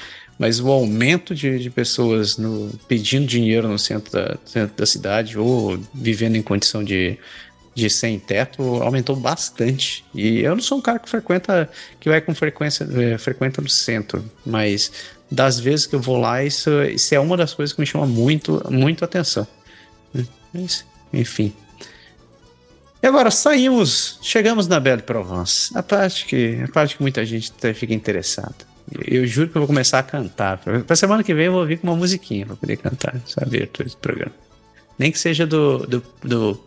[0.40, 5.38] mas o aumento de, de pessoas no, pedindo dinheiro no centro da, centro da cidade
[5.38, 7.18] ou vivendo em condição de,
[7.74, 10.02] de sem teto aumentou bastante.
[10.14, 11.68] E eu não sou um cara que frequenta,
[12.00, 14.90] que vai com frequência, é, frequenta no centro, mas
[15.30, 18.06] das vezes que eu vou lá, isso, isso é uma das coisas que me chama
[18.06, 19.46] muito, muito atenção.
[20.54, 21.52] Mas, enfim.
[23.02, 27.52] E agora saímos, chegamos na Belle Provence, a parte que, a parte que muita gente
[27.74, 28.69] fica interessada.
[29.06, 30.58] Eu juro que eu vou começar a cantar.
[30.86, 33.88] Pra semana que vem eu vou vir com uma musiquinha pra poder cantar essa abertura
[33.88, 34.34] do programa.
[34.98, 36.60] Nem que seja do, do, do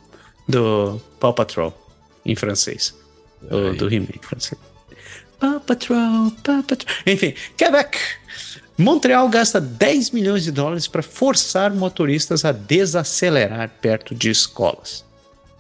[0.48, 1.74] do Paw Patrol
[2.26, 2.94] em francês.
[3.42, 4.60] Do, do remake francês.
[5.40, 6.96] Paw Patrol, Paw Patrol.
[7.06, 7.98] Enfim, Quebec.
[8.78, 15.06] Montreal gasta 10 milhões de dólares para forçar motoristas a desacelerar perto de escolas.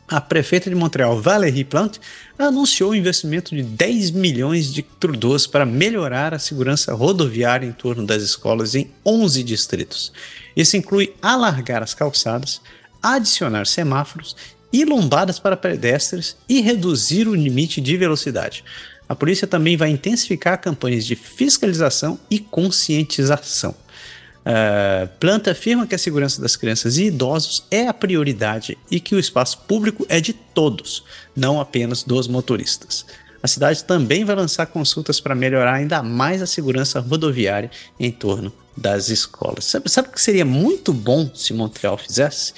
[0.07, 1.99] A prefeita de Montreal, Valérie Plante,
[2.37, 8.05] anunciou um investimento de 10 milhões de trudeaus para melhorar a segurança rodoviária em torno
[8.05, 10.11] das escolas em 11 distritos.
[10.55, 12.61] Isso inclui alargar as calçadas,
[13.01, 14.35] adicionar semáforos
[14.73, 18.63] e lombadas para pedestres e reduzir o limite de velocidade.
[19.07, 23.75] A polícia também vai intensificar campanhas de fiscalização e conscientização.
[24.45, 29.15] Uh, Planta afirma que a segurança das crianças e idosos é a prioridade e que
[29.15, 31.03] o espaço público é de todos,
[31.35, 33.05] não apenas dos motoristas.
[33.41, 38.51] A cidade também vai lançar consultas para melhorar ainda mais a segurança rodoviária em torno
[38.75, 39.65] das escolas.
[39.65, 42.53] Sabe, sabe o que seria muito bom se Montreal fizesse?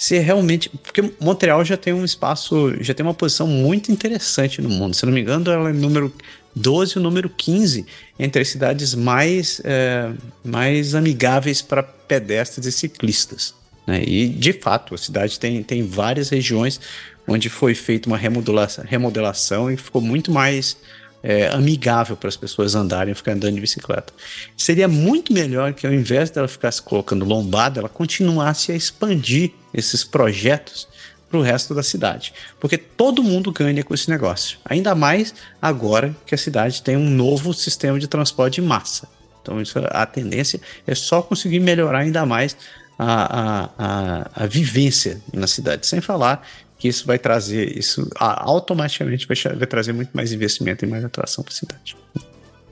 [0.00, 0.70] se realmente.
[0.70, 4.96] Porque Montreal já tem um espaço, já tem uma posição muito interessante no mundo.
[4.96, 6.10] Se não me engano, ela é número
[6.56, 7.84] 12 e número 15
[8.20, 10.12] entre as cidades mais, é,
[10.44, 13.54] mais amigáveis para pedestres e ciclistas.
[13.86, 14.02] Né?
[14.06, 16.78] E, de fato, a cidade tem, tem várias regiões
[17.26, 20.76] onde foi feita uma remodelação, remodelação e ficou muito mais
[21.22, 24.12] é, amigável para as pessoas andarem e ficar andando de bicicleta.
[24.54, 29.52] Seria muito melhor que ao invés dela ficar se colocando lombada, ela continuasse a expandir
[29.72, 30.86] esses projetos
[31.30, 32.34] para o resto da cidade.
[32.58, 34.58] Porque todo mundo ganha com esse negócio.
[34.64, 35.32] Ainda mais
[35.62, 39.08] agora que a cidade tem um novo sistema de transporte de massa.
[39.40, 42.56] Então isso, a tendência é só conseguir melhorar ainda mais
[42.98, 45.86] a, a, a, a vivência na cidade.
[45.86, 46.46] Sem falar
[46.78, 51.44] que isso vai trazer, isso automaticamente vai, vai trazer muito mais investimento e mais atração
[51.44, 51.96] para a cidade.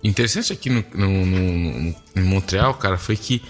[0.02, 3.42] Interessante aqui no, no, no, em Montreal, cara, foi que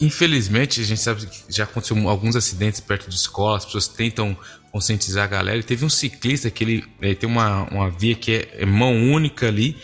[0.00, 4.36] infelizmente a gente sabe que já aconteceu alguns acidentes perto de escola, as pessoas tentam
[4.70, 5.58] conscientizar a galera.
[5.58, 8.94] E teve um ciclista que ele, ele tem uma, uma via que é, é mão
[8.94, 9.76] única ali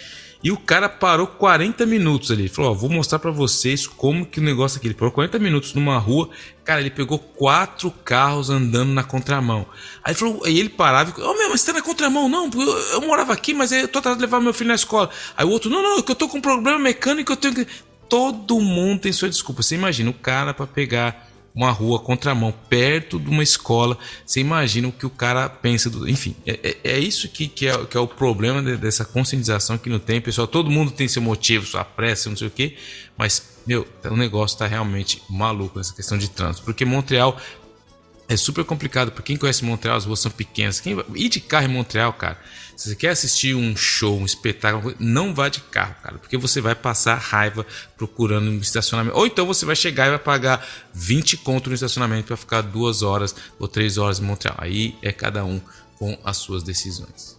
[0.42, 2.42] e o cara parou 40 minutos ali.
[2.42, 4.86] Ele falou: Ó, vou mostrar para vocês como que o negócio aqui.
[4.86, 6.30] Ele parou 40 minutos numa rua.
[6.64, 9.66] Cara, ele pegou quatro carros andando na contramão.
[10.04, 12.28] Aí ele falou, aí ele parava e Ô oh, meu, mas você tá na contramão?
[12.28, 15.10] Não, eu, eu morava aqui, mas eu tô atrás de levar meu filho na escola.
[15.36, 17.66] Aí o outro, não, não, que eu tô com um problema mecânico, eu tenho que.
[18.08, 19.62] Todo mundo tem sua desculpa.
[19.62, 23.98] Você imagina o cara para pegar uma rua contramão, perto de uma escola.
[24.24, 25.90] Você imagina o que o cara pensa.
[25.90, 26.08] Do...
[26.08, 29.76] Enfim, é, é, é isso que, que, é, que é o problema de, dessa conscientização
[29.76, 30.20] que não tem.
[30.20, 32.76] Pessoal, todo mundo tem seu motivo, sua pressa, não sei o quê.
[33.16, 36.64] Mas, meu, o negócio está realmente maluco essa questão de trânsito.
[36.64, 37.36] Porque Montreal
[38.28, 39.10] é super complicado.
[39.10, 40.80] Para quem conhece Montreal, as ruas são pequenas.
[40.80, 41.04] Quem vai...
[41.14, 42.38] Ir de carro em Montreal, cara
[42.78, 46.60] se você quer assistir um show, um espetáculo, não vá de carro, cara, porque você
[46.60, 49.16] vai passar raiva procurando um estacionamento.
[49.16, 50.64] Ou então você vai chegar e vai pagar
[50.94, 54.54] 20 conto no estacionamento para ficar duas horas ou três horas em Montreal.
[54.58, 55.60] Aí é cada um
[55.98, 57.36] com as suas decisões.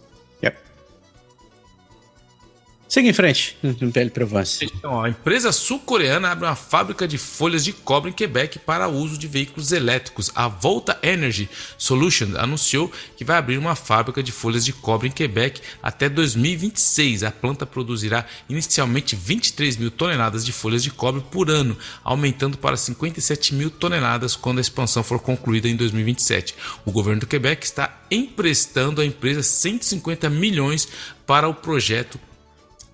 [2.90, 3.56] Siga em frente,
[3.92, 4.64] PL Provence.
[4.64, 9.16] Então, a empresa sul-coreana abre uma fábrica de folhas de cobre em Quebec para uso
[9.16, 10.28] de veículos elétricos.
[10.34, 11.48] A Volta Energy
[11.78, 17.22] Solutions anunciou que vai abrir uma fábrica de folhas de cobre em Quebec até 2026.
[17.22, 22.76] A planta produzirá inicialmente 23 mil toneladas de folhas de cobre por ano, aumentando para
[22.76, 26.56] 57 mil toneladas quando a expansão for concluída em 2027.
[26.84, 30.88] O governo do Quebec está emprestando à empresa 150 milhões
[31.24, 32.18] para o projeto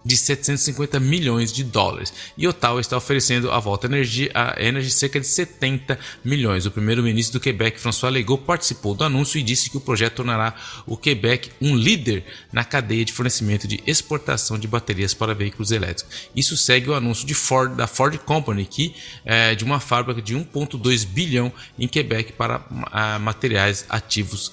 [0.06, 2.14] de 750 milhões de dólares.
[2.38, 6.64] E Ottawa está oferecendo a Volta Energia, a Energy cerca de 70 milhões.
[6.64, 10.54] O primeiro-ministro do Quebec, François Legault, participou do anúncio e disse que o projeto tornará
[10.86, 16.28] o Quebec um líder na cadeia de fornecimento de exportação de baterias para veículos elétricos.
[16.36, 20.36] Isso segue o anúncio de Ford, da Ford Company, que é de uma fábrica de
[20.36, 24.52] 1,2 bilhão em Quebec para a, materiais ativos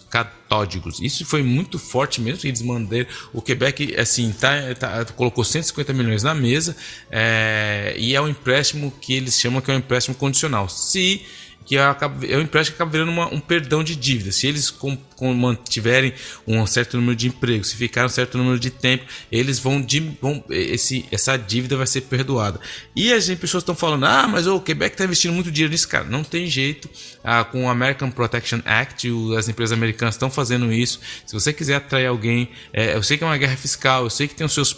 [0.54, 1.00] catódicos.
[1.02, 2.48] Isso foi muito forte mesmo.
[2.48, 6.76] Eles mandaram o Quebec, assim, tá, tá colocou colocou 150 milhões na mesa
[7.10, 10.70] é, e é um empréstimo que eles chamam que é um empréstimo condicional.
[10.70, 11.24] Se
[11.66, 14.32] que acaba, é um empréstimo que acaba virando uma, um perdão de dívida.
[14.32, 16.14] Se eles com, com, mantiverem
[16.48, 20.00] um certo número de empregos, se ficar um certo número de tempo, eles vão, de,
[20.22, 22.60] vão esse, essa dívida vai ser perdoada.
[22.96, 26.06] E as pessoas estão falando, ah, mas o Quebec está investindo muito dinheiro nisso, cara.
[26.06, 26.90] Não tem jeito.
[27.24, 31.00] Ah, com o American Protection Act, as empresas americanas estão fazendo isso.
[31.26, 34.28] Se você quiser atrair alguém, é, eu sei que é uma guerra fiscal, eu sei
[34.28, 34.74] que tem os seus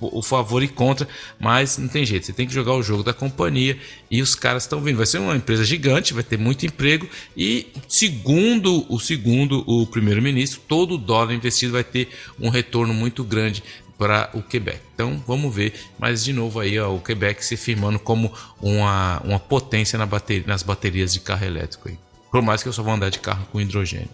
[0.00, 1.06] o favor e contra,
[1.38, 3.78] mas não tem jeito, você tem que jogar o jogo da companhia
[4.10, 4.96] e os caras estão vindo.
[4.96, 10.60] Vai ser uma empresa gigante, vai ter muito emprego e segundo o segundo o primeiro-ministro,
[10.66, 12.08] todo dólar investido vai ter
[12.38, 13.62] um retorno muito grande
[13.98, 14.80] para o Quebec.
[14.94, 19.38] Então vamos ver, mas de novo aí ó, o Quebec se firmando como uma, uma
[19.38, 21.98] potência na bateria, nas baterias de carro elétrico aí.
[22.30, 24.08] Por mais que eu só vou andar de carro com hidrogênio.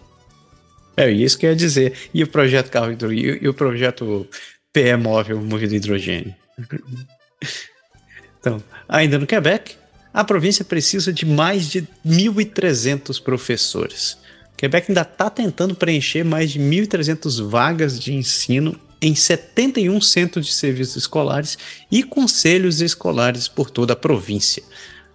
[0.96, 1.92] É isso que eu ia dizer.
[2.12, 4.26] E o projeto carro hidrogênio, e o projeto
[4.76, 6.34] PE móvel movido a hidrogênio.
[8.38, 9.74] então, ainda no Quebec,
[10.12, 14.18] a província precisa de mais de 1.300 professores.
[14.52, 20.44] O Quebec ainda está tentando preencher mais de 1.300 vagas de ensino em 71 centros
[20.44, 21.56] de serviços escolares
[21.90, 24.62] e conselhos escolares por toda a província.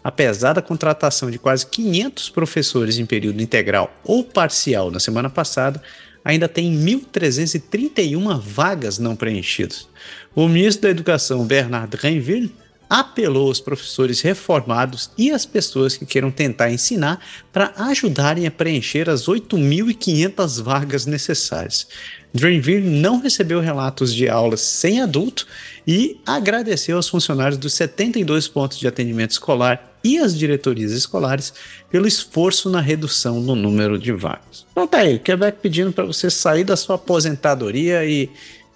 [0.04, 5.80] Apesar da contratação de quase 500 professores em período integral ou parcial na semana passada,
[6.24, 9.88] ainda tem 1.331 vagas não preenchidas.
[10.36, 12.54] O ministro da Educação, Bernard Renville,
[12.90, 19.10] apelou aos professores reformados e às pessoas que queiram tentar ensinar para ajudarem a preencher
[19.10, 21.88] as 8.500 vagas necessárias.
[22.34, 25.48] Dreamville não recebeu relatos de aulas sem adulto
[25.88, 31.54] e agradeceu aos funcionários dos 72 pontos de atendimento escolar e às diretorias escolares
[31.90, 34.66] pelo esforço na redução no número de vagas.
[34.72, 38.30] Então tá aí, Quebec pedindo para você sair da sua aposentadoria e,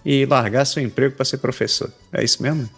[0.05, 1.91] e largar seu emprego para ser professor.
[2.13, 2.69] É isso mesmo?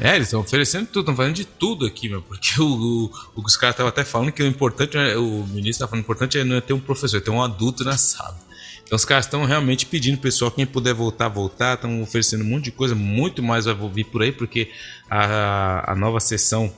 [0.00, 3.56] É, eles estão oferecendo tudo, estão fazendo de tudo aqui, meu, porque o, o, os
[3.56, 6.56] caras estavam até falando que o importante, o ministro estava falando, o importante é não
[6.56, 8.36] é ter um professor, é ter um adulto na sala.
[8.82, 12.64] Então os caras estão realmente pedindo pessoal, quem puder voltar, voltar, estão oferecendo um monte
[12.64, 14.70] de coisa, muito mais vai vir por aí, porque
[15.08, 16.72] a, a nova sessão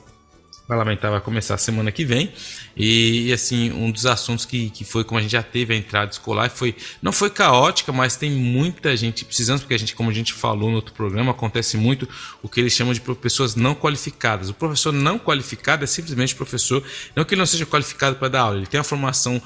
[0.67, 2.31] parlamentar vai começar semana que vem.
[2.77, 6.11] E, assim, um dos assuntos que, que foi como a gente já teve a entrada
[6.11, 10.13] escolar foi não foi caótica, mas tem muita gente precisando, porque a gente, como a
[10.13, 12.07] gente falou no outro programa, acontece muito
[12.43, 14.49] o que eles chamam de pessoas não qualificadas.
[14.49, 16.83] O professor não qualificado é simplesmente professor,
[17.15, 19.41] não que ele não seja qualificado para dar aula, ele tem a formação,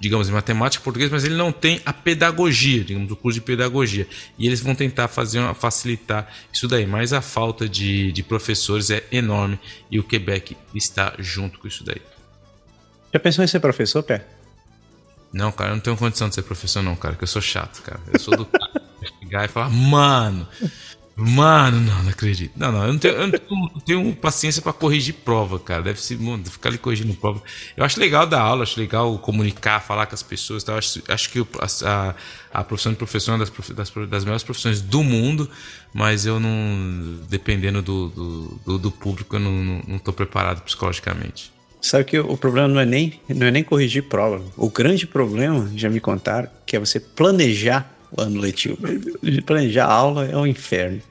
[0.00, 4.06] digamos, em matemática português, mas ele não tem a pedagogia, digamos, o curso de pedagogia.
[4.38, 9.04] E eles vão tentar fazer facilitar isso daí, mas a falta de, de professores é
[9.12, 9.58] enorme
[9.90, 12.00] e o Quebec está junto com isso daí.
[13.12, 14.24] Já pensou em ser professor, Pé?
[15.32, 17.82] Não, cara, eu não tenho condição de ser professor, não, cara, que eu sou chato,
[17.82, 18.00] cara.
[18.12, 18.70] Eu sou do cara
[19.18, 20.46] chegar e falar, mano,
[21.16, 22.52] mano, não, não acredito.
[22.54, 25.82] Não, não, eu não tenho, eu não tenho, não tenho paciência para corrigir prova, cara.
[25.82, 27.42] Deve ser, mano, ficar ali corrigindo prova.
[27.76, 30.62] Eu acho legal dar aula, acho legal comunicar, falar com as pessoas.
[30.62, 30.76] Tá?
[30.76, 31.46] Acho, acho que
[31.86, 32.14] a,
[32.52, 35.50] a profissão de professor é uma das, das, das melhores profissões do mundo,
[35.94, 40.62] mas eu não, dependendo do, do, do, do público, eu não, não, não tô preparado
[40.62, 41.52] psicologicamente.
[41.82, 44.40] Sabe que o problema não é nem não é nem corrigir prova.
[44.56, 48.78] O grande problema, já me contaram, que é você planejar o ano letivo.
[49.44, 51.02] Planejar a aula é um inferno.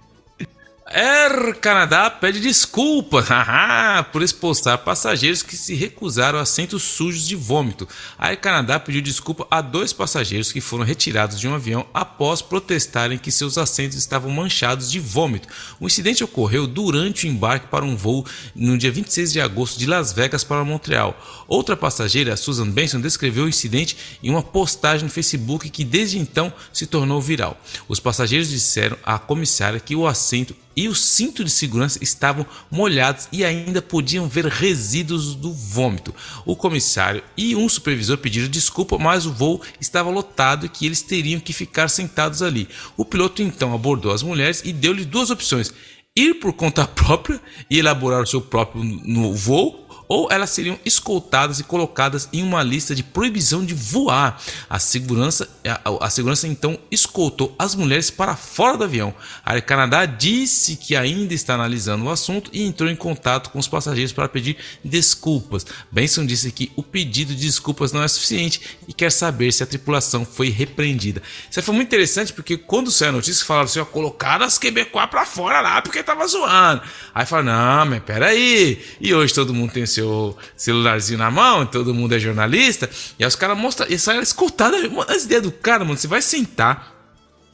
[0.94, 3.26] Air Canadá pede desculpas
[4.12, 7.88] por expulsar passageiros que se recusaram a assentos sujos de vômito.
[8.18, 12.42] A Air Canadá pediu desculpa a dois passageiros que foram retirados de um avião após
[12.42, 15.48] protestarem que seus assentos estavam manchados de vômito.
[15.80, 19.86] O incidente ocorreu durante o embarque para um voo no dia 26 de agosto de
[19.86, 21.18] Las Vegas para Montreal.
[21.48, 26.52] Outra passageira, Susan Benson, descreveu o incidente em uma postagem no Facebook que desde então
[26.74, 27.58] se tornou viral.
[27.88, 33.28] Os passageiros disseram à comissária que o assento e o cinto de segurança estavam molhados
[33.32, 36.14] e ainda podiam ver resíduos do vômito.
[36.46, 41.02] O comissário e um supervisor pediram desculpa, mas o voo estava lotado e que eles
[41.02, 42.68] teriam que ficar sentados ali.
[42.96, 45.74] O piloto então abordou as mulheres e deu-lhes duas opções:
[46.16, 49.81] ir por conta própria e elaborar o seu próprio no voo
[50.12, 54.42] ou elas seriam escoltadas e colocadas em uma lista de proibição de voar.
[54.70, 59.14] A segurança, a, a segurança então escoltou as mulheres para fora do avião.
[59.46, 63.58] A Air Canadá disse que ainda está analisando o assunto e entrou em contato com
[63.60, 65.66] os passageiros para pedir desculpas.
[65.90, 69.66] Benson disse que o pedido de desculpas não é suficiente e quer saber se a
[69.66, 71.24] tripulação foi repreendida.
[71.50, 75.10] Isso foi muito interessante porque quando saiu a notícia falaram assim, ó, colocaram as Quebecois
[75.10, 76.82] para fora lá porque tava zoando.
[77.16, 78.78] Aí falaram, não, mas peraí.
[79.00, 83.24] E hoje todo mundo tem seu seu celularzinho na mão, todo mundo é jornalista, e
[83.24, 86.96] aí os caras mostram, e sai escutada as ideias do cara, mano, você vai sentar,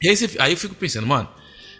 [0.00, 1.28] e aí, você, aí eu fico pensando, mano,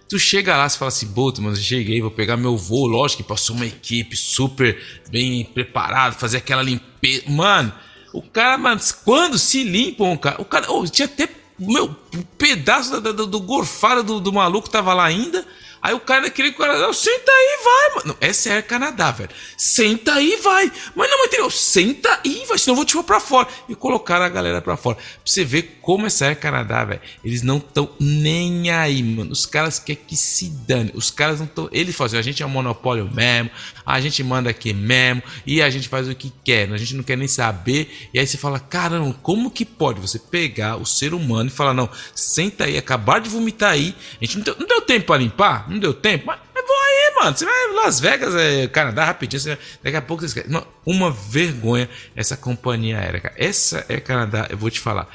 [0.08, 3.28] tu chega lá, você fala assim, boto, mano, cheguei, vou pegar meu voo, lógico que
[3.28, 4.80] passou uma equipe super
[5.10, 7.72] bem preparada, fazer aquela limpeza, mano,
[8.12, 11.28] o cara, mano, quando se limpam, cara, o cara, oh, tinha até,
[11.58, 15.46] meu, um pedaço do, do, do gorfado do, do maluco tava lá ainda,
[15.80, 18.16] Aí o cara daquele cara, não, senta aí, vai, mano.
[18.20, 19.30] Essa é Canadá, velho.
[19.56, 20.70] Senta aí, vai.
[20.94, 21.50] Mas não, entendeu?
[21.50, 23.48] Senta aí, vai, senão eu vou te pôr pra fora.
[23.68, 24.96] E colocaram a galera pra fora.
[24.96, 27.00] Pra você ver como essa é Canadá, velho.
[27.24, 29.32] Eles não tão nem aí, mano.
[29.32, 30.90] Os caras querem que se dane.
[30.94, 31.68] Os caras não tão.
[31.72, 33.50] Eles fazem, a gente é um monopólio mesmo.
[33.86, 35.22] A gente manda aqui mesmo.
[35.46, 36.72] E a gente faz o que quer.
[36.72, 38.08] A gente não quer nem saber.
[38.12, 41.72] E aí você fala, caramba, como que pode você pegar o ser humano e falar,
[41.72, 43.94] não, senta aí, acabar de vomitar aí.
[44.20, 45.67] A gente não deu, não deu tempo pra limpar?
[45.68, 46.26] Não deu tempo?
[46.26, 47.36] Mas, mas vou aí, mano.
[47.36, 49.40] Você vai Las Vegas, é, Canadá, rapidinho.
[49.40, 50.64] Você, daqui a pouco você esquece.
[50.84, 53.34] Uma vergonha essa companhia aérea, cara.
[53.36, 55.08] Essa é Canadá, eu vou te falar.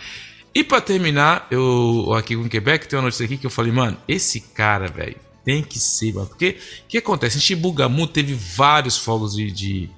[0.55, 3.71] E para terminar, eu aqui com o Quebec, tem uma notícia aqui que eu falei,
[3.71, 6.27] mano, esse cara, velho, tem que ser, mano.
[6.27, 7.37] Porque o que acontece?
[7.37, 9.89] Em Chibugamu teve vários fogos de, de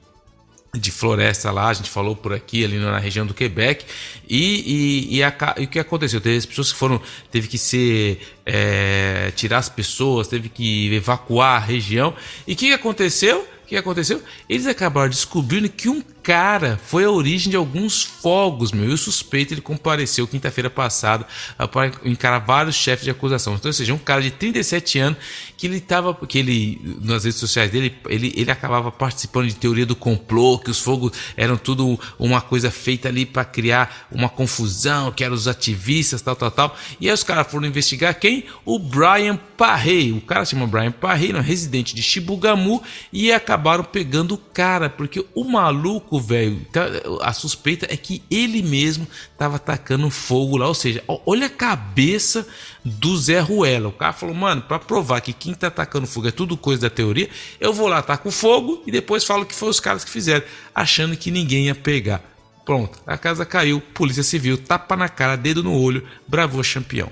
[0.78, 3.86] de floresta lá, a gente falou por aqui, ali na região do Quebec,
[4.28, 6.22] e, e, e, a, e o que aconteceu?
[6.22, 11.62] Teve as pessoas que foram, teve que ser, é, tirar as pessoas, teve que evacuar
[11.62, 12.14] a região,
[12.48, 13.48] e o que aconteceu?
[13.64, 14.22] O que aconteceu?
[14.48, 18.90] Eles acabaram descobrindo que um cara foi a origem de alguns fogos, meu.
[18.90, 21.28] E o suspeito ele compareceu quinta-feira passada
[21.72, 23.54] para encarar vários chefes de acusação.
[23.54, 25.20] Então, ou seja, um cara de 37 anos
[25.56, 29.86] que ele estava, que ele nas redes sociais dele, ele, ele acabava participando de teoria
[29.86, 35.12] do complô, que os fogos eram tudo uma coisa feita ali para criar uma confusão,
[35.12, 36.78] que eram os ativistas, tal, tal, tal.
[37.00, 38.46] E aí os caras foram investigar quem?
[38.66, 40.12] O Brian Parrey.
[40.12, 42.82] O cara se chama Brian Parrey, um residente de Shibugamu,
[43.14, 46.86] e acabaram pegando o cara, porque o maluco, velho, tá,
[47.22, 52.48] a suspeita é que ele mesmo estava atacando fogo lá, ou seja, olha a cabeça
[52.84, 53.90] do Zé Ruela.
[53.90, 56.90] O cara falou, mano, para provar que quem tá atacando fogo é tudo coisa da
[56.90, 57.30] teoria,
[57.60, 61.16] eu vou lá, ataco fogo e depois falo que foi os caras que fizeram, achando
[61.18, 62.22] que ninguém ia pegar.
[62.66, 67.12] Pronto, a casa caiu, polícia civil, tapa na cara, dedo no olho, bravou campeão.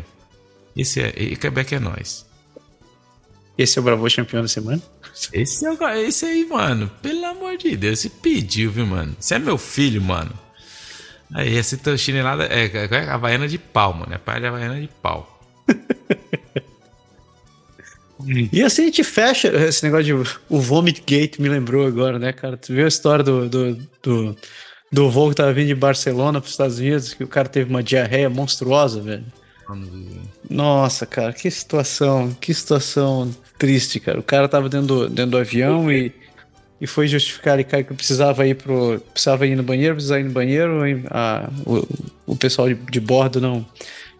[0.75, 2.25] Esse é, e Quebec é nós.
[3.57, 4.81] Esse é o Bravo campeão da semana?
[5.31, 9.15] Esse, é, esse aí, mano, pelo amor de Deus, se pediu, viu, mano?
[9.19, 10.31] Você é meu filho, mano.
[11.33, 14.13] Aí, essa chinelada é, é, é a Havaiana de pau, mano.
[14.13, 15.41] É pai de Havaiana de pau.
[18.51, 20.13] e assim a gente fecha esse negócio de.
[20.49, 22.57] O Vomit Gate me lembrou agora, né, cara?
[22.57, 24.37] Tu viu a história do, do, do,
[24.91, 27.69] do voo que tava vindo de Barcelona para os Estados Unidos, que o cara teve
[27.69, 29.25] uma diarreia monstruosa, velho.
[30.49, 33.33] Nossa, cara, que situação, que situação
[33.63, 34.19] triste, cara.
[34.19, 36.11] O cara tava dentro do, dentro do avião e,
[36.81, 39.01] e foi justificar ele que precisava ir pro.
[39.13, 40.81] Precisava ir no banheiro, precisava ir no banheiro.
[41.09, 41.87] A, o,
[42.33, 43.65] o pessoal de, de bordo não.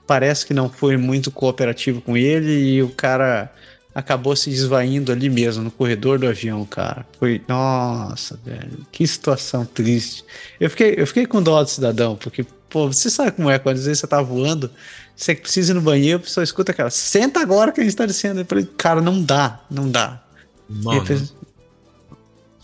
[0.08, 3.52] Parece que não foi muito cooperativo com ele e o cara
[3.94, 7.06] acabou se esvaindo ali mesmo, no corredor do avião, cara.
[7.20, 7.42] Foi.
[7.46, 8.88] Nossa, velho.
[8.94, 10.24] Que situação triste.
[10.58, 13.76] Eu fiquei, eu fiquei com dó do cidadão, porque, pô, você sabe como é, quando
[13.76, 14.72] às vezes você tá voando
[15.16, 18.06] você precisa ir no banheiro, a pessoa escuta aquela, senta agora que a gente tá
[18.06, 18.42] descendo.
[18.42, 20.24] Eu falei, cara, não dá, não dá.
[20.68, 21.04] Mano,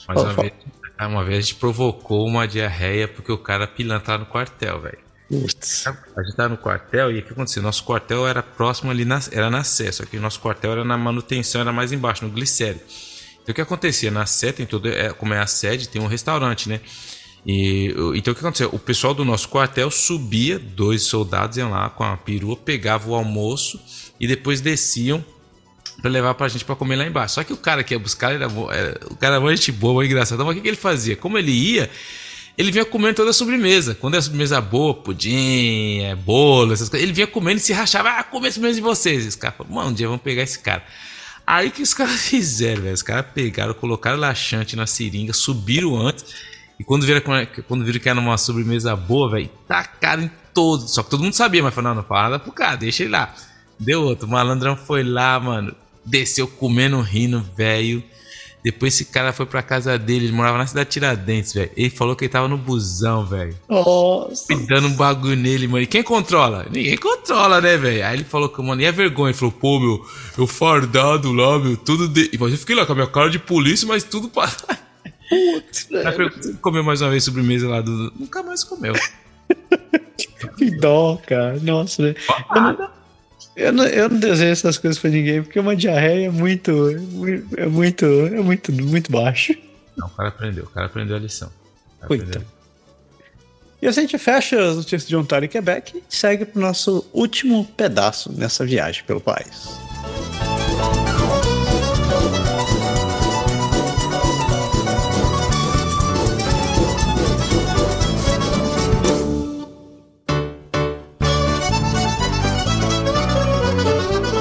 [0.08, 0.54] mas uma, vez,
[1.00, 4.98] uma vez a gente provocou uma diarreia porque o cara pilantra no quartel, velho.
[6.18, 7.62] A gente tava no quartel e o que aconteceu?
[7.62, 10.84] Nosso quartel era próximo ali, na, era na Sé, só que o nosso quartel era
[10.84, 12.82] na manutenção, era mais embaixo, no glicério.
[13.44, 14.10] Então o que acontecia?
[14.10, 16.82] Na Sé tem todo, é, como é a sede, tem um restaurante, né?
[17.46, 18.70] E, então o que aconteceu?
[18.72, 23.16] O pessoal do nosso quartel subia, dois soldados iam lá com a perua, pegavam o
[23.16, 23.80] almoço
[24.20, 25.24] e depois desciam
[26.02, 27.36] para levar pra gente para comer lá embaixo.
[27.36, 30.44] Só que o cara que ia buscar era, era o cara era gente boa, engraçado.
[30.46, 31.16] Mas o que, que ele fazia?
[31.16, 31.90] Como ele ia,
[32.58, 33.96] ele vinha comendo toda a sobremesa.
[33.96, 37.74] Quando é a sobremesa boa, pudim, é bolo, essas coisas, ele vinha comendo e se
[37.74, 39.26] rachava, ah, come a sobremesa de vocês.
[39.26, 40.84] E os caras falaram, mano, um dia vamos pegar esse cara.
[41.46, 42.94] Aí que os caras fizeram, velho?
[42.94, 46.26] Os caras pegaram, colocaram laxante na seringa, subiram antes
[46.80, 47.22] e quando viram,
[47.68, 50.94] quando viram que era uma sobremesa boa, velho, tacaram em todos.
[50.94, 53.12] Só que todo mundo sabia, mas falou, não, não fala nada pro cara, deixa ele
[53.12, 53.36] lá.
[53.78, 54.28] Deu outro.
[54.28, 55.76] O malandrão foi lá, mano.
[56.06, 58.02] Desceu comendo, rindo, velho.
[58.62, 61.72] Depois esse cara foi pra casa dele, ele morava na cidade de Tiradentes, velho.
[61.78, 63.56] Ele falou que ele tava no busão, velho.
[63.70, 64.54] Nossa.
[64.68, 65.84] Dando um bagulho nele, mano.
[65.84, 66.66] E quem controla?
[66.70, 68.06] Ninguém controla, né, velho?
[68.06, 69.32] Aí ele falou que, mano, e a vergonha?
[69.32, 70.06] Ele falou, pô, meu,
[70.38, 72.32] eu fardado lá, meu, tudo de.
[72.38, 74.52] Mas eu fiquei lá com a minha cara de polícia, mas tudo pra.
[75.30, 75.88] Putz,
[76.62, 78.12] comeu mais uma vez sobremesa lá do.
[78.18, 78.94] Nunca mais comeu.
[80.58, 81.60] que dó, cara.
[81.60, 82.16] Nossa, né?
[83.56, 86.72] Eu não, eu, não, desejo essas coisas pra ninguém, porque uma diarreia é muito.
[87.58, 88.06] É muito.
[88.06, 89.54] É muito, muito baixo.
[89.96, 91.52] Não, o cara aprendeu, o cara aprendeu a lição.
[92.10, 92.42] Então.
[93.82, 97.06] E assim a gente fecha as notícias de Ontário e Quebec e segue pro nosso
[97.14, 99.80] último pedaço nessa viagem pelo país.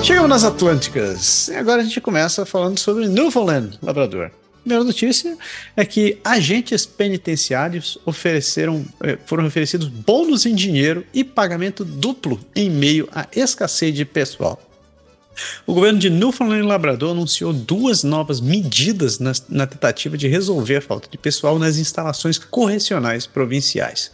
[0.09, 1.49] Chegamos nas Atlânticas.
[1.49, 4.31] E agora a gente começa falando sobre Newfoundland, Labrador.
[4.55, 5.37] A primeira notícia
[5.77, 12.71] é que agentes penitenciários ofereceram, eh, foram oferecidos bônus em dinheiro e pagamento duplo em
[12.71, 14.59] meio à escassez de pessoal.
[15.67, 20.77] O governo de Newfoundland e Labrador anunciou duas novas medidas na, na, tentativa de resolver
[20.77, 24.11] a falta de pessoal nas instalações correcionais provinciais.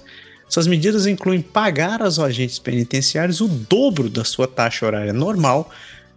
[0.54, 5.68] Essas medidas incluem pagar aos agentes penitenciários o dobro da sua taxa horária normal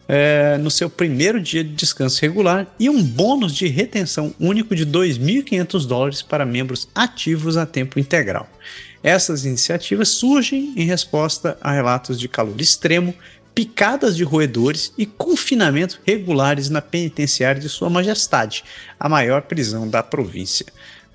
[0.07, 4.85] é, no seu primeiro dia de descanso regular e um bônus de retenção único de
[4.85, 8.47] 2.500 dólares para membros ativos a tempo integral.
[9.01, 13.15] Essas iniciativas surgem em resposta a relatos de calor extremo,
[13.55, 18.63] picadas de roedores e confinamento regulares na penitenciária de Sua Majestade,
[18.99, 20.67] a maior prisão da província.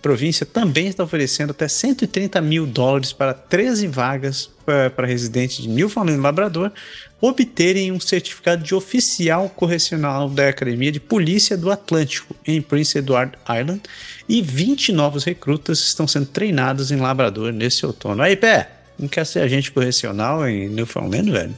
[0.03, 4.51] Província também está oferecendo até 130 mil dólares para 13 vagas
[4.97, 6.73] para residentes de Newfoundland e Labrador
[7.21, 13.39] obterem um certificado de oficial correcional da Academia de Polícia do Atlântico, em Prince Edward
[13.49, 13.81] Island,
[14.29, 18.23] e 20 novos recrutas estão sendo treinados em Labrador nesse outono.
[18.23, 18.69] Aí, Pé,
[18.99, 21.55] não quer ser agente correcional em Newfoundland, velho?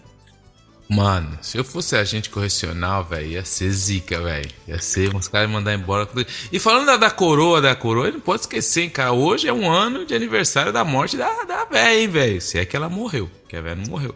[0.88, 4.50] Mano, se eu fosse agente correcional, velho, ia ser zica, velho.
[4.68, 6.08] Ia ser uns caras mandar embora.
[6.52, 9.12] E falando da, da, coroa, da coroa, ele não pode esquecer, hein, cara.
[9.12, 12.40] Hoje é um ano de aniversário da morte da, da véia, hein, velho.
[12.40, 14.14] Se é que ela morreu, que a véia não morreu.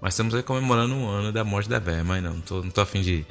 [0.00, 2.70] Mas estamos aí comemorando um ano da morte da véia, mas não, não tô, não
[2.70, 3.24] tô afim de,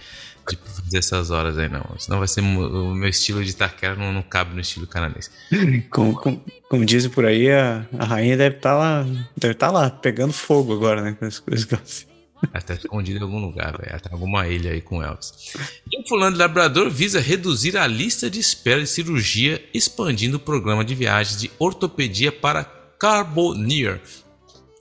[0.50, 1.84] de fazer essas horas aí, não.
[1.98, 5.30] Senão vai ser o meu estilo de Itaquera não, não cabe no estilo canadense.
[5.90, 9.04] como, como, como, dizem por aí, a, a rainha deve estar tá lá,
[9.38, 11.16] deve estar tá lá, pegando fogo agora, né?
[11.18, 11.66] Com as coisas
[12.54, 13.90] ela tá escondida em algum lugar, velho.
[13.90, 15.54] Ela tá em alguma ilha aí com Elvis.
[15.92, 20.40] E o fulano de Labrador visa reduzir a lista de espera de cirurgia, expandindo o
[20.40, 22.64] programa de viagens de ortopedia para
[23.00, 24.00] Carbonear,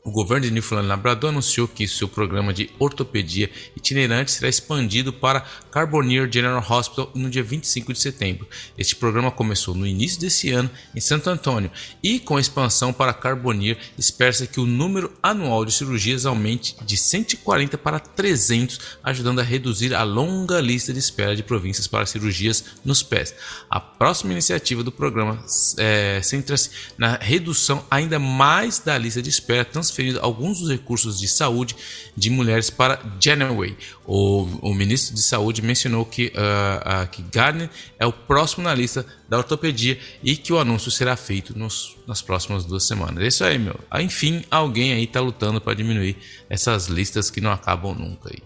[0.06, 5.40] o governo de Newfoundland Labrador anunciou que seu programa de ortopedia itinerante será expandido para
[5.68, 8.46] Carbonear General Hospital no dia 25 de setembro.
[8.78, 13.12] Este programa começou no início desse ano em Santo Antônio e, com a expansão para
[13.12, 19.42] Carbonear, espera-se que o número anual de cirurgias aumente de 140 para 300, ajudando a
[19.42, 23.34] reduzir a longa lista de espera de províncias para cirurgias nos pés.
[23.68, 25.44] A próxima iniciativa do programa
[25.78, 31.18] é, centra-se na redução ainda mais da lista de espera transferida transferido alguns dos recursos
[31.18, 31.74] de saúde
[32.14, 33.76] de mulheres para Janeway.
[34.06, 38.74] O, o ministro de Saúde mencionou que, uh, uh, que Gardner é o próximo na
[38.74, 43.24] lista da ortopedia e que o anúncio será feito nos, nas próximas duas semanas.
[43.24, 43.74] É isso aí, meu.
[43.90, 46.16] Ah, enfim, alguém aí está lutando para diminuir
[46.48, 48.42] essas listas que não acabam nunca aí.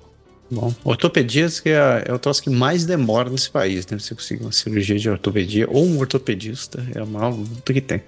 [0.51, 3.99] Bom, ortopedias que é, é o troço que mais demora nesse país, né?
[3.99, 8.03] Você conseguir uma cirurgia de ortopedia ou um ortopedista, é a maior luta que tem.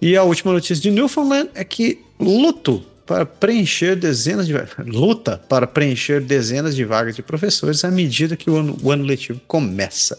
[0.00, 4.54] E a última notícia de Newfoundland é que luto para preencher dezenas de
[4.86, 9.04] luta para preencher dezenas de vagas de professores à medida que o ano, o ano
[9.04, 10.16] letivo começa.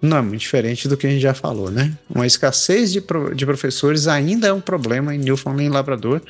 [0.00, 1.92] Não é muito diferente do que a gente já falou, né?
[2.08, 3.02] Uma escassez de,
[3.34, 6.22] de professores ainda é um problema em Newfoundland e Labrador,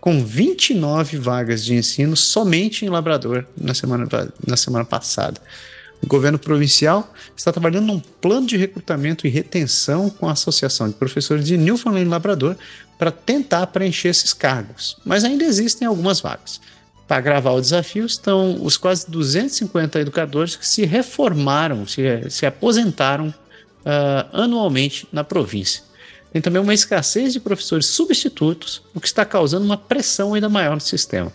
[0.00, 4.08] com 29 vagas de ensino somente em Labrador na semana,
[4.46, 5.40] na semana passada.
[6.02, 10.94] O governo provincial está trabalhando num plano de recrutamento e retenção com a Associação de
[10.94, 12.56] Professores de Newfoundland e Labrador
[12.98, 16.60] para tentar preencher esses cargos, mas ainda existem algumas vagas.
[17.06, 23.28] Para agravar o desafio estão os quase 250 educadores que se reformaram, se, se aposentaram
[23.28, 25.82] uh, anualmente na província.
[26.32, 30.74] Tem também uma escassez de professores substitutos, o que está causando uma pressão ainda maior
[30.74, 31.32] no sistema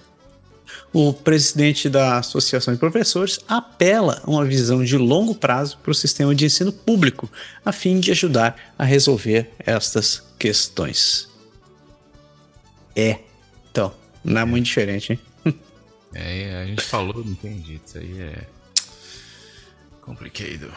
[0.93, 5.95] o presidente da Associação de Professores apela a uma visão de longo prazo para o
[5.95, 7.29] sistema de ensino público,
[7.65, 11.27] a fim de ajudar a resolver estas questões.
[12.95, 13.19] É,
[13.71, 13.91] então,
[14.23, 15.19] não é muito diferente, hein?
[16.15, 18.43] É, a gente falou, não tem jeito, isso aí é
[19.99, 20.71] complicado.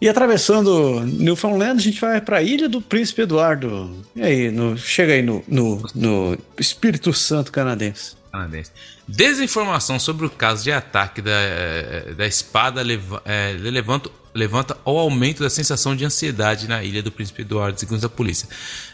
[0.00, 4.02] E atravessando Newfoundland, a gente vai para a Ilha do Príncipe Eduardo.
[4.16, 8.70] E aí, no, chega aí no, no, no Espírito Santo canadense canadense.
[9.06, 14.98] Desinformação sobre o caso de ataque da, eh, da espada leva, é, levanta, levanta ao
[14.98, 18.48] aumento da sensação de ansiedade na ilha do Príncipe Eduardo, segundo a polícia.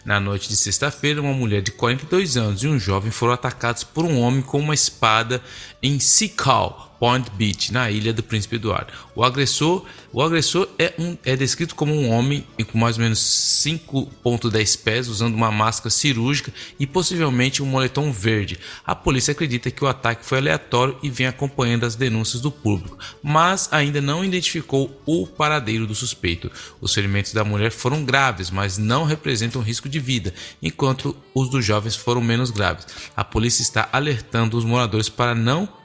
[0.05, 4.05] Na noite de sexta-feira, uma mulher de 42 anos e um jovem foram atacados por
[4.05, 5.41] um homem com uma espada
[5.83, 8.93] em Sikal, Point Beach, na ilha do Príncipe Eduardo.
[9.13, 13.19] O agressor, o agressor é, um, é descrito como um homem com mais ou menos
[13.19, 18.57] 5,10 pés, usando uma máscara cirúrgica e possivelmente um moletom verde.
[18.87, 22.97] A polícia acredita que o ataque foi aleatório e vem acompanhando as denúncias do público,
[23.21, 26.53] mas ainda não identificou o paradeiro do suspeito.
[26.81, 31.65] Os ferimentos da mulher foram graves, mas não representam risco de vida, enquanto os dos
[31.65, 32.87] jovens foram menos graves.
[33.17, 35.82] A polícia está alertando os moradores para não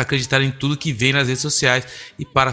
[0.00, 1.86] acreditar em tudo que vem nas redes sociais
[2.18, 2.50] e para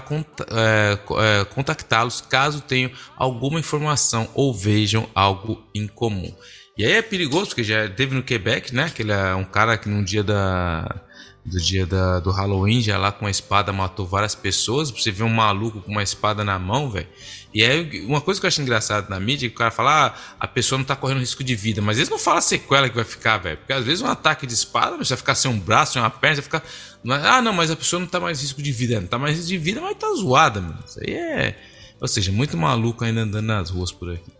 [0.51, 0.99] é,
[1.41, 6.33] é, contactá-los caso tenham alguma informação ou vejam algo em comum.
[6.77, 8.91] E aí é perigoso, porque já teve no Quebec, né?
[8.93, 11.01] Que ele é um cara que no dia da
[11.47, 14.91] do dia da, do Halloween, já lá com a espada matou várias pessoas.
[14.91, 17.07] Você vê um maluco com uma espada na mão, velho.
[17.53, 20.07] E aí, uma coisa que eu acho engraçado na mídia é que o cara fala,
[20.07, 22.89] ah, a pessoa não tá correndo risco de vida, mas eles não falam a sequela
[22.89, 23.57] que vai ficar, velho.
[23.57, 26.09] Porque às vezes um ataque de espada, você vai ficar sem um braço, sem uma
[26.09, 26.63] perna, vai ficar.
[27.05, 28.99] Ah, não, mas a pessoa não tá mais risco de vida.
[28.99, 30.79] Não tá mais risco de vida, mas tá zoada, mano.
[30.85, 31.55] Isso aí é.
[31.99, 34.31] Ou seja, muito maluco ainda andando nas ruas por aqui.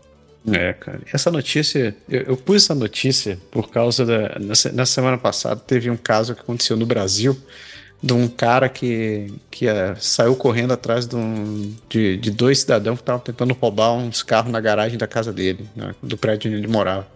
[0.52, 1.00] É, cara.
[1.12, 4.38] Essa notícia, eu, eu pus essa notícia por causa da.
[4.38, 7.36] Na, na, semana passada teve um caso que aconteceu no Brasil
[8.00, 12.98] de um cara que, que uh, saiu correndo atrás de, um, de, de dois cidadãos
[12.98, 16.60] que estavam tentando roubar uns carros na garagem da casa dele, né, do prédio onde
[16.60, 17.08] ele morava.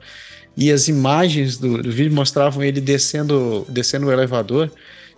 [0.57, 4.71] E as imagens do, do vídeo mostravam ele descendo, descendo o elevador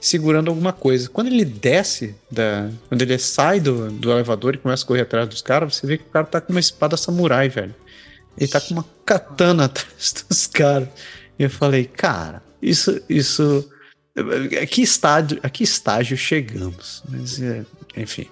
[0.05, 1.09] segurando alguma coisa.
[1.09, 5.26] Quando ele desce, da, quando ele sai do, do elevador e começa a correr atrás
[5.26, 7.74] dos caras, você vê que o cara tá com uma espada samurai, velho.
[8.36, 10.89] Ele tá com uma katana atrás dos caras.
[11.39, 13.66] E eu falei, cara, isso, isso,
[14.60, 17.02] a que estágio, a que estágio chegamos?
[17.09, 17.64] Mas, é,
[17.97, 18.28] enfim,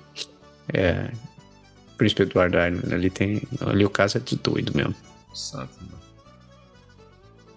[0.75, 1.11] é,
[1.97, 4.95] Príncipe Eduardo ali tem, ali o caso é de doido mesmo.
[5.33, 5.73] Santo,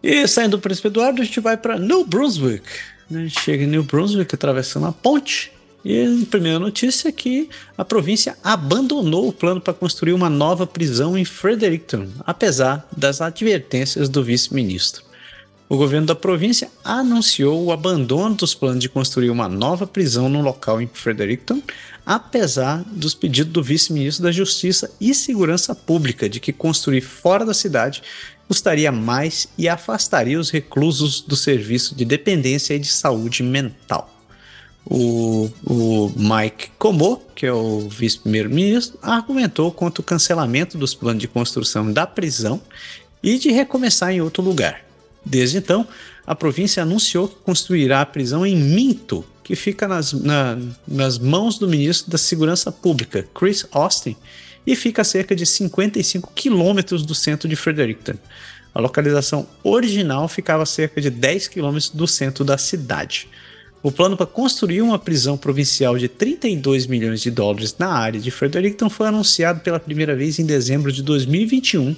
[0.01, 2.63] e saindo do Príncipe Eduardo, a gente vai para New Brunswick,
[3.09, 3.27] né?
[3.29, 5.51] Chega em New Brunswick, atravessando a ponte.
[5.83, 10.65] E a primeira notícia é que a província abandonou o plano para construir uma nova
[10.65, 15.03] prisão em Fredericton, apesar das advertências do vice-ministro.
[15.67, 20.41] O governo da província anunciou o abandono dos planos de construir uma nova prisão no
[20.41, 21.61] local em Fredericton,
[22.05, 27.53] apesar dos pedidos do vice-ministro da Justiça e Segurança Pública de que construir fora da
[27.53, 28.03] cidade
[28.47, 34.11] custaria mais e afastaria os reclusos do serviço de dependência e de saúde mental.
[34.85, 41.27] O, o Mike Combo, que é o vice-primeiro-ministro, argumentou contra o cancelamento dos planos de
[41.27, 42.61] construção da prisão
[43.23, 44.85] e de recomeçar em outro lugar.
[45.25, 45.87] Desde então,
[46.25, 50.57] a província anunciou que construirá a prisão em Minto, que fica nas, na,
[50.87, 54.15] nas mãos do ministro da Segurança Pública, Chris Austin,
[54.65, 58.15] e fica a cerca de 55 quilômetros do centro de Fredericton.
[58.73, 63.29] A localização original ficava a cerca de 10 quilômetros do centro da cidade.
[63.81, 68.31] O plano para construir uma prisão provincial de 32 milhões de dólares na área de
[68.31, 71.95] Fredericton foi anunciado pela primeira vez em dezembro de 2021,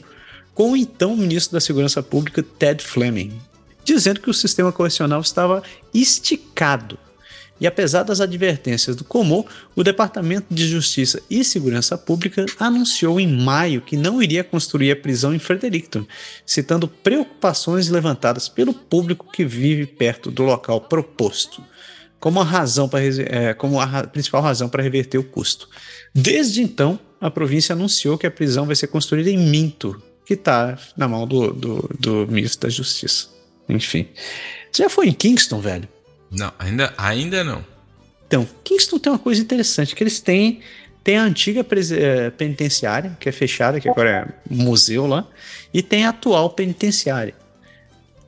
[0.53, 3.31] com o então ministro da Segurança Pública Ted Fleming,
[3.85, 5.63] dizendo que o sistema correcional estava
[5.93, 6.99] esticado
[7.59, 13.27] e apesar das advertências do Comor, o Departamento de Justiça e Segurança Pública anunciou em
[13.27, 16.05] maio que não iria construir a prisão em Fredericton,
[16.45, 21.63] citando preocupações levantadas pelo público que vive perto do local proposto,
[22.19, 25.67] como a, razão para, é, como a principal razão para reverter o custo.
[26.13, 30.77] Desde então, a província anunciou que a prisão vai ser construída em Minto, que está
[30.95, 33.29] na mão do, do, do ministro da Justiça.
[33.69, 34.07] Enfim.
[34.71, 35.87] Você já foi em Kingston, velho?
[36.31, 37.63] Não, ainda, ainda não.
[38.27, 40.59] Então, Kingston tem uma coisa interessante, que eles têm,
[41.03, 45.25] tem a antiga eh, penitenciária, que é fechada, que agora é museu lá,
[45.73, 47.33] e tem a atual penitenciária.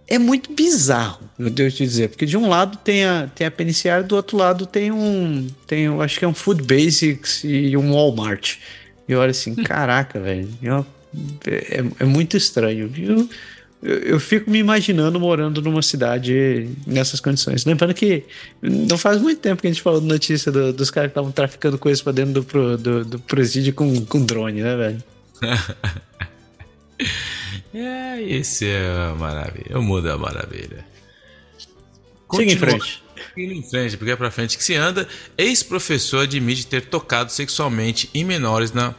[0.08, 3.52] É muito bizarro, eu devo te dizer, porque de um lado tem a, tem a
[3.52, 7.78] penitenciária, do outro lado tem um, tem, eu acho que é um Food Basics e
[7.78, 8.56] um Walmart.
[9.08, 10.50] E olha assim, caraca, velho,
[11.46, 13.30] é, é, é muito estranho, viu?
[13.82, 17.64] Eu, eu, fico me imaginando morando numa cidade nessas condições.
[17.64, 18.26] Lembrando que
[18.62, 21.78] não faz muito tempo que a gente falou notícia do, dos caras que estavam traficando
[21.78, 25.04] coisas pra dentro do, do, do presídio com, com drone, né, velho?
[27.74, 29.80] é, esse é a maravilha.
[29.80, 30.86] O mundo é a maravilha.
[32.36, 33.04] Siga em frente.
[33.34, 35.08] Siga em frente, porque é pra frente que se anda.
[35.38, 38.94] Ex-professor admite ter tocado sexualmente em menores na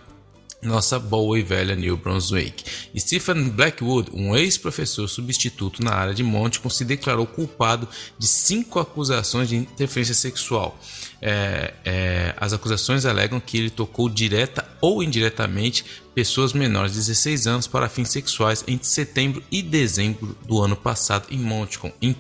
[0.63, 2.65] nossa boa e velha New Brunswick.
[2.99, 7.89] Stephen Blackwood, um ex-professor substituto na área de Monte, se declarou culpado
[8.19, 10.79] de cinco acusações de interferência sexual.
[11.23, 15.85] É, é, as acusações alegam que ele tocou direta ou indiretamente
[16.15, 21.27] pessoas menores de 16 anos para fins sexuais entre setembro e dezembro do ano passado
[21.31, 22.15] em Montcalm, em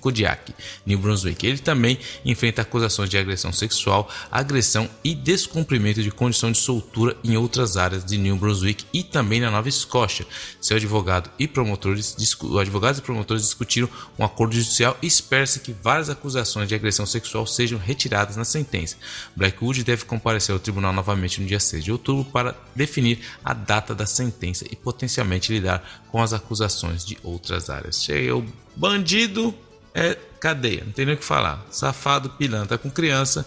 [0.00, 0.54] Kodiak,
[0.84, 1.46] New Brunswick.
[1.46, 7.36] Ele também enfrenta acusações de agressão sexual, agressão e descumprimento de condição de soltura em
[7.36, 10.26] outras áreas de New Brunswick e também na Nova Escócia.
[10.60, 12.16] Seu advogado e promotores,
[12.60, 13.88] advogados e promotores discutiram
[14.18, 18.96] um acordo judicial e espera-se que várias acusações de agressão sexual sejam retiradas na sentença.
[19.34, 23.94] Blackwood deve comparecer ao tribunal novamente no dia 6 de outubro para definir a data
[23.94, 28.02] da sentença e potencialmente lidar com as acusações de outras áreas.
[28.02, 28.44] Chega o
[28.76, 29.54] bandido
[29.94, 31.64] é cadeia, não tem nem o que falar.
[31.70, 33.46] Safado, pilantra com criança,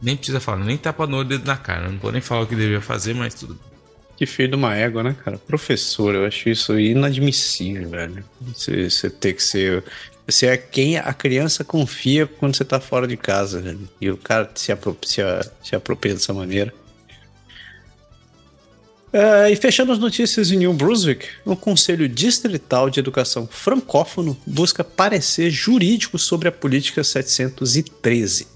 [0.00, 1.88] nem precisa falar, nem tapa no dedo na cara.
[1.88, 3.58] Não vou nem falar o que deveria fazer, mas tudo
[4.22, 5.38] que filho de uma égua, né, cara?
[5.38, 8.24] Professor, eu acho isso inadmissível, velho.
[8.40, 9.82] Você, você ter que ser.
[10.26, 13.88] Você é quem a criança confia quando você tá fora de casa, velho.
[14.00, 16.72] E o cara se, apropria, se apropria dessa maneira.
[19.12, 24.82] Uh, e fechando as notícias em New Brunswick, o Conselho Distrital de Educação Francófono busca
[24.82, 28.46] parecer jurídico sobre a Política 713.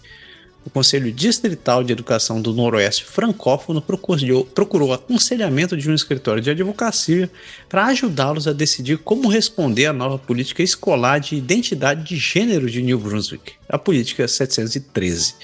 [0.65, 6.49] o Conselho Distrital de Educação do Noroeste Francófono procurou, procurou aconselhamento de um escritório de
[6.49, 7.31] advocacia
[7.69, 12.83] para ajudá-los a decidir como responder à nova política escolar de identidade de gênero de
[12.83, 15.35] New Brunswick, a política 713.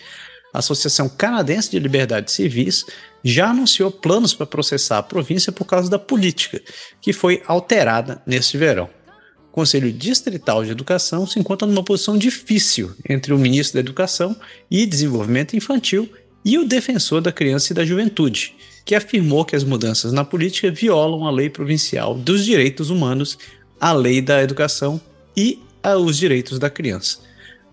[0.52, 2.84] A Associação Canadense de Liberdades Civis
[3.24, 6.60] já anunciou planos para processar a província por causa da política,
[7.00, 8.90] que foi alterada neste verão.
[9.48, 14.36] O Conselho Distrital de Educação se encontra numa posição difícil entre o ministro da Educação
[14.70, 16.10] e Desenvolvimento Infantil
[16.44, 18.54] e o defensor da criança e da juventude,
[18.84, 23.38] que afirmou que as mudanças na política violam a lei provincial dos direitos humanos,
[23.80, 25.00] a lei da educação
[25.36, 25.58] e
[26.00, 27.18] os direitos da criança.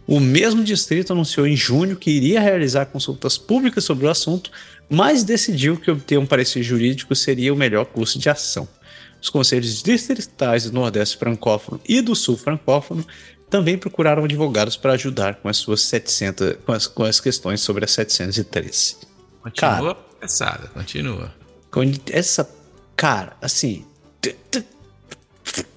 [0.10, 4.50] O mesmo distrito anunciou em junho que iria realizar consultas públicas sobre o assunto,
[4.90, 8.68] mas decidiu que obter um parecer jurídico seria o melhor curso de ação.
[9.22, 13.06] Os conselhos distritais do Nordeste francófono e do Sul francófono
[13.52, 17.86] também procuraram advogados para ajudar com as suas 700, com as, com as questões sobre
[17.86, 18.96] a 713.
[19.44, 21.32] Continua cara, pesada, continua.
[22.12, 22.50] Essa,
[22.96, 23.86] cara, assim,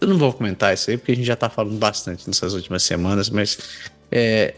[0.01, 2.83] eu não vou comentar isso aí porque a gente já tá falando bastante nessas últimas
[2.83, 3.59] semanas, mas
[4.13, 4.55] é,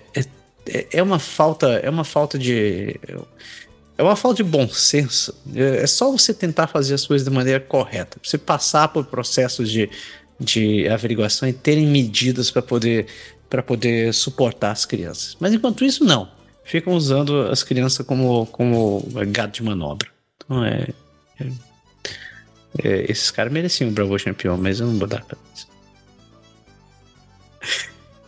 [0.66, 2.98] é, é uma falta, é uma falta de
[3.96, 5.32] é uma falta de bom senso.
[5.54, 8.18] É, é só você tentar fazer as coisas da maneira correta.
[8.22, 9.88] Você passar por processos de,
[10.38, 13.06] de averiguação e terem medidas para poder,
[13.64, 15.36] poder suportar as crianças.
[15.38, 16.28] Mas enquanto isso, não.
[16.64, 20.08] Ficam usando as crianças como, como gado de manobra.
[20.36, 20.88] Então é.
[21.38, 21.46] é,
[22.82, 25.74] é esses caras mereciam o Bravo Champion, mas eu não vou dar pra eles.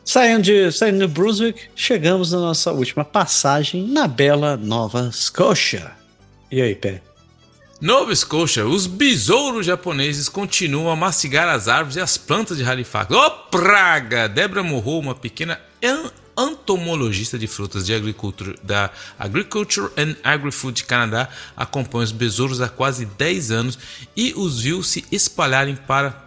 [0.07, 5.91] Saindo de, saindo de Brunswick, chegamos na nossa última passagem na bela Nova Scotia.
[6.49, 7.03] E aí, Pé?
[7.81, 13.13] Nova Scotia, os besouros japoneses continuam a mastigar as árvores e as plantas de Halifax.
[13.13, 14.29] Ô oh, praga!
[14.29, 15.61] Debra Morro, uma pequena
[16.39, 23.07] entomologista de frutas de agricultura da Agriculture and Agri-Food Canadá, acompanha os besouros há quase
[23.07, 23.79] 10 anos
[24.17, 26.27] e os viu se espalharem para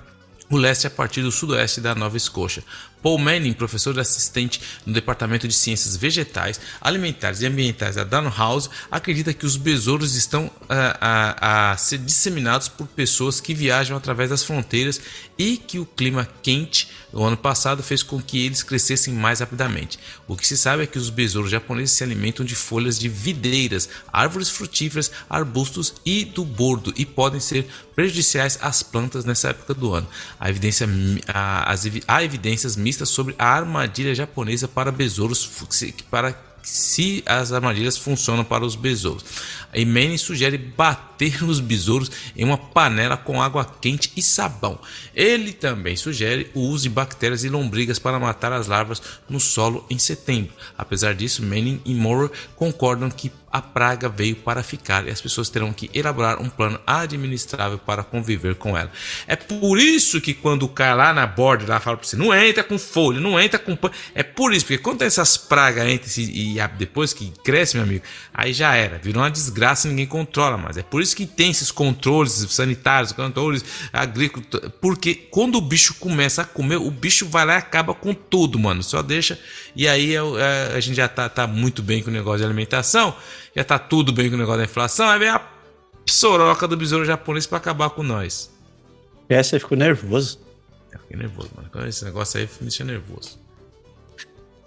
[0.49, 2.63] o leste a partir do sudoeste da Nova Escócia.
[3.01, 9.33] Paul Manning, professor assistente no Departamento de Ciências Vegetais, Alimentares e Ambientais da House, acredita
[9.33, 14.43] que os besouros estão a, a, a, ser disseminados por pessoas que viajam através das
[14.43, 15.01] fronteiras
[15.37, 19.97] e que o clima quente do ano passado fez com que eles crescessem mais rapidamente.
[20.27, 23.89] O que se sabe é que os besouros japoneses se alimentam de folhas de videiras,
[24.11, 29.93] árvores frutíferas, arbustos e do bordo e podem ser prejudiciais às plantas nessa época do
[29.93, 30.07] ano.
[30.39, 30.87] Há, evidência,
[31.27, 31.75] há,
[32.07, 35.49] há evidências sobre a armadilha japonesa para besouros
[36.09, 36.33] para
[36.63, 39.23] se as armadilhas funcionam para os besouros.
[39.71, 44.79] A Imene sugere bater nos besouros em uma panela com água quente e sabão.
[45.15, 49.85] Ele também sugere o uso de bactérias e lombrigas para matar as larvas no solo
[49.89, 50.53] em setembro.
[50.77, 55.49] Apesar disso, Manning e Moore concordam que a praga veio para ficar e as pessoas
[55.49, 58.91] terão que elaborar um plano administrável para conviver com ela.
[59.27, 62.33] É por isso que quando o cara lá na borda lá fala para você, não
[62.33, 63.77] entra com folha, não entra com
[64.13, 68.03] É por isso, porque quando essas pragas entram e depois que cresce, meu amigo,
[68.33, 70.77] aí já era, virou uma desgraça desgraça ninguém controla mais.
[70.77, 74.47] É por isso que tem esses controles sanitários, controles agrícolas,
[74.79, 78.57] porque quando o bicho começa a comer, o bicho vai lá e acaba com tudo,
[78.57, 78.81] mano.
[78.83, 79.39] Só deixa.
[79.75, 82.45] E aí é, é, a gente já tá, tá muito bem com o negócio de
[82.45, 83.15] alimentação,
[83.55, 85.41] já tá tudo bem com o negócio da inflação, aí vem a
[86.07, 88.51] soroca do besouro japonês para acabar com nós.
[89.27, 90.39] Essa ficou nervoso.
[90.91, 91.87] Eu fiquei nervoso, mano.
[91.87, 93.37] Esse negócio aí me deixa nervoso.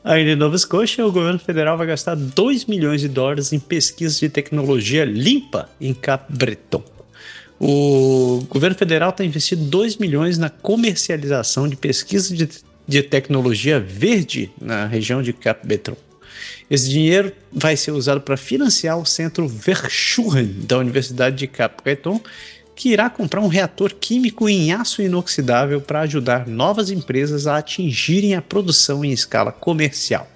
[0.04, 4.18] Ainda em Nova Scotia, o governo federal vai gastar 2 milhões de dólares em pesquisa
[4.18, 6.82] de tecnologia limpa em Cap Breton.
[7.60, 12.48] O governo federal está investindo 2 milhões na comercialização de pesquisa de,
[12.88, 15.96] de tecnologia verde na região de Cap Breton.
[16.72, 21.82] Esse dinheiro vai ser usado para financiar o centro Verschuren da Universidade de Cap
[22.74, 28.34] que irá comprar um reator químico em aço inoxidável para ajudar novas empresas a atingirem
[28.34, 30.26] a produção em escala comercial.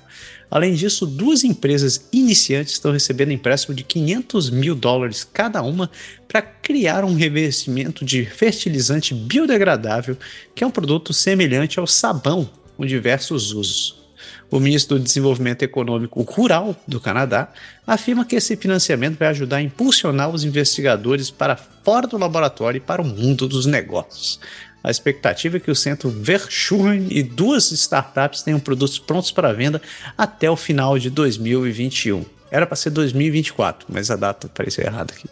[0.50, 5.90] Além disso, duas empresas iniciantes estão recebendo empréstimo de 500 mil dólares cada uma
[6.28, 10.18] para criar um revestimento de fertilizante biodegradável,
[10.54, 12.46] que é um produto semelhante ao sabão
[12.76, 14.05] com diversos usos.
[14.50, 17.52] O ministro do Desenvolvimento Econômico Rural do Canadá
[17.86, 22.80] afirma que esse financiamento vai ajudar a impulsionar os investigadores para fora do laboratório e
[22.80, 24.38] para o mundo dos negócios.
[24.84, 29.82] A expectativa é que o centro Verschuren e duas startups tenham produtos prontos para venda
[30.16, 32.24] até o final de 2021.
[32.48, 35.28] Era para ser 2024, mas a data apareceu errada aqui.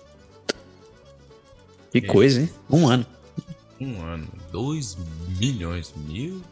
[1.92, 2.50] Que coisa, hein?
[2.68, 3.06] Um ano.
[3.80, 4.26] Um ano.
[4.50, 4.98] Dois
[5.38, 5.94] milhões.
[6.08, 6.42] Mil?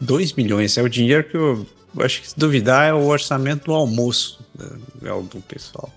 [0.00, 0.76] 2 milhões.
[0.76, 1.66] É o dinheiro que o,
[2.00, 4.66] acho que se duvidar é o orçamento do almoço né,
[5.02, 5.92] é do pessoal.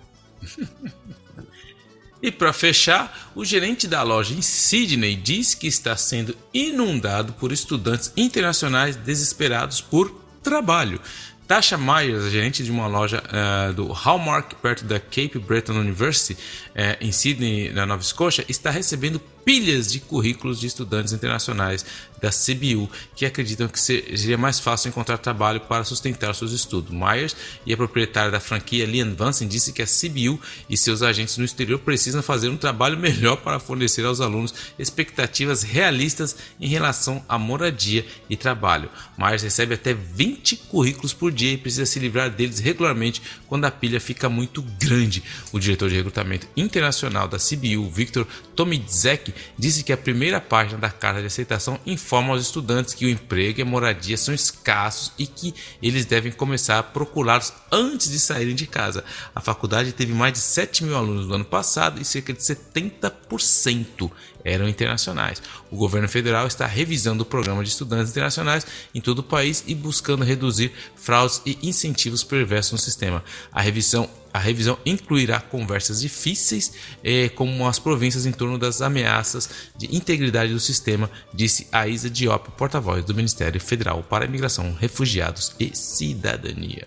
[2.21, 7.51] E para fechar, o gerente da loja em Sydney diz que está sendo inundado por
[7.51, 10.09] estudantes internacionais desesperados por
[10.41, 10.99] trabalho.
[11.47, 16.97] Tasha Myers, gerente de uma loja uh, do Hallmark perto da Cape Breton University, uh,
[16.99, 21.85] em Sydney, na Nova Escócia, está recebendo pilhas de currículos de estudantes internacionais
[22.19, 26.91] da CBU que acreditam que seria mais fácil encontrar trabalho para sustentar seus estudos.
[26.91, 27.35] Myers
[27.65, 31.45] e a proprietária da franquia Lian Vansen disse que a CBU e seus agentes no
[31.45, 37.37] exterior precisam fazer um trabalho melhor para fornecer aos alunos expectativas realistas em relação à
[37.37, 38.89] moradia e trabalho.
[39.17, 43.71] Myers recebe até 20 currículos por dia e precisa se livrar deles regularmente quando a
[43.71, 45.21] pilha fica muito grande.
[45.51, 50.89] O diretor de recrutamento internacional da CBU, Victor Tomidzek, disse que a primeira página da
[50.89, 55.27] carta de aceitação informa aos estudantes que o emprego e a moradia são escassos e
[55.27, 59.03] que eles devem começar a procurá-los antes de saírem de casa.
[59.33, 64.11] A faculdade teve mais de 7 mil alunos no ano passado e cerca de 70%
[64.45, 65.41] eram internacionais.
[65.71, 69.73] O governo federal está revisando o programa de estudantes internacionais em todo o país e
[69.73, 73.23] buscando reduzir fraudes e incentivos perversos no sistema.
[73.51, 79.49] A revisão a revisão incluirá conversas difíceis, eh, como as províncias em torno das ameaças
[79.77, 85.55] de integridade do sistema, disse a Isa Diop, porta-voz do Ministério Federal para Imigração, Refugiados
[85.57, 86.85] e Cidadania.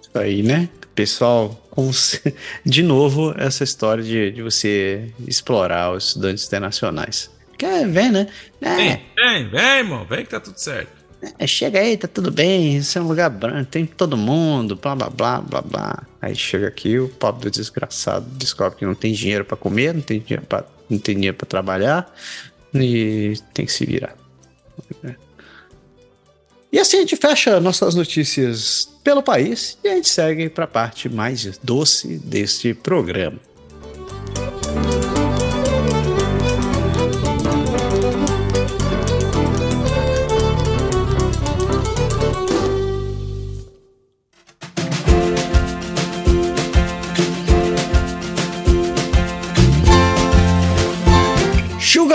[0.00, 0.70] Isso aí, né?
[0.94, 1.62] Pessoal,
[2.64, 7.30] de novo, essa história de, de você explorar os estudantes internacionais.
[7.58, 8.28] Quer ver, né?
[8.62, 8.76] É.
[8.76, 10.97] Vem, vem, vem, irmão, vem que tá tudo certo.
[11.38, 14.94] É, chega aí, tá tudo bem, isso é um lugar branco, tem todo mundo, blá
[14.94, 16.06] blá blá blá blá.
[16.22, 20.20] Aí chega aqui, o pobre desgraçado descobre que não tem dinheiro para comer, não tem
[20.20, 22.14] dinheiro para não tem dinheiro para trabalhar
[22.74, 24.16] e tem que se virar.
[26.72, 30.68] E assim a gente fecha nossas notícias pelo país e a gente segue para a
[30.68, 33.38] parte mais doce deste programa.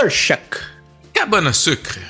[0.10, 0.58] Shack.
[1.14, 2.02] Cabana Sucre.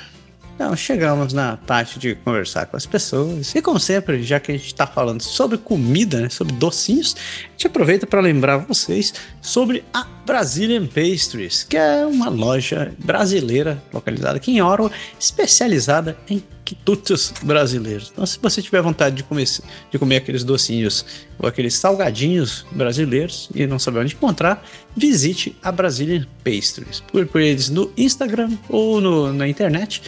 [0.54, 3.52] Então, chegamos na parte de conversar com as pessoas.
[3.54, 7.50] E como sempre, já que a gente está falando sobre comida, né, sobre docinhos, a
[7.50, 9.12] gente aproveita para lembrar vocês
[9.42, 16.42] sobre a Brazilian Pastries, que é uma loja brasileira localizada aqui em Ottawa, especializada em
[16.64, 18.10] quitutes brasileiros.
[18.12, 19.46] Então, se você tiver vontade de comer,
[19.90, 21.04] de comer aqueles docinhos
[21.38, 24.64] ou aqueles salgadinhos brasileiros e não saber onde encontrar,
[24.96, 27.00] visite a Brazilian Pastries.
[27.00, 30.02] Por, eles no Instagram ou no, na internet.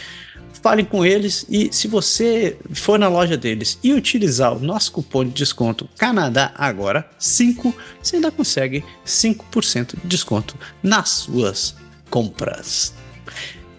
[0.61, 5.23] Falem com eles e se você for na loja deles e utilizar o nosso cupom
[5.23, 11.75] de desconto Canadá Agora 5, você ainda consegue 5% de desconto nas suas
[12.09, 12.96] compras.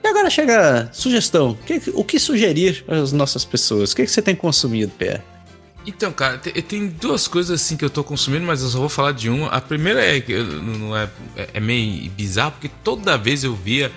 [0.02, 1.58] E agora chega a sugestão.
[1.94, 3.92] O que sugerir as nossas pessoas?
[3.92, 5.22] O que você tem consumido, Pé?
[5.86, 9.12] Então, cara, tem duas coisas assim que eu tô consumindo, mas eu só vou falar
[9.12, 9.48] de uma.
[9.48, 13.90] A primeira é que não é, é, é meio bizarro, porque toda vez eu via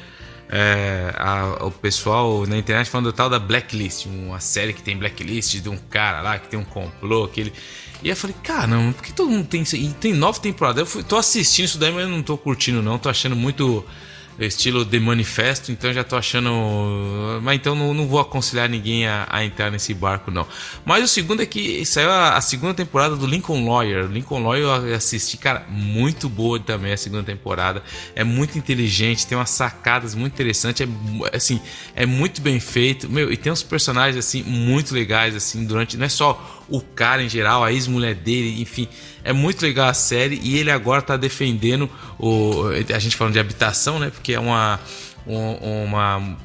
[0.49, 4.98] é, a, o pessoal na internet falando do tal da Blacklist, uma série que tem
[4.98, 7.52] Blacklist de um cara lá que tem um complô, aquele.
[8.02, 9.76] E eu falei, caramba, por que todo mundo tem isso?
[9.76, 10.80] E tem nove temporadas.
[10.80, 12.98] Eu fui, tô assistindo isso daí, mas eu não tô curtindo, não.
[12.98, 13.86] Tô achando muito
[14.45, 16.49] estilo The Manifesto, então já tô achando.
[17.41, 20.47] Mas então não, não vou aconselhar ninguém a, a, entrar nesse barco, não.
[20.85, 24.05] Mas o segundo é que saiu a, a, segunda temporada do Lincoln Lawyer.
[24.05, 27.84] Lincoln Lawyer eu assisti, cara, muito boa também a segunda temporada.
[28.15, 30.88] É muito inteligente, tem umas sacadas muito interessantes.
[31.31, 31.61] É assim,
[31.95, 33.09] é muito bem feito.
[33.09, 35.97] Meu, e tem uns personagens assim muito legais, assim, durante.
[35.97, 38.88] Não é só o cara em geral, a ex-mulher dele, enfim.
[39.23, 42.69] É muito legal a série e ele agora tá defendendo o.
[42.93, 44.10] A gente falando de habitação, né?
[44.10, 44.80] Porque é uma.
[45.23, 46.35] Uma,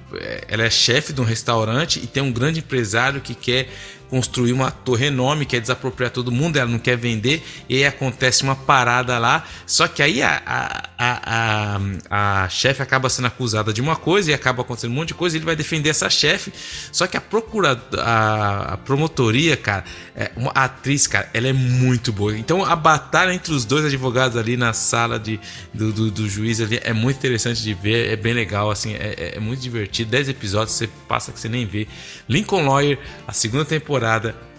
[0.46, 3.70] ela é chefe de um restaurante e tem um grande empresário que quer
[4.08, 8.42] construir uma torre enorme, quer desapropriar todo mundo, ela não quer vender, e aí acontece
[8.42, 9.44] uma parada lá.
[9.66, 14.34] Só que aí a, a, a, a, chefe acaba sendo acusada de uma coisa e
[14.34, 16.52] acaba acontecendo um monte de coisa, ele vai defender essa chefe.
[16.92, 19.84] Só que a procura, a, a promotoria, cara,
[20.14, 22.36] é, uma atriz, cara, ela é muito boa.
[22.36, 25.40] Então a batalha entre os dois advogados ali na sala de,
[25.72, 29.14] do, do, do juiz ali é muito interessante de ver, é bem legal, assim, é,
[29.16, 30.10] é, é muito divertido.
[30.10, 31.86] 10 episódios, você passa que você nem vê.
[32.28, 33.95] Lincoln Lawyer, a segunda temporada,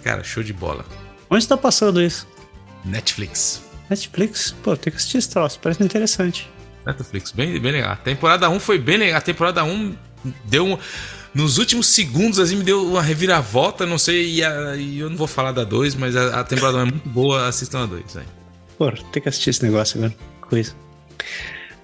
[0.03, 0.85] cara, show de bola.
[1.29, 2.27] Onde está passando isso?
[2.85, 3.61] Netflix.
[3.89, 4.55] Netflix?
[4.63, 6.49] Pô, tem que assistir esse troço, parece interessante.
[6.85, 7.91] Netflix, bem, bem legal.
[7.91, 9.17] A temporada 1 foi bem legal.
[9.17, 9.95] A temporada 1
[10.45, 10.77] deu um
[11.33, 15.17] nos últimos segundos, assim, me deu uma reviravolta, não sei, e, a, e eu não
[15.17, 18.17] vou falar da 2, mas a, a, temporada é muito boa, assistam a 2.
[18.75, 20.15] Pô, tem que assistir esse negócio agora.
[20.41, 20.73] Coisa.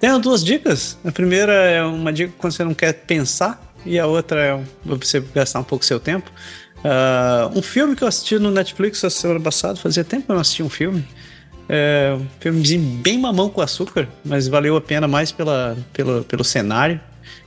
[0.00, 0.98] Tenho duas dicas.
[1.04, 5.20] A primeira é uma dica quando você não quer pensar, e a outra é você
[5.20, 6.32] gastar um pouco seu tempo.
[6.84, 10.34] Uh, um filme que eu assisti no Netflix a semana passada, fazia tempo que eu
[10.34, 11.04] não assisti um filme.
[11.66, 16.44] É um filmezinho bem mamão com açúcar, mas valeu a pena mais pela, pela, pelo
[16.44, 17.00] cenário,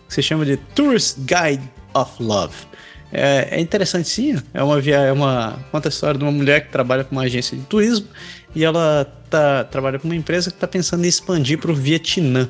[0.07, 1.61] que se chama de Tourist Guide
[1.93, 2.55] of Love.
[3.11, 6.71] É, é interessante sim, é uma, é uma conta a história de uma mulher que
[6.71, 8.07] trabalha com uma agência de turismo
[8.53, 12.49] e ela tá, trabalha com uma empresa que está pensando em expandir para o Vietnã.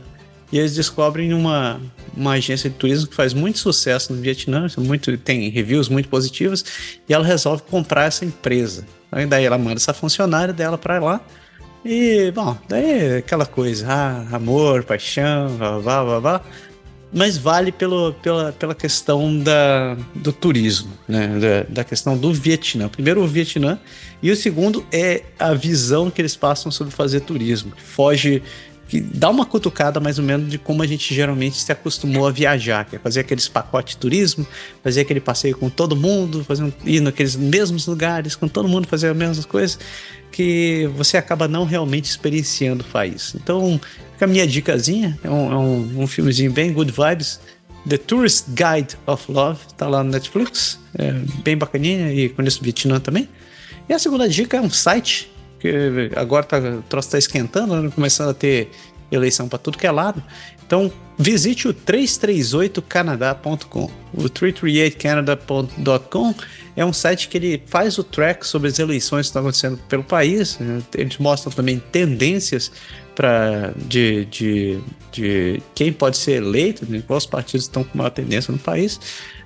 [0.52, 1.80] E eles descobrem uma,
[2.16, 6.64] uma agência de turismo que faz muito sucesso no Vietnã, muito, tem reviews muito positivas,
[7.08, 8.86] e ela resolve comprar essa empresa.
[9.12, 11.22] Aí daí ela manda essa funcionária dela para lá.
[11.84, 16.42] E, bom, daí é aquela coisa, ah, amor, paixão, vá, vá, vá.
[17.14, 21.28] Mas vale pelo, pela, pela questão da, do turismo, né?
[21.40, 22.90] Da, da questão do Vietnã.
[22.90, 23.80] Primeiro, o Vietnã,
[24.22, 27.72] e o segundo é a visão que eles passam sobre fazer turismo.
[27.78, 28.44] Foge
[28.88, 32.32] que dá uma cutucada mais ou menos de como a gente geralmente se acostumou a
[32.32, 34.48] viajar, que é fazer aqueles pacotes de turismo,
[34.82, 38.88] fazer aquele passeio com todo mundo, fazer um, ir naqueles mesmos lugares, com todo mundo
[38.88, 39.78] fazer as mesmas coisas,
[40.32, 43.36] que você acaba não realmente experienciando país.
[43.36, 43.80] Então,
[44.14, 47.40] fica a minha dicasinha, é um, é um, um filmezinho bem good vibes,
[47.88, 51.12] The Tourist Guide of Love, tá lá no Netflix, é
[51.44, 53.28] bem bacaninha e conheço o Vietnã também.
[53.90, 57.92] E a segunda dica é um site porque agora tá, o troço está esquentando, né?
[57.94, 58.70] começando a ter
[59.12, 60.24] eleição para tudo que é lado.
[60.66, 63.90] Então, visite o 338canadá.com.
[64.14, 66.36] O 338canada.com
[66.76, 70.04] é um site que ele faz o track sobre as eleições que estão acontecendo pelo
[70.04, 70.60] país.
[70.60, 70.84] Né?
[70.94, 72.72] Eles mostram também tendências
[73.16, 74.80] para de, de,
[75.12, 77.02] de quem pode ser eleito, né?
[77.08, 79.00] quais partidos estão com maior tendência no país.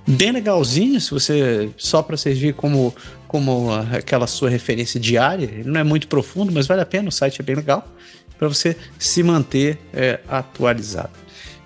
[0.06, 2.92] Bem legalzinho, se você só para servir como
[3.32, 5.46] como aquela sua referência diária.
[5.46, 7.08] Ele não é muito profundo, mas vale a pena.
[7.08, 7.90] O site é bem legal
[8.38, 11.12] para você se manter é, atualizado.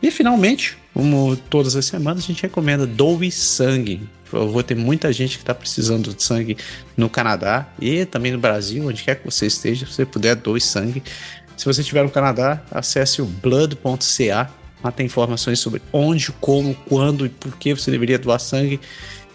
[0.01, 4.09] E finalmente, como todas as semanas, a gente recomenda doe sangue.
[4.33, 6.57] Eu vou ter muita gente que está precisando de sangue
[6.97, 10.61] no Canadá e também no Brasil, onde quer que você esteja, se você puder, doe
[10.61, 11.03] sangue.
[11.57, 14.51] Se você estiver no Canadá, acesse o blood.ca.
[14.85, 18.79] Lá tem informações sobre onde, como, quando e por que você deveria doar sangue.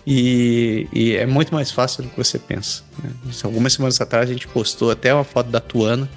[0.06, 2.84] E, e, é muito mais fácil do que você pensa.
[3.04, 3.12] Né?
[3.44, 6.10] Algumas semanas atrás a gente postou até uma foto da Tuana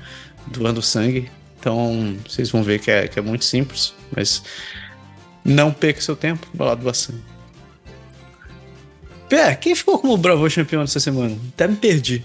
[0.47, 1.31] doando sangue.
[1.61, 4.43] Então vocês vão ver que é, que é muito simples, mas
[5.45, 7.23] não perca seu tempo, vá lá doar sangue.
[9.29, 11.37] Pé, quem ficou como o Bravo campeão dessa semana?
[11.55, 12.25] Até me perdi.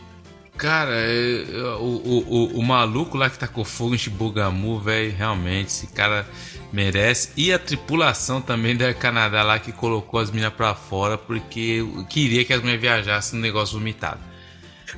[0.60, 1.45] Cara, é,
[1.80, 6.27] o, o, o, o, maluco lá que tacou fogo em Shibugamu, velho, realmente, esse cara
[6.73, 7.30] merece.
[7.38, 11.80] E a tripulação também da Canadá lá que colocou as minas pra fora porque
[12.10, 14.19] queria que as mulheres viajassem no negócio vomitado.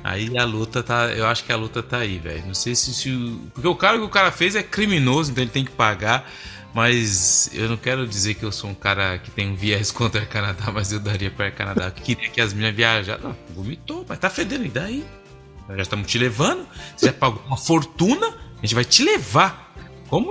[0.02, 1.12] Aí a luta tá.
[1.12, 2.44] Eu acho que a luta tá aí, velho.
[2.44, 3.38] Não sei se, se.
[3.54, 6.28] Porque o cara que o cara fez é criminoso, então ele tem que pagar.
[6.74, 10.22] Mas eu não quero dizer que eu sou um cara que tem um viés contra
[10.22, 11.88] o Canadá, mas eu daria para o Canadá.
[11.88, 13.22] Queria que as minas viajassem.
[13.22, 15.21] Não, vomitou, mas tá fedendo, e daí?
[15.68, 16.66] Nós já estamos te levando.
[16.96, 19.72] Você já pagou uma fortuna, a gente vai te levar.
[20.08, 20.30] Como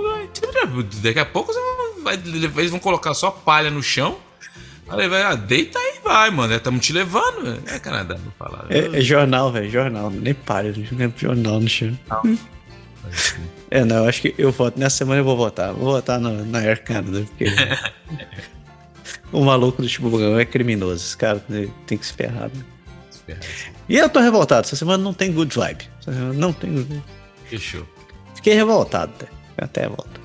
[1.02, 1.52] daqui a pouco
[2.02, 4.16] vai, eles vão colocar só palha no chão.
[4.88, 6.54] Aí vai, ah, deita aí vai, mano.
[6.54, 7.62] Estamos te levando.
[7.66, 8.66] É Canadá, não falar.
[8.68, 10.10] É, é, jornal, velho, jornal.
[10.10, 10.74] Nem palha,
[11.16, 11.98] jornal no chão.
[12.08, 12.38] Não.
[13.70, 14.78] É, não, eu acho que eu voto.
[14.78, 15.72] Nessa semana eu vou votar.
[15.72, 17.46] Vou votar no, na Air Canada, porque.
[19.32, 21.04] o maluco do tipo é criminoso.
[21.06, 21.42] Esse cara
[21.86, 22.50] tem que se ferrar.
[22.54, 22.62] Né?
[23.88, 24.66] E eu tô revoltado.
[24.66, 25.88] Essa semana não tem good vibe.
[26.34, 27.02] Não tem.
[27.48, 27.86] Fechou.
[28.34, 29.26] Fiquei revoltado até.
[29.56, 30.20] Até volta.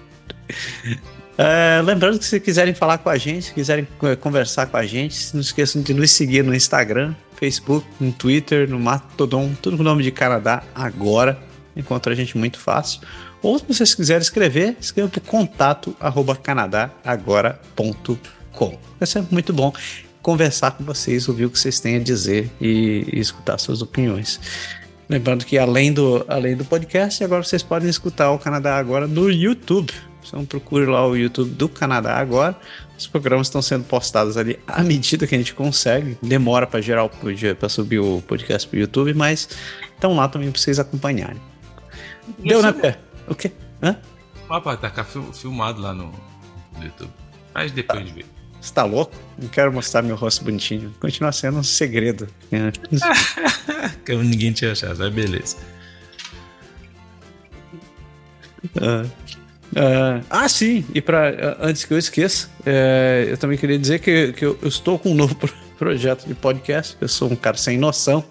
[1.39, 3.87] É, lembrando que se quiserem falar com a gente, se quiserem
[4.19, 8.79] conversar com a gente, não esqueçam de nos seguir no Instagram, Facebook, no Twitter, no
[8.79, 11.37] Matodon, tudo com o nome de Canadá agora.
[11.75, 13.01] Encontra a gente muito fácil.
[13.43, 18.79] Ou se vocês quiserem escrever, escreva para contato arroba canadagora.com.
[18.99, 19.71] É sempre muito bom
[20.27, 24.41] conversar com vocês, ouvir o que vocês têm a dizer e, e escutar suas opiniões.
[25.07, 29.31] Lembrando que além do, além do podcast, agora vocês podem escutar o Canadá Agora no
[29.31, 29.93] YouTube.
[30.27, 32.57] Então procure lá o YouTube do Canadá Agora.
[32.97, 36.17] Os programas estão sendo postados ali à medida que a gente consegue.
[36.21, 39.47] Demora para gerar para subir o podcast para o YouTube, mas
[39.95, 41.39] estão lá também para vocês acompanharem.
[42.39, 42.99] Deu, né, Pé?
[43.29, 43.53] O quê?
[43.81, 43.95] Hã?
[44.49, 46.11] Rapaz, tá filmado lá no
[46.81, 47.13] YouTube.
[47.53, 48.36] Mas depois de ver.
[48.59, 49.15] Você tá louco?
[49.37, 50.93] Não quero mostrar meu rosto bonitinho.
[50.99, 52.27] Continua sendo um segredo.
[54.05, 55.57] Como ninguém tinha achado, mas beleza.
[58.75, 59.09] Uh,
[59.73, 64.31] Uh, ah, sim, e para antes que eu esqueça, é, eu também queria dizer que,
[64.33, 65.35] que eu, eu estou com um novo
[65.77, 66.95] projeto de podcast.
[67.01, 68.23] Eu sou um cara sem noção,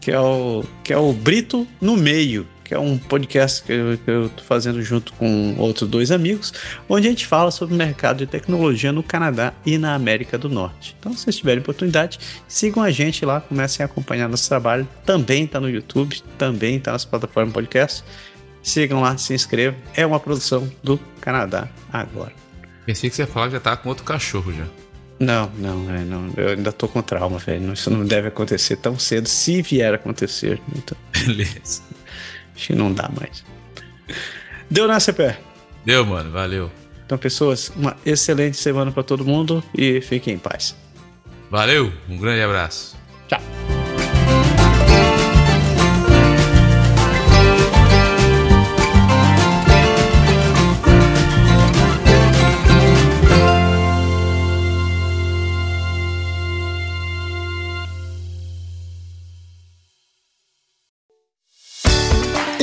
[0.00, 3.96] que é o, que é o Brito no Meio que é um podcast que eu,
[3.96, 6.52] que eu tô fazendo junto com outros dois amigos,
[6.86, 10.50] onde a gente fala sobre o mercado de tecnologia no Canadá e na América do
[10.50, 10.94] Norte.
[11.00, 14.86] Então, se vocês tiverem oportunidade, sigam a gente lá, comecem a acompanhar nosso trabalho.
[15.06, 18.04] Também está no YouTube, também está nas plataformas podcast.
[18.62, 19.80] Sigam lá, se inscrevam.
[19.94, 22.34] É uma produção do Canadá agora.
[22.84, 24.66] Pensei que você ia falar que já tava com outro cachorro já.
[25.18, 27.72] Não, não, é, não, eu ainda tô com trauma, velho.
[27.72, 30.60] Isso não deve acontecer tão cedo, se vier a acontecer.
[30.76, 30.96] Então.
[31.24, 31.82] Beleza.
[32.58, 33.44] Acho que não dá mais.
[34.68, 35.38] Deu na CPR.
[35.86, 36.32] Deu, mano.
[36.32, 36.70] Valeu.
[37.06, 40.76] Então, pessoas, uma excelente semana para todo mundo e fiquem em paz.
[41.50, 42.98] Valeu, um grande abraço.
[43.28, 43.40] Tchau.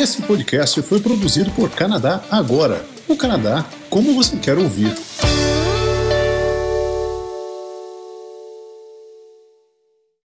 [0.05, 2.85] Esse podcast foi produzido por Canadá Agora.
[3.07, 4.95] O Canadá como você quer ouvir.